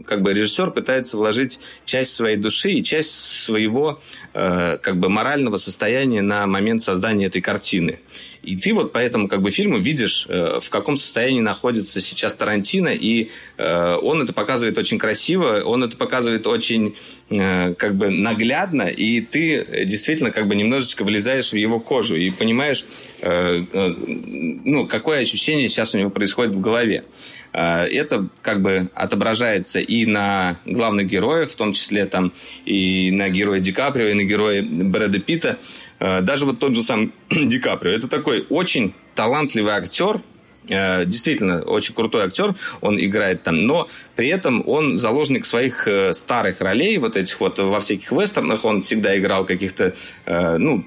[0.05, 3.99] как бы режиссер пытается вложить часть своей души и часть своего
[4.33, 7.99] э, как бы морального состояния на момент создания этой картины.
[8.43, 12.33] И ты вот по этому как бы фильму видишь, э, в каком состоянии находится сейчас
[12.33, 16.95] Тарантино, и э, он это показывает очень красиво, он это показывает очень
[17.29, 22.29] э, как бы наглядно, и ты действительно как бы немножечко влезаешь в его кожу и
[22.31, 22.85] понимаешь,
[23.21, 27.05] ну, какое ощущение сейчас у него происходит в голове.
[27.53, 32.33] Это как бы отображается и на главных героях, в том числе там
[32.65, 35.59] и на героя Ди Каприо, и на героя Брэда Питта.
[35.99, 37.93] Э, даже вот тот же сам Ди Каприо.
[37.93, 40.19] Это такой очень талантливый актер, э,
[40.67, 46.61] действительно очень крутой актер, он играет там, но при этом он заложник своих э, старых
[46.61, 49.93] ролей, вот этих вот во всяких вестернах, он всегда играл каких-то,
[50.25, 50.85] ну,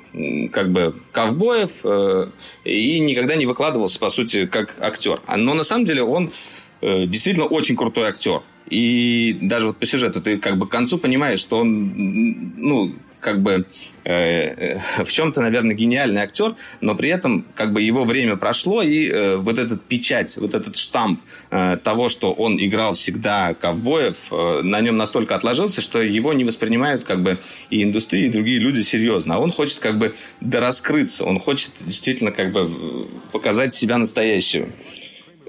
[0.52, 1.84] как бы ковбоев
[2.64, 5.20] и никогда не выкладывался, по сути, как актер.
[5.36, 6.32] Но на самом деле он
[6.80, 8.42] действительно очень крутой актер.
[8.68, 12.94] И даже вот по сюжету ты как бы к концу понимаешь, что он, ну,
[13.26, 13.66] как бы
[14.04, 18.80] э, э, в чем-то, наверное, гениальный актер, но при этом как бы его время прошло,
[18.80, 21.20] и э, вот этот печать, вот этот штамп
[21.82, 24.30] того, что он играл всегда ковбоев,
[24.62, 27.38] на нем настолько отложился, что его не воспринимают как бы
[27.70, 29.36] и индустрия, и другие люди серьезно.
[29.36, 34.68] А он хочет как бы дораскрыться, он хочет действительно как бы показать себя настоящего.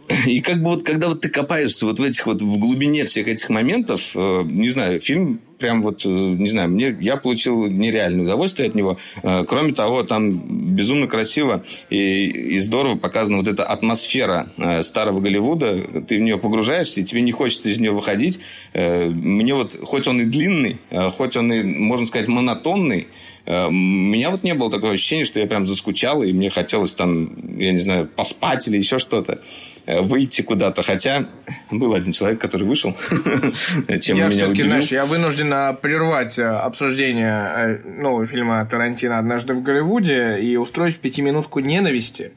[0.27, 3.27] И как бы вот, когда вот ты копаешься вот в этих вот, в глубине всех
[3.27, 8.23] этих моментов, э, не знаю, фильм прям вот, э, не знаю, мне, я получил нереальное
[8.23, 8.97] удовольствие от него.
[9.23, 15.19] Э, кроме того, там безумно красиво и, и здорово показана вот эта атмосфера э, старого
[15.19, 16.01] Голливуда.
[16.07, 18.39] Ты в нее погружаешься, и тебе не хочется из нее выходить.
[18.73, 20.77] Мне вот, хоть он и длинный,
[21.11, 23.07] хоть он и, можно сказать, монотонный,
[23.47, 27.57] у меня вот не было такого ощущения, что я прям заскучал, и мне хотелось там,
[27.57, 29.41] я не знаю, поспать или еще что-то.
[29.87, 30.81] Э, выйти куда-то.
[30.81, 31.27] Хотя
[31.71, 32.93] был один человек, который вышел,
[34.01, 34.65] чем я меня удивил.
[34.65, 40.57] Знаешь, я вынужден а, прервать э, обсуждение э, нового фильма Тарантино «Однажды в Голливуде» и
[40.57, 42.33] устроить пятиминутку ненависти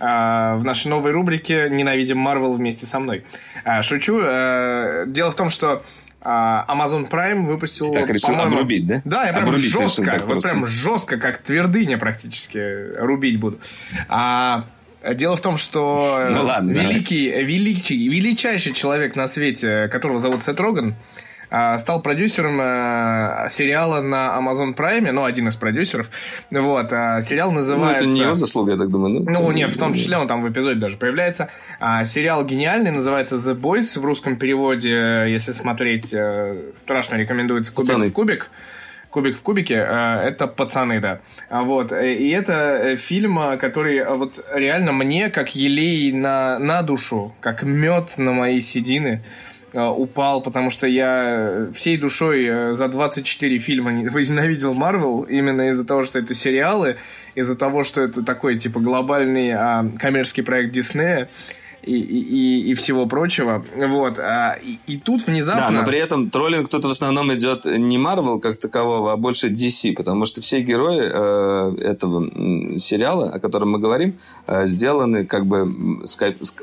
[0.00, 3.24] а, в нашей новой рубрике «Ненавидим Марвел вместе со мной».
[3.64, 4.16] А, шучу.
[4.16, 5.84] Дело в том, что
[6.26, 7.92] Amazon Prime выпустил...
[7.92, 9.02] Ты так решил обрубить, да?
[9.04, 13.58] Да, я прям обрубить жестко, вот прям жестко, как твердыня практически, рубить буду.
[14.08, 14.64] А,
[15.14, 20.58] Дело в том, что ну, ладно, великий, великий, величайший человек на свете, которого зовут Сет
[20.58, 21.25] Роган, а,
[21.78, 26.10] стал продюсером а, сериала на Amazon Prime, ну, один из продюсеров.
[26.50, 28.04] Вот, а, сериал называется...
[28.04, 29.22] Ну, это не его заслуга, я так думаю.
[29.22, 31.48] Ну, ну нет, в том числе он там в эпизоде даже появляется.
[32.04, 38.08] Сериал гениальный, называется The Boys, в русском переводе, если смотреть, э, страшно рекомендуется «Кубик Пацаны.
[38.08, 38.50] в кубик»
[39.16, 41.20] кубик в кубике, э, это пацаны, да.
[41.48, 41.90] А вот.
[41.90, 47.62] Э, и это э, фильм, который вот реально мне, как елей на, на душу, как
[47.62, 49.22] мед на мои седины,
[49.72, 56.18] упал, потому что я всей душой за 24 фильма возненавидел Марвел именно из-за того, что
[56.18, 56.96] это сериалы,
[57.34, 61.28] из-за того, что это такой типа глобальный а, коммерческий проект Диснея
[61.86, 63.64] и, и, и всего прочего.
[63.74, 64.18] Вот.
[64.18, 65.68] А, и, и тут внезапно...
[65.68, 69.48] Да, но при этом троллинг тут в основном идет не Marvel как такового, а больше
[69.48, 75.46] DC, потому что все герои э, этого сериала, о котором мы говорим, э, сделаны как
[75.46, 76.02] бы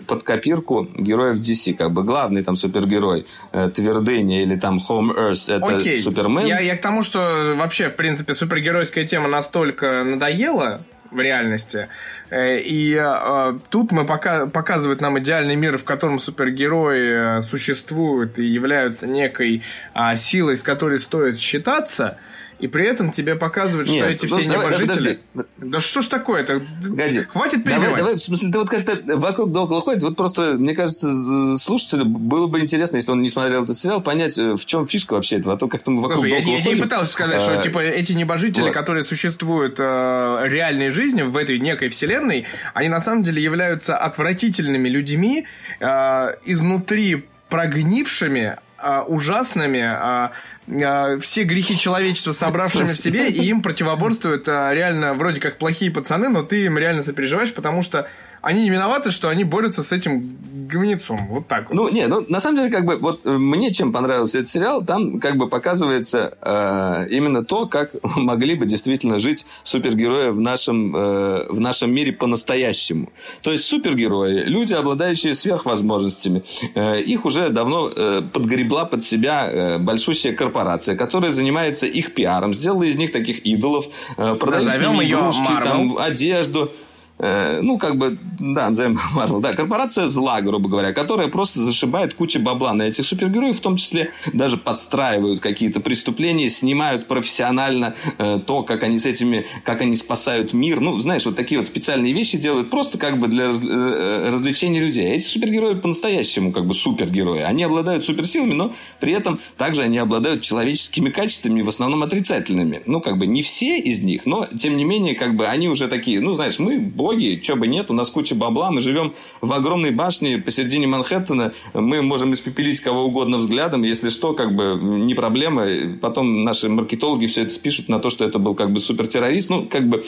[0.07, 1.73] под копирку героев DC.
[1.73, 5.95] Как бы главный там супергерой э, Твердыня или там Home Earth это Окей.
[5.95, 6.45] Супермен.
[6.45, 10.81] Я, я к тому, что вообще, в принципе, супергеройская тема настолько надоела,
[11.13, 11.87] в реальности.
[12.29, 18.39] Э, и э, тут мы пока, показывают нам идеальный мир, в котором супергерои э, существуют
[18.39, 19.63] и являются некой
[19.93, 22.17] а, силой, с которой стоит считаться–
[22.59, 25.19] и при этом тебе показывают, Нет, что эти ну, все давай, небожители...
[25.33, 25.51] Подожди.
[25.57, 26.61] Да что ж такое-то?
[26.87, 27.19] Погоди.
[27.23, 27.83] Хватит перебивать.
[27.83, 30.03] Давай, давай, в смысле, ты вот как-то вокруг да около ходит.
[30.03, 34.37] Вот просто, мне кажется, слушателю было бы интересно, если он не смотрел этот сериал, понять,
[34.37, 35.55] э, в чем фишка вообще этого.
[35.55, 37.79] А то как-то мы вокруг да около я, я не пытался сказать, что а, типа
[37.79, 38.73] эти небожители, вот.
[38.73, 43.97] которые существуют э, в реальной жизни, в этой некой вселенной, они на самом деле являются
[43.97, 45.45] отвратительными людьми,
[45.79, 50.31] э, изнутри прогнившими, а, ужасными, а,
[50.69, 55.89] а, все грехи человечества собравшими в себе, и им противоборствуют а, реально вроде как плохие
[55.89, 58.09] пацаны, но ты им реально сопереживаешь, потому что
[58.43, 60.37] они не виноваты, что они борются с этим
[60.67, 61.17] говнецом.
[61.29, 61.75] Вот так вот.
[61.75, 64.83] Ну, не, ну, на самом деле, как бы, вот э, мне чем понравился этот сериал,
[64.83, 70.93] там как бы показывается э, именно то, как могли бы действительно жить супергерои в нашем,
[70.93, 73.13] э, в нашем мире по-настоящему.
[73.41, 76.43] То есть, супергерои, люди, обладающие сверхвозможностями,
[76.75, 82.53] э, их уже давно э, подгребла под себя э, большущая корпорация, которая занимается их пиаром,
[82.53, 83.85] сделала из них таких идолов,
[84.17, 86.73] э, продает Назовем игрушки, там, одежду.
[87.23, 88.69] Э, ну, как бы, да,
[89.13, 93.61] Марвел, да, корпорация зла, грубо говоря, которая просто зашибает кучу бабла на этих супергероев, в
[93.61, 99.79] том числе даже подстраивают какие-то преступления, снимают профессионально э, то, как они с этими, как
[99.79, 100.81] они спасают мир.
[100.81, 105.13] Ну, знаешь, вот такие вот специальные вещи делают просто как бы для э, развлечения людей.
[105.13, 107.39] Эти супергерои по-настоящему как бы супергерои.
[107.39, 112.81] Они обладают суперсилами, но при этом также они обладают человеческими качествами, в основном отрицательными.
[112.85, 115.87] Ну, как бы не все из них, но тем не менее, как бы они уже
[115.87, 119.51] такие, ну, знаешь, мы боги, чего бы нет, у нас куча бабла, мы живем в
[119.53, 125.13] огромной башне посередине Манхэттена, мы можем испепелить кого угодно взглядом, если что, как бы не
[125.15, 125.65] проблема.
[126.01, 129.67] Потом наши маркетологи все это спишут на то, что это был как бы супертеррорист, ну,
[129.69, 130.03] как бы...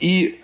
[0.00, 0.38] И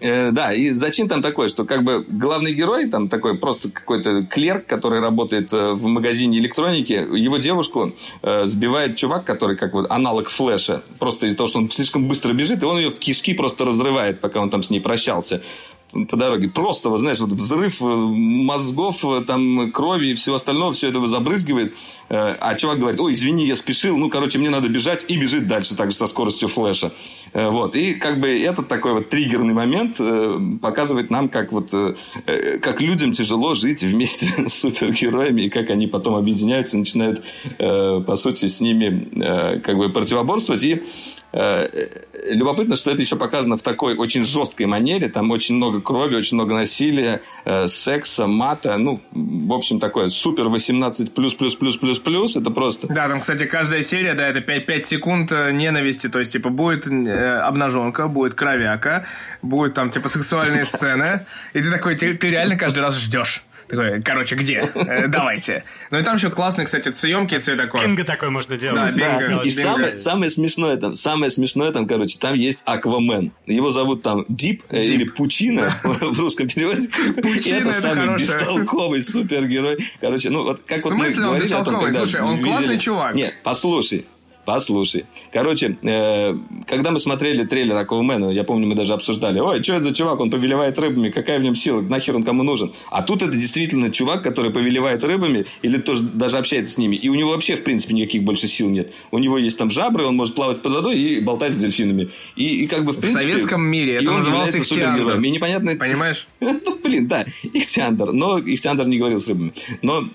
[0.00, 4.24] Э, да, и зачин там такой, что как бы главный герой, там такой просто какой-то
[4.24, 9.90] клерк, который работает э, в магазине электроники, его девушку э, сбивает чувак, который как вот
[9.90, 13.34] аналог флеша, просто из-за того, что он слишком быстро бежит, и он ее в кишки
[13.34, 15.42] просто разрывает, пока он там с ней прощался
[15.92, 16.48] по дороге.
[16.48, 21.04] Просто, вот, знаешь, вот взрыв э, мозгов, э, там, крови и всего остального, все это
[21.06, 21.74] забрызгивает.
[22.08, 25.46] Э, а чувак говорит, ой, извини, я спешил, ну, короче, мне надо бежать, и бежит
[25.46, 26.92] дальше, также со скоростью флеша.
[27.32, 27.76] Вот.
[27.76, 30.00] И как бы этот такой вот триггерный момент
[30.60, 31.72] показывает нам, как вот,
[32.60, 37.22] как людям тяжело жить вместе с супергероями, и как они потом объединяются, начинают,
[37.58, 40.62] по сути, с ними как бы противоборствовать.
[40.64, 40.82] И
[41.32, 45.08] любопытно, что это еще показано в такой очень жесткой манере.
[45.08, 48.76] Там очень много крови, очень много насилия, э, секса, мата.
[48.76, 52.36] Ну, в общем, такое супер 18 плюс, плюс, плюс, плюс, плюс.
[52.36, 52.86] Это просто...
[52.88, 56.08] Да, там, кстати, каждая серия, да, это 5, 5 секунд э, ненависти.
[56.08, 59.06] То есть, типа, будет э, обнаженка, будет кровяка,
[59.42, 61.26] будет там, типа, сексуальные сцены.
[61.52, 63.44] И ты такой, ты, ты реально каждый раз ждешь.
[63.70, 64.68] Такой, короче, где?
[64.74, 65.64] Э, давайте.
[65.90, 67.82] Ну и там еще классные, кстати, съемки цветокор.
[67.84, 68.76] Бинго такой можно делать.
[68.76, 69.36] Да, бинго.
[69.36, 69.50] Да, и бинго.
[69.50, 73.32] самое, самое смешное там, самое смешное там, короче, там есть Аквамен.
[73.46, 76.88] Его зовут там Дип, э, или Пучина в русском переводе.
[77.22, 78.38] Пучина это это самый хорошее.
[78.38, 79.78] бестолковый супергерой.
[80.00, 82.78] Короче, ну вот как вот мы смысле он говорили о том, когда Слушай, он классный
[82.78, 83.14] чувак.
[83.14, 84.06] Нет, послушай.
[84.50, 85.04] Послушай.
[85.32, 86.34] Короче, э,
[86.66, 90.18] когда мы смотрели трейлер Аквамена, я помню, мы даже обсуждали, ой, что это за чувак,
[90.18, 92.72] он повелевает рыбами, какая в нем сила, нахер он кому нужен?
[92.90, 97.08] А тут это действительно чувак, который повелевает рыбами, или тоже даже общается с ними, и
[97.08, 98.92] у него вообще, в принципе, никаких больше сил нет.
[99.12, 102.10] У него есть там жабры, он может плавать под водой и болтать с дельфинами.
[102.34, 103.22] И, и как бы, в принципе...
[103.22, 105.22] советском мире это назывался супергероем.
[105.22, 105.76] И непонятно...
[105.76, 106.26] Понимаешь?
[106.40, 108.12] Ну, блин, да, Ихтиандр.
[108.12, 109.52] Но Ихтиандр не говорил с рыбами.
[109.82, 110.08] Но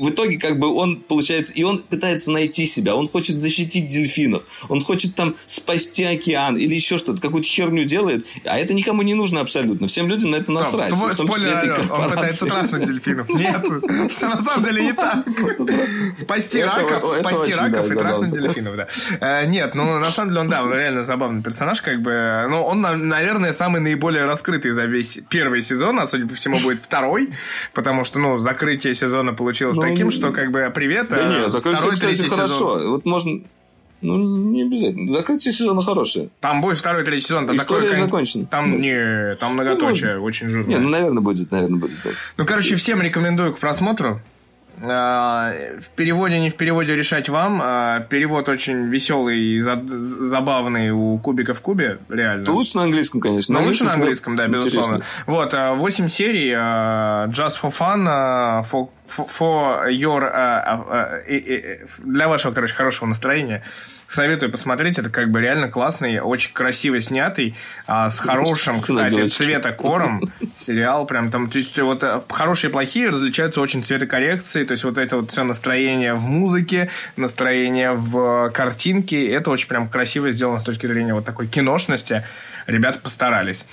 [0.00, 4.42] в итоге, как бы, он, получается, и он пытается найти себя, он хочет защитить дельфинов,
[4.68, 9.14] он хочет там спасти океан или еще что-то, какую-то херню делает, а это никому не
[9.14, 9.86] нужно абсолютно.
[9.88, 10.92] Всем людям на это Стоп, насрать.
[10.92, 13.28] спо- в том числе этой он пытается трахнуть дельфинов.
[13.30, 13.64] Нет,
[14.10, 15.24] все на самом деле не так.
[16.16, 18.86] Спасти Это- раков, спасти раков и трахнуть дельфинов, да.
[19.20, 22.46] Э, Нет, ну на самом деле он, да, реально забавный персонаж, как бы.
[22.50, 26.58] Ну, он, на- наверное, самый наиболее раскрытый за весь первый сезон, а судя по всему
[26.60, 27.30] будет второй,
[27.74, 31.28] потому что, ну, закрытие сезона получилось Ну, таким, ну, что как бы привет, Да а
[31.28, 32.46] нет, закрытие, второй, кстати, хорошо.
[32.54, 32.90] сезон.
[32.90, 33.40] Вот можно...
[34.02, 35.12] Ну, не обязательно.
[35.12, 36.30] Закрытие сезона хорошее.
[36.40, 37.46] Там будет второй, третий сезон.
[37.46, 38.46] Там История такое, закончена.
[38.46, 40.74] Там, Ну, не, там многоточие очень жирное.
[40.74, 41.96] Не, ну, наверное, будет, наверное, будет.
[42.02, 42.10] да.
[42.38, 44.20] Ну, короче, всем рекомендую к просмотру.
[44.82, 47.60] А, В переводе, не в переводе решать вам.
[47.62, 52.44] А, Перевод очень веселый и за- забавный у Кубика в Кубе, реально.
[52.46, 53.58] Ну, лучше на английском, конечно.
[53.60, 55.02] Ну, лучше на английском, да, безусловно.
[55.26, 60.20] Вот, а, 8 серий, а, Just for Fun, for, for- your...
[61.98, 63.62] Для вашего, короче, хорошего настроения.
[64.10, 67.54] Советую посмотреть, это как бы реально классный, очень красиво снятый,
[67.86, 73.10] а, с хорошим, кстати, цветокором сериал, прям там, то есть вот э, хорошие и плохие
[73.10, 78.50] различаются очень цветокоррекцией, то есть вот это вот все настроение в музыке, настроение в э,
[78.50, 82.24] картинке, это очень прям красиво сделано с точки зрения вот такой киношности,
[82.66, 83.64] ребята постарались.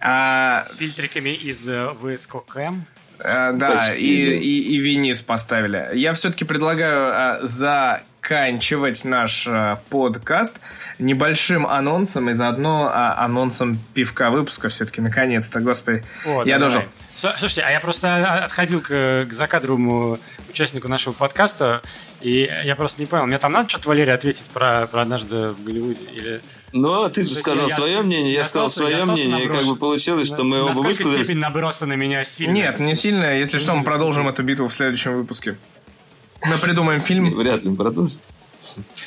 [0.00, 2.80] А, С фильтриками из э, Cam.
[3.20, 4.34] э, да, Почти, и, да.
[4.34, 5.90] и, и Винис поставили.
[5.94, 7.46] Я все-таки предлагаю э,
[8.30, 10.56] заканчивать наш э, подкаст
[10.98, 12.92] небольшим анонсом и заодно э,
[13.22, 16.02] анонсом пивка выпуска все-таки наконец-то, господи.
[16.26, 16.58] О, я давай.
[16.58, 16.82] должен.
[17.22, 20.18] Слу- Слушайте, а я просто отходил к, к закадровому
[20.50, 21.82] участнику нашего подкаста,
[22.20, 25.62] и я просто не понял, мне там надо что-то Валерий ответить про, про однажды в
[25.64, 26.00] Голливуде?
[26.12, 26.40] Или...
[26.72, 29.22] Ну, ты же сказал я- свое я- мнение, я, я сказал остался- я свое остался
[29.28, 31.26] мнение, и как бы получилось, что мы оба Насколько высказались.
[31.26, 32.52] степень наброса на меня сильно?
[32.52, 33.38] Нет, не сильно.
[33.38, 35.56] Если что, мы продолжим эту битву в следующем выпуске.
[36.44, 37.34] Мы придумаем фильм.
[37.36, 38.20] Вряд ли мы продолжим.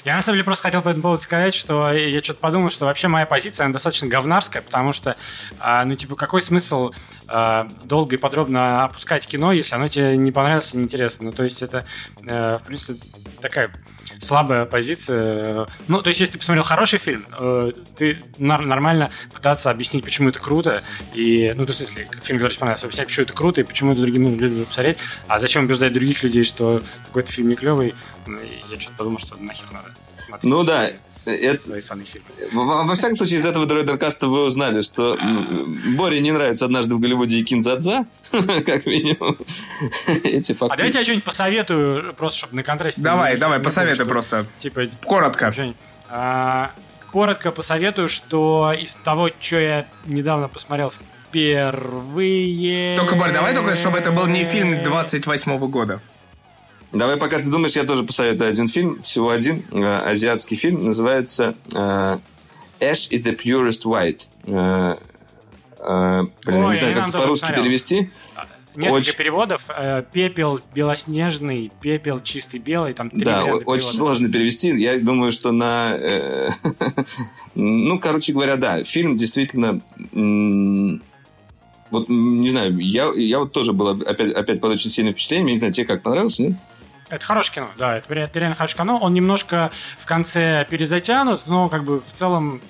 [0.06, 2.86] Я на самом деле просто хотел по этому поводу сказать, что я что-то подумал, что
[2.86, 5.16] вообще моя позиция, она достаточно говнарская, потому что,
[5.60, 6.92] а, ну, типа, какой смысл
[7.32, 11.26] а, долго и подробно опускать кино, если оно тебе не понравилось и неинтересно?
[11.26, 11.86] Ну, то есть это,
[12.26, 13.00] э, в принципе,
[13.40, 13.72] такая
[14.20, 15.68] слабая позиция.
[15.88, 20.40] Ну, то есть, если ты посмотрел хороший фильм, э, ты нормально пытаться объяснить, почему это
[20.40, 20.82] круто,
[21.14, 23.92] и, ну, то есть, если фильм, который тебе понравился, объяснять, почему это круто, и почему
[23.92, 24.98] это другим людям нужно посмотреть,
[25.28, 27.94] а зачем убеждать других людей, что какой-то фильм не клевый,
[28.26, 28.40] ну,
[28.72, 29.94] я что-то подумал, что нахер надо
[30.30, 31.80] смотреть Ну да, свои- это-.
[32.54, 35.18] Во, во всяком случае, из этого дроидеркаста вы узнали, что
[35.98, 39.38] Боре не нравится однажды в Голливуде и Кинзадза, как минимум.
[40.24, 40.78] Эти А факты.
[40.78, 43.02] давайте я что-нибудь посоветую, просто чтобы на контрасте...
[43.02, 44.48] Давай, не- давай, не посоветуй просто.
[44.60, 45.54] Типа, Коротко.
[46.10, 46.72] А,
[47.12, 50.92] коротко посоветую, что из того, что я недавно посмотрел
[51.28, 52.98] впервые...
[52.98, 56.00] Только, Борь, давай только, чтобы это был не фильм 28 года.
[56.92, 61.56] Давай, пока ты думаешь, я тоже посоветую один фильм, всего один, э, азиатский фильм, называется
[61.72, 62.18] э,
[62.80, 64.28] Ash is the purest white.
[64.46, 64.96] Э,
[66.46, 68.10] блин, Ой, не знаю, как по-русски перевести.
[68.76, 69.64] Несколько Очень- переводов.
[70.14, 72.94] Пепел белоснежный, пепел чистый белый.
[72.94, 74.70] Там Да, очень сложно перевести.
[74.70, 75.98] Я думаю, что на...
[77.56, 79.82] ну, короче говоря, да, фильм действительно...
[81.92, 85.48] Вот, не знаю, я, я вот тоже был опять, опять под очень сильным впечатлением.
[85.48, 86.54] Я не знаю, тебе как понравился, нет?
[87.10, 89.00] Это хорошее кино, да, это, ре- это реально хорошее кино.
[89.00, 89.72] Он немножко
[90.02, 92.62] в конце перезатянут, но как бы в целом...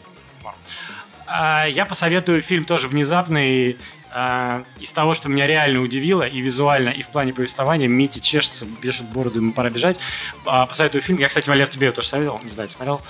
[1.27, 3.77] А, я посоветую фильм тоже внезапный.
[4.11, 8.65] А, из того, что меня реально удивило и визуально, и в плане повествования, Мити чешется,
[8.81, 9.99] бежит бороду, ему пора бежать.
[10.45, 11.19] А, посоветую фильм.
[11.19, 13.01] Я, кстати, Валер, тебе его тоже советовал, не знаю, смотрел.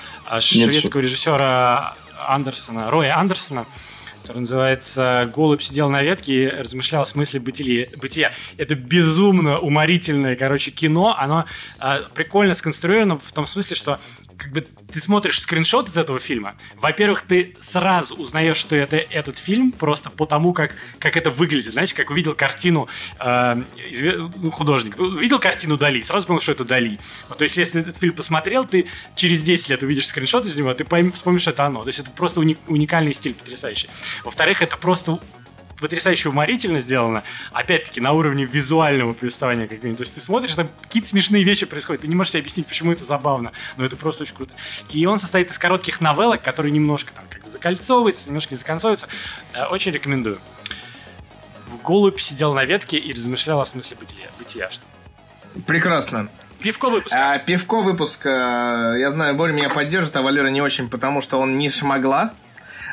[0.42, 1.94] Шведского режиссера
[2.28, 3.66] Андерсона, Роя Андерсона
[4.30, 8.32] который называется «Голубь сидел на ветке и размышлял о смысле бытия».
[8.58, 11.16] Это безумно уморительное, короче, кино.
[11.18, 11.46] Оно
[11.82, 14.00] э, прикольно сконструировано в том смысле, что
[14.40, 19.38] как бы ты смотришь скриншот из этого фильма, во-первых, ты сразу узнаешь, что это этот
[19.38, 21.74] фильм просто по тому, как, как это выглядит.
[21.74, 22.88] Знаете, как увидел картину
[23.20, 23.62] э,
[24.38, 27.00] ну, художник, увидел картину Дали, сразу понял, что это Дали.
[27.28, 30.74] Вот, то есть, если этот фильм посмотрел, ты через 10 лет увидишь скриншот из него,
[30.74, 31.84] ты пойм, вспомнишь, это оно.
[31.84, 33.90] То есть, это просто уник, уникальный стиль, потрясающий.
[34.24, 35.20] Во-вторых, это просто
[35.80, 39.98] потрясающе уморительно сделано, опять-таки, на уровне визуального повествования как минимум.
[39.98, 42.92] То есть ты смотришь, там какие-то смешные вещи происходят, ты не можешь себе объяснить, почему
[42.92, 44.54] это забавно, но это просто очень круто.
[44.90, 49.08] И он состоит из коротких новеллок, которые немножко там как бы закольцовываются, немножко не закольцовываются.
[49.54, 50.40] Э, очень рекомендую.
[51.84, 54.28] Голубь сидел на ветке и размышлял о смысле бытия.
[54.38, 54.84] бытия что...
[55.66, 56.30] Прекрасно.
[56.62, 57.16] Пивко выпуск.
[57.16, 58.26] А, пивко выпуск.
[58.26, 62.34] Э, я знаю, Боря меня поддержит, а Валера не очень, потому что он не шмогла.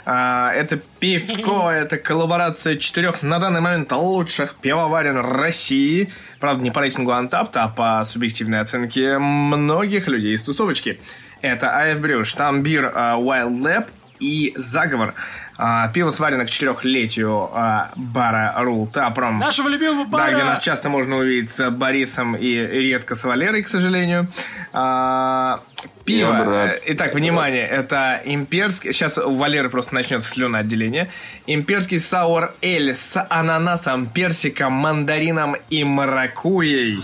[0.08, 6.12] А, это пивко, это коллаборация четырех на данный момент лучших пивоварен России.
[6.38, 11.00] Правда, не по рейтингу Антапта, а по субъективной оценке многих людей из тусовочки.
[11.42, 13.88] Это AF Brew, Штамбир, Wild Lab
[14.20, 15.14] и Заговор.
[15.58, 19.38] А, пиво сварено к четырехлетию а, бара Рул Тапром.
[19.38, 20.26] Нашего любимого бара!
[20.26, 24.28] Да, где нас часто можно увидеть с Борисом и редко с Валерой, к сожалению.
[24.72, 25.60] А,
[26.04, 26.74] пиво.
[26.86, 28.92] Итак, внимание, это имперский...
[28.92, 31.10] Сейчас у Валеры просто начнется слюноотделение.
[31.46, 37.02] Имперский саур эль с ананасом, персиком, мандарином и маракуей.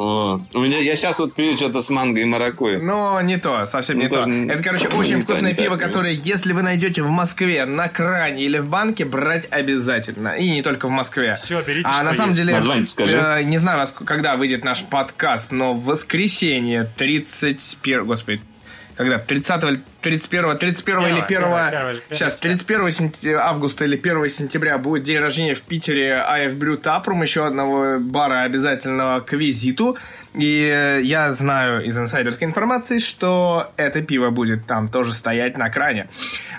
[0.00, 2.78] О, у меня я сейчас вот пью что-то с манго и маракуйей.
[2.80, 4.52] Но не то, совсем ну, не то.
[4.52, 8.66] Это, короче, очень вкусное пиво, которое, если вы найдете в Москве на кране или в
[8.66, 10.28] банке, брать обязательно.
[10.36, 11.36] И не только в Москве.
[11.42, 11.86] Все, берите.
[11.86, 13.18] А на самом деле, Название скажи.
[13.18, 18.06] Э, не знаю, когда выйдет наш подкаст, но в воскресенье 31...
[18.06, 18.40] Господи,
[19.00, 19.18] когда?
[19.18, 25.18] 30 31, 31 или 1, 1, 1 сейчас, 31 августа или 1 сентября будет день
[25.18, 29.96] рождения в Питере AF Brew Taproom, еще одного бара обязательного к визиту.
[30.34, 36.08] И я знаю из инсайдерской информации, что это пиво будет там тоже стоять на кране.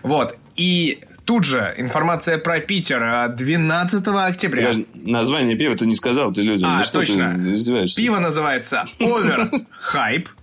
[0.03, 0.37] Вот.
[0.55, 4.71] И Тут же информация про Питер 12 октября.
[4.71, 6.71] Я название пива ты не сказал, ты людям.
[6.71, 7.35] А, ну, точно.
[7.35, 7.95] Ты издеваешься?
[7.95, 9.47] Пиво называется Over
[9.93, 10.27] Hype.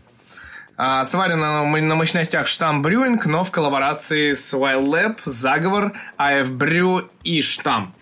[0.80, 7.10] А, сварено на мощностях Штам Брюинг, но в коллаборации с Wild Lab, Заговор, AF Brew
[7.24, 7.96] и Штам.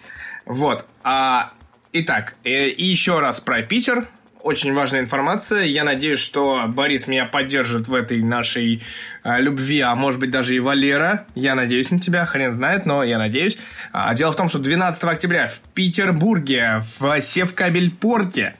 [0.44, 0.84] Вот.
[1.02, 1.54] А,
[1.94, 4.06] итак, э, и еще раз про Питер.
[4.42, 5.64] Очень важная информация.
[5.64, 8.82] Я надеюсь, что Борис меня поддержит в этой нашей
[9.22, 11.26] а, любви, а может быть даже и Валера.
[11.34, 13.56] Я надеюсь на тебя, хрен знает, но я надеюсь.
[13.90, 18.54] А, дело в том, что 12 октября в Петербурге, в Севкабельпорте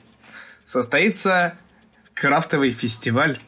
[0.65, 1.55] состоится
[2.15, 3.39] крафтовый фестиваль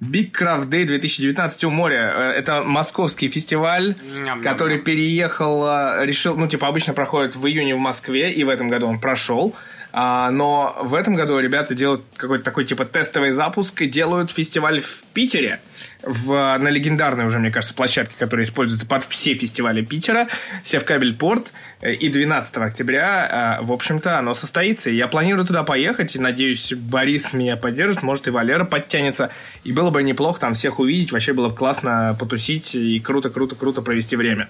[0.00, 2.12] Big Craft Day 2019 у моря.
[2.14, 4.42] Э, это московский фестиваль, Ням-ням-ням.
[4.42, 8.68] который переехал, э, решил, ну, типа, обычно проходит в июне в Москве, и в этом
[8.68, 9.54] году он прошел.
[9.92, 14.80] А, но в этом году ребята делают какой-то такой типа тестовый запуск и делают фестиваль
[14.80, 15.60] в Питере.
[16.02, 20.28] В, на легендарной уже, мне кажется, площадке, которая используется под все фестивали Питера,
[20.62, 21.52] Севкабель Порт.
[21.80, 24.90] Э, и 12 октября, э, в общем-то, оно состоится.
[24.90, 26.14] И я планирую туда поехать.
[26.14, 28.02] И надеюсь, Борис меня поддержит.
[28.02, 29.30] Может, и Валера подтянется.
[29.64, 31.12] И было бы неплохо там всех увидеть.
[31.12, 34.48] Вообще было бы классно потусить и круто-круто-круто провести время.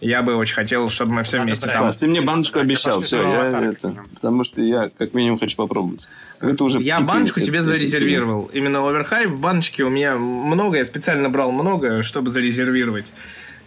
[0.00, 1.92] Я бы очень хотел, чтобы мы все Надо вместе там...
[1.92, 3.96] Ты мне баночку обещал, все, я это...
[4.14, 6.08] Потому что я как минимум хочу попробовать.
[6.40, 8.50] Это уже я баночку тебе зарезервировал.
[8.52, 13.12] Именно оверхайп баночки у меня много, я специально брал много, чтобы зарезервировать.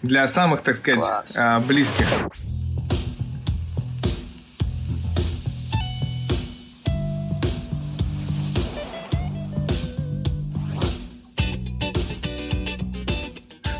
[0.01, 1.37] Для самых, так сказать, Класс.
[1.39, 2.07] А, близких.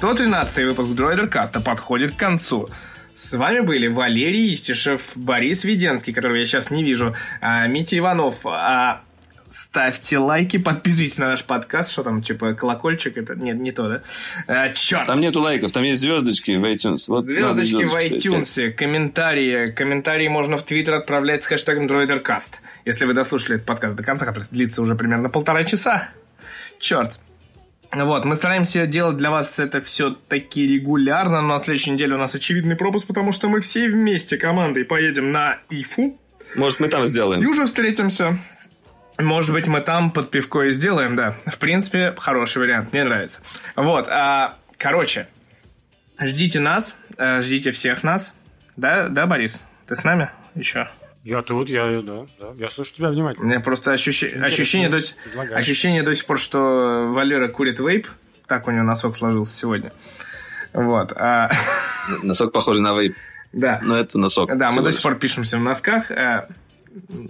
[0.04, 2.68] 113 выпуск Дроидеркаста подходит к концу.
[3.16, 8.46] С вами были Валерий Истишев, Борис Веденский, которого я сейчас не вижу, а, Митя Иванов.
[8.46, 9.04] А,
[9.50, 11.94] ставьте лайки, подписывайтесь на наш подкаст.
[11.94, 13.18] Что там, типа, колокольчик?
[13.18, 14.02] Это нет, не то, да?
[14.46, 15.06] А, черт!
[15.06, 17.06] Там нету лайков, там есть звездочки в iTunes.
[17.08, 19.72] Вот звездочки в iTunes, комментарии.
[19.72, 22.56] Комментарии можно в Твиттер отправлять с хэштегом DroiderCast.
[22.84, 26.10] Если вы дослушали этот подкаст до конца, который длится уже примерно полтора часа.
[26.78, 27.22] Черт.
[27.96, 32.18] Вот, мы стараемся делать для вас это все таки регулярно, но на следующей неделе у
[32.18, 36.20] нас очевидный пропуск, потому что мы все вместе командой поедем на ИФУ.
[36.56, 37.42] Может, мы там сделаем.
[37.42, 38.38] И уже встретимся.
[39.20, 41.36] Может быть, мы там под пивко и сделаем, да.
[41.46, 43.42] В принципе, хороший вариант, мне нравится.
[43.76, 45.28] Вот, а, короче,
[46.20, 48.34] Ждите нас, э, ждите всех нас.
[48.78, 49.62] Да, да, Борис?
[49.88, 50.90] Ты с нами еще?
[51.24, 52.48] Я тут, я, да, да.
[52.58, 53.46] Я слушаю тебя У внимательно.
[53.46, 55.00] меня просто ощущ- ощущение, до...
[55.56, 58.08] ощущение до сих пор, что Валера курит вейп.
[58.48, 59.94] Так у него носок сложился сегодня.
[60.74, 61.14] Вот.
[61.16, 61.50] а,
[62.24, 63.16] Носок похожий на вейп,
[63.54, 63.80] да.
[63.84, 64.56] но это носок.
[64.58, 66.12] Да, мы до сих пор пишемся в носках.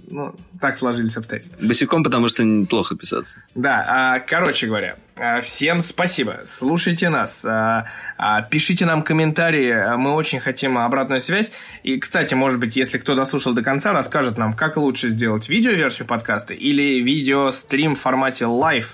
[0.09, 1.65] Ну, так сложились обстоятельства.
[1.65, 3.39] Босиком, потому что неплохо писаться.
[3.55, 6.41] Да, а, короче говоря, а, всем спасибо.
[6.47, 7.85] Слушайте нас, а,
[8.17, 11.51] а, пишите нам комментарии, мы очень хотим обратную связь.
[11.83, 16.07] И, кстати, может быть, если кто дослушал до конца, расскажет нам, как лучше сделать видеоверсию
[16.07, 18.87] подкаста или видеострим в формате live,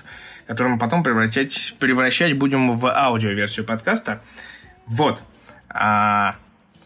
[0.46, 4.22] который мы потом превращать, превращать будем в аудиоверсию подкаста.
[4.86, 5.20] Вот.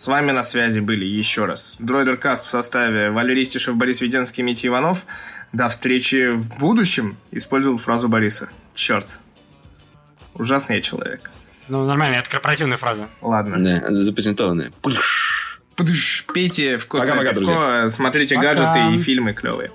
[0.05, 4.69] С вами на связи были еще раз Дроидеркаст в составе Валерий Стишев, Борис Веденский, Митя
[4.69, 5.07] Иванов.
[5.55, 7.17] До встречи в будущем.
[7.31, 8.51] Использовал фразу Бориса.
[8.75, 9.19] Черт.
[10.35, 11.31] Ужасный я человек.
[11.69, 13.09] Ну, нормально, это корпоративная фраза.
[13.23, 13.57] Ладно.
[13.59, 14.73] Да, запатентованные.
[14.83, 16.27] Пдыш.
[16.35, 18.55] Пейте вкусное Пока-пока, пивко, смотрите Пока.
[18.55, 19.71] гаджеты и фильмы клевые.